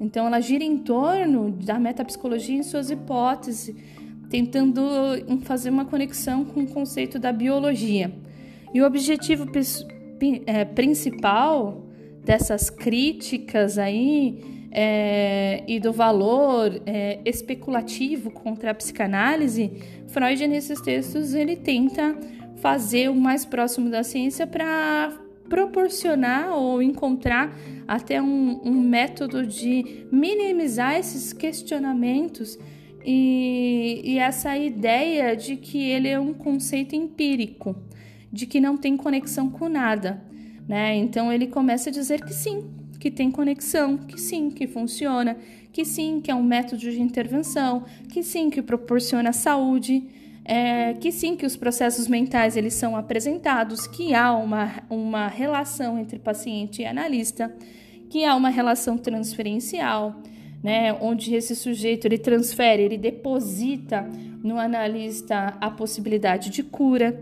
Então 0.00 0.26
ela 0.26 0.40
gira 0.40 0.62
em 0.62 0.78
torno 0.78 1.50
da 1.52 1.78
metapsicologia 1.78 2.56
em 2.56 2.62
suas 2.62 2.90
hipóteses, 2.90 3.74
tentando 4.28 4.82
fazer 5.42 5.70
uma 5.70 5.84
conexão 5.84 6.44
com 6.44 6.60
o 6.60 6.66
conceito 6.66 7.18
da 7.18 7.32
biologia. 7.32 8.12
E 8.74 8.80
o 8.80 8.86
objetivo 8.86 9.46
é, 10.46 10.64
principal 10.64 11.86
dessas 12.24 12.70
críticas 12.70 13.78
aí 13.78 14.51
é, 14.74 15.62
e 15.68 15.78
do 15.78 15.92
valor 15.92 16.80
é, 16.86 17.20
especulativo 17.26 18.30
contra 18.30 18.70
a 18.70 18.74
psicanálise, 18.74 19.70
Freud 20.08 20.48
nesses 20.48 20.80
textos 20.80 21.34
ele 21.34 21.56
tenta 21.56 22.16
fazer 22.56 23.10
o 23.10 23.14
mais 23.14 23.44
próximo 23.44 23.90
da 23.90 24.02
ciência 24.02 24.46
para 24.46 25.12
proporcionar 25.48 26.54
ou 26.54 26.80
encontrar 26.80 27.54
até 27.86 28.22
um, 28.22 28.62
um, 28.64 28.80
método 28.80 29.46
de 29.46 30.06
minimizar 30.10 30.98
esses 30.98 31.34
questionamentos 31.34 32.58
e, 33.04 34.00
e 34.02 34.18
essa 34.18 34.56
ideia 34.56 35.36
de 35.36 35.56
que 35.56 35.90
ele 35.90 36.08
é 36.08 36.18
um 36.18 36.32
conceito 36.32 36.96
empírico, 36.96 37.76
de 38.32 38.46
que 38.46 38.60
não 38.60 38.78
tem 38.78 38.96
conexão 38.96 39.50
com 39.50 39.68
nada. 39.68 40.22
Né? 40.66 40.94
Então 40.94 41.30
ele 41.30 41.48
começa 41.48 41.90
a 41.90 41.92
dizer 41.92 42.24
que 42.24 42.32
sim, 42.32 42.70
que 43.02 43.10
tem 43.10 43.32
conexão, 43.32 43.98
que 43.98 44.16
sim, 44.16 44.48
que 44.48 44.64
funciona, 44.64 45.36
que 45.72 45.84
sim, 45.84 46.20
que 46.20 46.30
é 46.30 46.34
um 46.36 46.42
método 46.44 46.78
de 46.82 47.02
intervenção, 47.02 47.82
que 48.08 48.22
sim, 48.22 48.48
que 48.48 48.62
proporciona 48.62 49.32
saúde, 49.32 50.04
é, 50.44 50.94
que 50.94 51.10
sim, 51.10 51.34
que 51.34 51.44
os 51.44 51.56
processos 51.56 52.06
mentais 52.06 52.56
eles 52.56 52.74
são 52.74 52.96
apresentados, 52.96 53.88
que 53.88 54.14
há 54.14 54.32
uma, 54.32 54.84
uma 54.88 55.26
relação 55.26 55.98
entre 55.98 56.20
paciente 56.20 56.82
e 56.82 56.86
analista, 56.86 57.52
que 58.08 58.24
há 58.24 58.36
uma 58.36 58.50
relação 58.50 58.96
transferencial, 58.96 60.22
né, 60.62 60.92
onde 60.92 61.34
esse 61.34 61.56
sujeito 61.56 62.04
ele 62.04 62.18
transfere, 62.18 62.84
ele 62.84 62.96
deposita 62.96 64.08
no 64.44 64.60
analista 64.60 65.56
a 65.60 65.68
possibilidade 65.72 66.50
de 66.50 66.62
cura, 66.62 67.20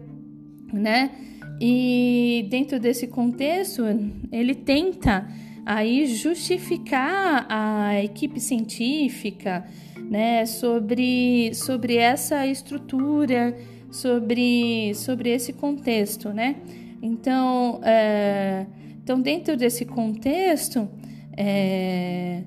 né? 0.70 1.10
E 1.58 2.46
dentro 2.50 2.78
desse 2.78 3.06
contexto, 3.06 3.82
ele 4.30 4.54
tenta 4.54 5.26
aí 5.64 6.06
justificar 6.06 7.46
a 7.48 8.02
equipe 8.02 8.40
científica 8.40 9.64
né, 10.10 10.44
sobre, 10.46 11.54
sobre 11.54 11.96
essa 11.96 12.46
estrutura, 12.46 13.56
sobre, 13.90 14.92
sobre 14.94 15.30
esse 15.30 15.52
contexto. 15.52 16.30
Né? 16.30 16.56
Então, 17.02 17.80
é, 17.82 18.66
então, 19.02 19.20
dentro 19.20 19.56
desse 19.56 19.84
contexto, 19.84 20.88
é, 21.36 22.42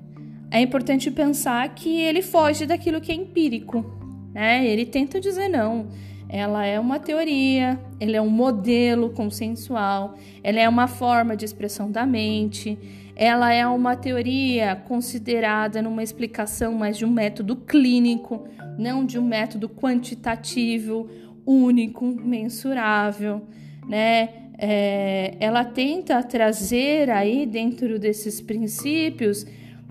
é 0.50 0.60
importante 0.60 1.10
pensar 1.10 1.74
que 1.74 2.00
ele 2.00 2.22
foge 2.22 2.66
daquilo 2.66 3.00
que 3.00 3.10
é 3.10 3.14
empírico. 3.14 3.84
Né? 4.32 4.66
Ele 4.66 4.84
tenta 4.84 5.20
dizer 5.20 5.48
não. 5.48 5.88
Ela 6.28 6.64
é 6.64 6.80
uma 6.80 6.98
teoria, 6.98 7.78
ele 8.00 8.16
é 8.16 8.20
um 8.20 8.30
modelo 8.30 9.10
consensual, 9.10 10.16
ela 10.42 10.58
é 10.58 10.68
uma 10.68 10.88
forma 10.88 11.36
de 11.36 11.44
expressão 11.44 11.90
da 11.90 12.04
mente, 12.04 12.78
ela 13.16 13.52
é 13.52 13.66
uma 13.66 13.94
teoria 13.94 14.74
considerada 14.74 15.80
numa 15.80 16.02
explicação 16.02 16.74
mais 16.74 16.96
de 16.96 17.04
um 17.04 17.10
método 17.10 17.56
clínico, 17.56 18.48
não 18.76 19.04
de 19.04 19.18
um 19.18 19.24
método 19.24 19.68
quantitativo, 19.68 21.08
único, 21.46 22.04
mensurável, 22.04 23.42
né? 23.88 24.30
É, 24.56 25.34
ela 25.40 25.64
tenta 25.64 26.22
trazer 26.22 27.10
aí 27.10 27.44
dentro 27.44 27.98
desses 27.98 28.40
princípios 28.40 29.44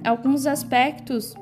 alguns 0.04 0.48
aspectos 0.48 1.34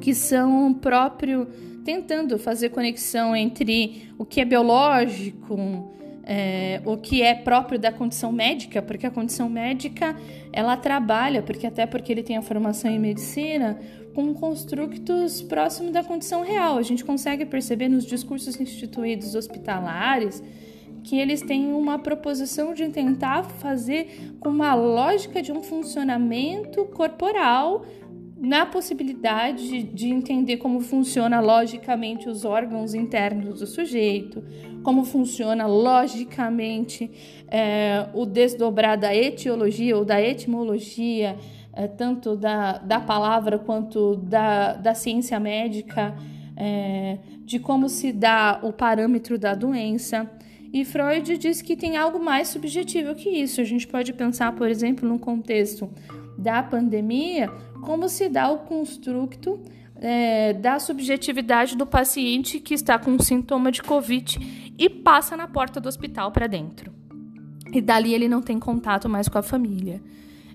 que 0.00 0.14
são 0.14 0.72
próprio 0.72 1.46
tentando 1.84 2.38
fazer 2.38 2.70
conexão 2.70 3.36
entre 3.36 4.10
o 4.18 4.24
que 4.24 4.40
é 4.40 4.44
biológico, 4.44 5.92
é, 6.24 6.80
o 6.84 6.96
que 6.96 7.22
é 7.22 7.34
próprio 7.34 7.78
da 7.78 7.90
condição 7.90 8.30
médica, 8.30 8.80
porque 8.82 9.06
a 9.06 9.10
condição 9.10 9.48
médica 9.48 10.16
ela 10.52 10.76
trabalha, 10.76 11.42
porque 11.42 11.66
até 11.66 11.86
porque 11.86 12.12
ele 12.12 12.22
tem 12.22 12.36
a 12.36 12.42
formação 12.42 12.90
em 12.90 12.98
medicina, 12.98 13.78
com 14.14 14.34
construtos 14.34 15.40
próximos 15.40 15.92
da 15.92 16.02
condição 16.02 16.42
real. 16.42 16.76
A 16.76 16.82
gente 16.82 17.04
consegue 17.04 17.44
perceber 17.46 17.88
nos 17.88 18.04
discursos 18.04 18.60
instituídos 18.60 19.34
hospitalares 19.34 20.42
que 21.02 21.18
eles 21.18 21.40
têm 21.40 21.72
uma 21.72 21.98
proposição 21.98 22.74
de 22.74 22.88
tentar 22.90 23.44
fazer 23.44 24.34
com 24.38 24.50
uma 24.50 24.74
lógica 24.74 25.40
de 25.40 25.50
um 25.50 25.62
funcionamento 25.62 26.84
corporal 26.86 27.84
na 28.40 28.64
possibilidade 28.64 29.82
de 29.82 30.08
entender 30.08 30.56
como 30.56 30.80
funciona 30.80 31.40
logicamente 31.40 32.26
os 32.26 32.42
órgãos 32.46 32.94
internos 32.94 33.60
do 33.60 33.66
sujeito, 33.66 34.42
como 34.82 35.04
funciona 35.04 35.66
logicamente 35.66 37.10
é, 37.48 38.08
o 38.14 38.24
desdobrar 38.24 38.98
da 38.98 39.14
etiologia 39.14 39.94
ou 39.94 40.06
da 40.06 40.22
etimologia, 40.22 41.36
é, 41.74 41.86
tanto 41.86 42.34
da, 42.34 42.78
da 42.78 42.98
palavra 42.98 43.58
quanto 43.58 44.16
da, 44.16 44.72
da 44.72 44.94
ciência 44.94 45.38
médica, 45.38 46.16
é, 46.56 47.18
de 47.44 47.58
como 47.58 47.90
se 47.90 48.10
dá 48.10 48.58
o 48.62 48.72
parâmetro 48.72 49.38
da 49.38 49.54
doença. 49.54 50.30
E 50.72 50.82
Freud 50.84 51.36
diz 51.36 51.60
que 51.60 51.76
tem 51.76 51.98
algo 51.98 52.18
mais 52.18 52.48
subjetivo 52.48 53.14
que 53.14 53.28
isso. 53.28 53.60
A 53.60 53.64
gente 53.64 53.86
pode 53.86 54.14
pensar, 54.14 54.52
por 54.52 54.68
exemplo, 54.68 55.06
num 55.06 55.18
contexto 55.18 55.90
da 56.40 56.62
pandemia, 56.62 57.48
como 57.82 58.08
se 58.08 58.28
dá 58.28 58.50
o 58.50 58.60
construto 58.60 59.60
é, 59.96 60.54
da 60.54 60.78
subjetividade 60.78 61.76
do 61.76 61.86
paciente 61.86 62.58
que 62.58 62.72
está 62.72 62.98
com 62.98 63.18
sintoma 63.18 63.70
de 63.70 63.82
Covid 63.82 64.74
e 64.78 64.88
passa 64.88 65.36
na 65.36 65.46
porta 65.46 65.80
do 65.80 65.88
hospital 65.88 66.32
para 66.32 66.46
dentro. 66.46 66.92
E 67.72 67.80
dali 67.80 68.14
ele 68.14 68.28
não 68.28 68.40
tem 68.40 68.58
contato 68.58 69.08
mais 69.08 69.28
com 69.28 69.38
a 69.38 69.42
família. 69.42 70.02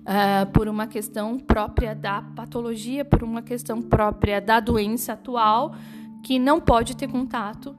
Uh, 0.02 0.46
por 0.52 0.68
uma 0.68 0.86
questão 0.86 1.36
própria 1.36 1.92
da 1.92 2.22
patologia, 2.22 3.04
por 3.04 3.24
uma 3.24 3.42
questão 3.42 3.82
própria 3.82 4.40
da 4.40 4.60
doença 4.60 5.14
atual, 5.14 5.74
que 6.22 6.38
não 6.38 6.60
pode 6.60 6.96
ter 6.96 7.08
contato 7.08 7.74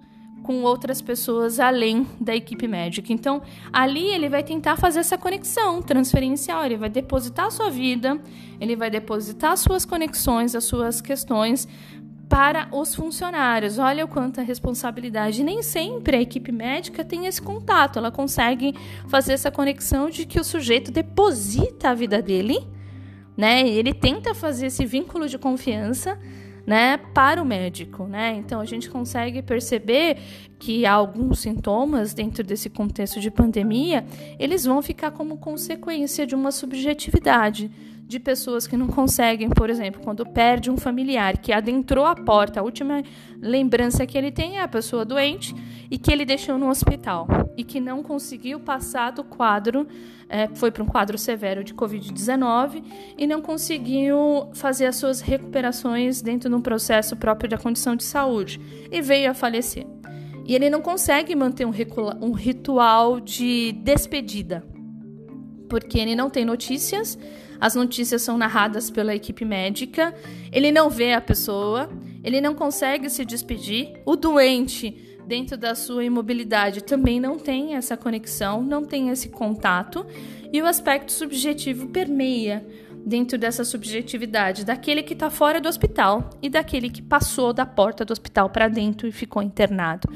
com 0.47 0.63
outras 0.63 1.01
pessoas 1.01 1.59
além 1.59 2.07
da 2.21 2.33
equipe 2.33 2.69
médica. 2.69 3.11
Então, 3.11 3.41
ali 3.71 4.05
ele 4.05 4.29
vai 4.29 4.41
tentar 4.41 4.77
fazer 4.77 4.99
essa 4.99 5.17
conexão 5.17 5.81
transferencial, 5.81 6.63
ele 6.63 6.77
vai 6.77 6.89
depositar 6.89 7.47
a 7.47 7.51
sua 7.51 7.69
vida, 7.69 8.17
ele 8.57 8.73
vai 8.73 8.89
depositar 8.89 9.51
as 9.51 9.59
suas 9.59 9.83
conexões, 9.83 10.55
as 10.55 10.63
suas 10.63 11.01
questões 11.01 11.67
para 12.29 12.69
os 12.71 12.95
funcionários. 12.95 13.77
Olha 13.77 14.05
o 14.05 14.07
quanto 14.07 14.39
a 14.39 14.43
responsabilidade. 14.43 15.43
Nem 15.43 15.61
sempre 15.61 16.15
a 16.15 16.21
equipe 16.21 16.49
médica 16.53 17.03
tem 17.03 17.25
esse 17.25 17.41
contato, 17.41 17.99
ela 17.99 18.09
consegue 18.09 18.73
fazer 19.09 19.33
essa 19.33 19.51
conexão 19.51 20.09
de 20.09 20.25
que 20.25 20.39
o 20.39 20.45
sujeito 20.45 20.93
deposita 20.93 21.89
a 21.89 21.93
vida 21.93 22.21
dele, 22.21 22.65
né? 23.35 23.67
Ele 23.67 23.93
tenta 23.93 24.33
fazer 24.33 24.67
esse 24.67 24.85
vínculo 24.85 25.27
de 25.27 25.37
confiança 25.37 26.17
né, 26.67 26.97
para 26.97 27.41
o 27.41 27.45
médico, 27.45 28.03
né? 28.03 28.35
Então 28.35 28.59
a 28.59 28.65
gente 28.65 28.89
consegue 28.89 29.41
perceber 29.41 30.17
que 30.59 30.85
alguns 30.85 31.39
sintomas 31.39 32.13
dentro 32.13 32.43
desse 32.43 32.69
contexto 32.69 33.21
de 33.21 33.31
pandemia, 33.31 34.05
eles 34.37 34.65
vão 34.65 34.81
ficar 34.81 35.11
como 35.11 35.37
consequência 35.37 36.27
de 36.27 36.35
uma 36.35 36.51
subjetividade 36.51 37.71
de 38.07 38.19
pessoas 38.19 38.65
que 38.65 38.77
não 38.77 38.87
conseguem, 38.87 39.49
por 39.49 39.69
exemplo, 39.69 40.01
quando 40.01 40.25
perde 40.25 40.71
um 40.71 40.77
familiar 40.77 41.37
que 41.37 41.51
adentrou 41.51 42.05
a 42.05 42.15
porta, 42.15 42.61
a 42.61 42.63
última 42.63 43.03
lembrança 43.41 44.07
que 44.07 44.17
ele 44.17 44.31
tem 44.31 44.57
é 44.57 44.61
a 44.61 44.67
pessoa 44.67 45.03
doente 45.03 45.53
e 45.91 45.97
que 45.97 46.09
ele 46.09 46.23
deixou 46.23 46.57
no 46.57 46.69
hospital 46.69 47.27
e 47.57 47.65
que 47.65 47.81
não 47.81 48.01
conseguiu 48.01 48.61
passar 48.61 49.11
do 49.11 49.25
quadro, 49.25 49.85
é, 50.29 50.47
foi 50.55 50.71
para 50.71 50.83
um 50.83 50.85
quadro 50.85 51.17
severo 51.17 51.65
de 51.65 51.73
Covid-19 51.73 52.81
e 53.17 53.27
não 53.27 53.41
conseguiu 53.41 54.49
fazer 54.53 54.85
as 54.85 54.95
suas 54.95 55.19
recuperações 55.19 56.21
dentro 56.21 56.49
de 56.49 56.55
um 56.55 56.61
processo 56.61 57.13
próprio 57.17 57.49
da 57.49 57.57
condição 57.57 57.93
de 57.93 58.05
saúde 58.05 58.61
e 58.89 59.01
veio 59.01 59.29
a 59.29 59.33
falecer. 59.33 59.85
E 60.45 60.55
ele 60.55 60.69
não 60.69 60.81
consegue 60.81 61.35
manter 61.35 61.65
um, 61.65 61.73
um 62.21 62.31
ritual 62.31 63.19
de 63.19 63.73
despedida, 63.73 64.65
porque 65.67 65.99
ele 65.99 66.15
não 66.15 66.29
tem 66.29 66.45
notícias 66.45 67.19
as 67.59 67.75
notícias 67.75 68.21
são 68.21 68.37
narradas 68.37 68.89
pela 68.89 69.15
equipe 69.15 69.43
médica, 69.45 70.13
ele 70.51 70.71
não 70.71 70.89
vê 70.89 71.13
a 71.13 71.21
pessoa, 71.21 71.89
ele 72.23 72.41
não 72.41 72.53
consegue 72.53 73.09
se 73.09 73.23
despedir. 73.25 74.01
O 74.05 74.15
doente, 74.15 75.19
dentro 75.25 75.57
da 75.57 75.75
sua 75.75 76.03
imobilidade, 76.03 76.83
também 76.83 77.19
não 77.19 77.37
tem 77.37 77.75
essa 77.75 77.97
conexão, 77.97 78.61
não 78.61 78.85
tem 78.85 79.09
esse 79.09 79.29
contato, 79.29 80.05
e 80.51 80.61
o 80.61 80.65
aspecto 80.65 81.11
subjetivo 81.11 81.87
permeia 81.87 82.65
dentro 83.05 83.37
dessa 83.37 83.63
subjetividade 83.63 84.65
daquele 84.65 85.01
que 85.01 85.13
está 85.13 85.29
fora 85.29 85.61
do 85.61 85.69
hospital 85.69 86.29
e 86.41 86.49
daquele 86.49 86.89
que 86.89 87.01
passou 87.01 87.53
da 87.53 87.65
porta 87.65 88.03
do 88.03 88.11
hospital 88.11 88.49
para 88.49 88.67
dentro 88.67 89.07
e 89.07 89.11
ficou 89.13 89.41
internado. 89.41 90.09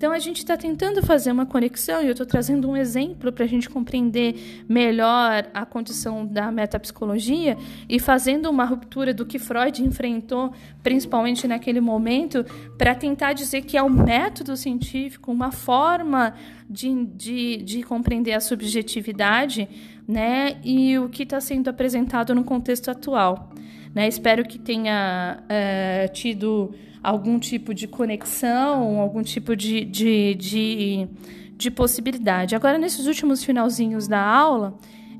Então 0.00 0.12
a 0.12 0.18
gente 0.18 0.38
está 0.38 0.56
tentando 0.56 1.02
fazer 1.02 1.30
uma 1.30 1.44
conexão 1.44 2.00
e 2.00 2.06
eu 2.06 2.12
estou 2.12 2.24
trazendo 2.24 2.70
um 2.70 2.74
exemplo 2.74 3.30
para 3.30 3.44
a 3.44 3.46
gente 3.46 3.68
compreender 3.68 4.64
melhor 4.66 5.46
a 5.52 5.66
condição 5.66 6.24
da 6.24 6.50
metapsicologia 6.50 7.54
e 7.86 8.00
fazendo 8.00 8.48
uma 8.48 8.64
ruptura 8.64 9.12
do 9.12 9.26
que 9.26 9.38
Freud 9.38 9.84
enfrentou, 9.84 10.54
principalmente 10.82 11.46
naquele 11.46 11.82
momento, 11.82 12.46
para 12.78 12.94
tentar 12.94 13.34
dizer 13.34 13.60
que 13.60 13.76
é 13.76 13.82
um 13.82 13.90
método 13.90 14.56
científico, 14.56 15.30
uma 15.30 15.52
forma 15.52 16.32
de, 16.66 17.04
de, 17.04 17.56
de 17.58 17.82
compreender 17.82 18.32
a 18.32 18.40
subjetividade, 18.40 19.68
né? 20.08 20.56
E 20.64 20.98
o 20.98 21.10
que 21.10 21.24
está 21.24 21.42
sendo 21.42 21.68
apresentado 21.68 22.34
no 22.34 22.42
contexto 22.42 22.90
atual. 22.90 23.50
Né? 23.94 24.08
Espero 24.08 24.44
que 24.44 24.58
tenha 24.58 25.42
é, 25.46 26.08
tido 26.08 26.72
algum 27.02 27.38
tipo 27.38 27.74
de 27.74 27.86
conexão, 27.86 29.00
algum 29.00 29.22
tipo 29.22 29.56
de, 29.56 29.84
de, 29.84 30.34
de, 30.34 31.08
de 31.56 31.70
possibilidade. 31.70 32.54
Agora, 32.54 32.78
nesses 32.78 33.06
últimos 33.06 33.42
finalzinhos 33.42 34.06
da 34.06 34.22
aula, 34.22 34.76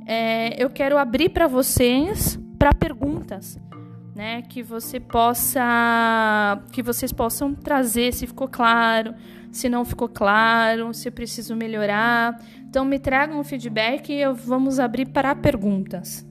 é, 0.06 0.62
eu 0.62 0.70
quero 0.70 0.98
abrir 0.98 1.30
para 1.30 1.46
vocês 1.46 2.38
para 2.58 2.74
perguntas. 2.74 3.58
Né, 4.12 4.42
que 4.42 4.62
você 4.62 5.00
possa 5.00 6.60
que 6.72 6.82
vocês 6.82 7.10
possam 7.10 7.54
trazer 7.54 8.12
se 8.12 8.26
ficou 8.26 8.48
claro, 8.48 9.14
se 9.50 9.66
não 9.66 9.82
ficou 9.82 10.08
claro, 10.08 10.92
se 10.92 11.08
eu 11.08 11.12
preciso 11.12 11.56
melhorar. 11.56 12.38
Então 12.68 12.84
me 12.84 12.98
tragam 12.98 13.40
um 13.40 13.44
feedback 13.44 14.12
e 14.12 14.30
vamos 14.32 14.78
abrir 14.78 15.06
para 15.06 15.34
perguntas. 15.34 16.26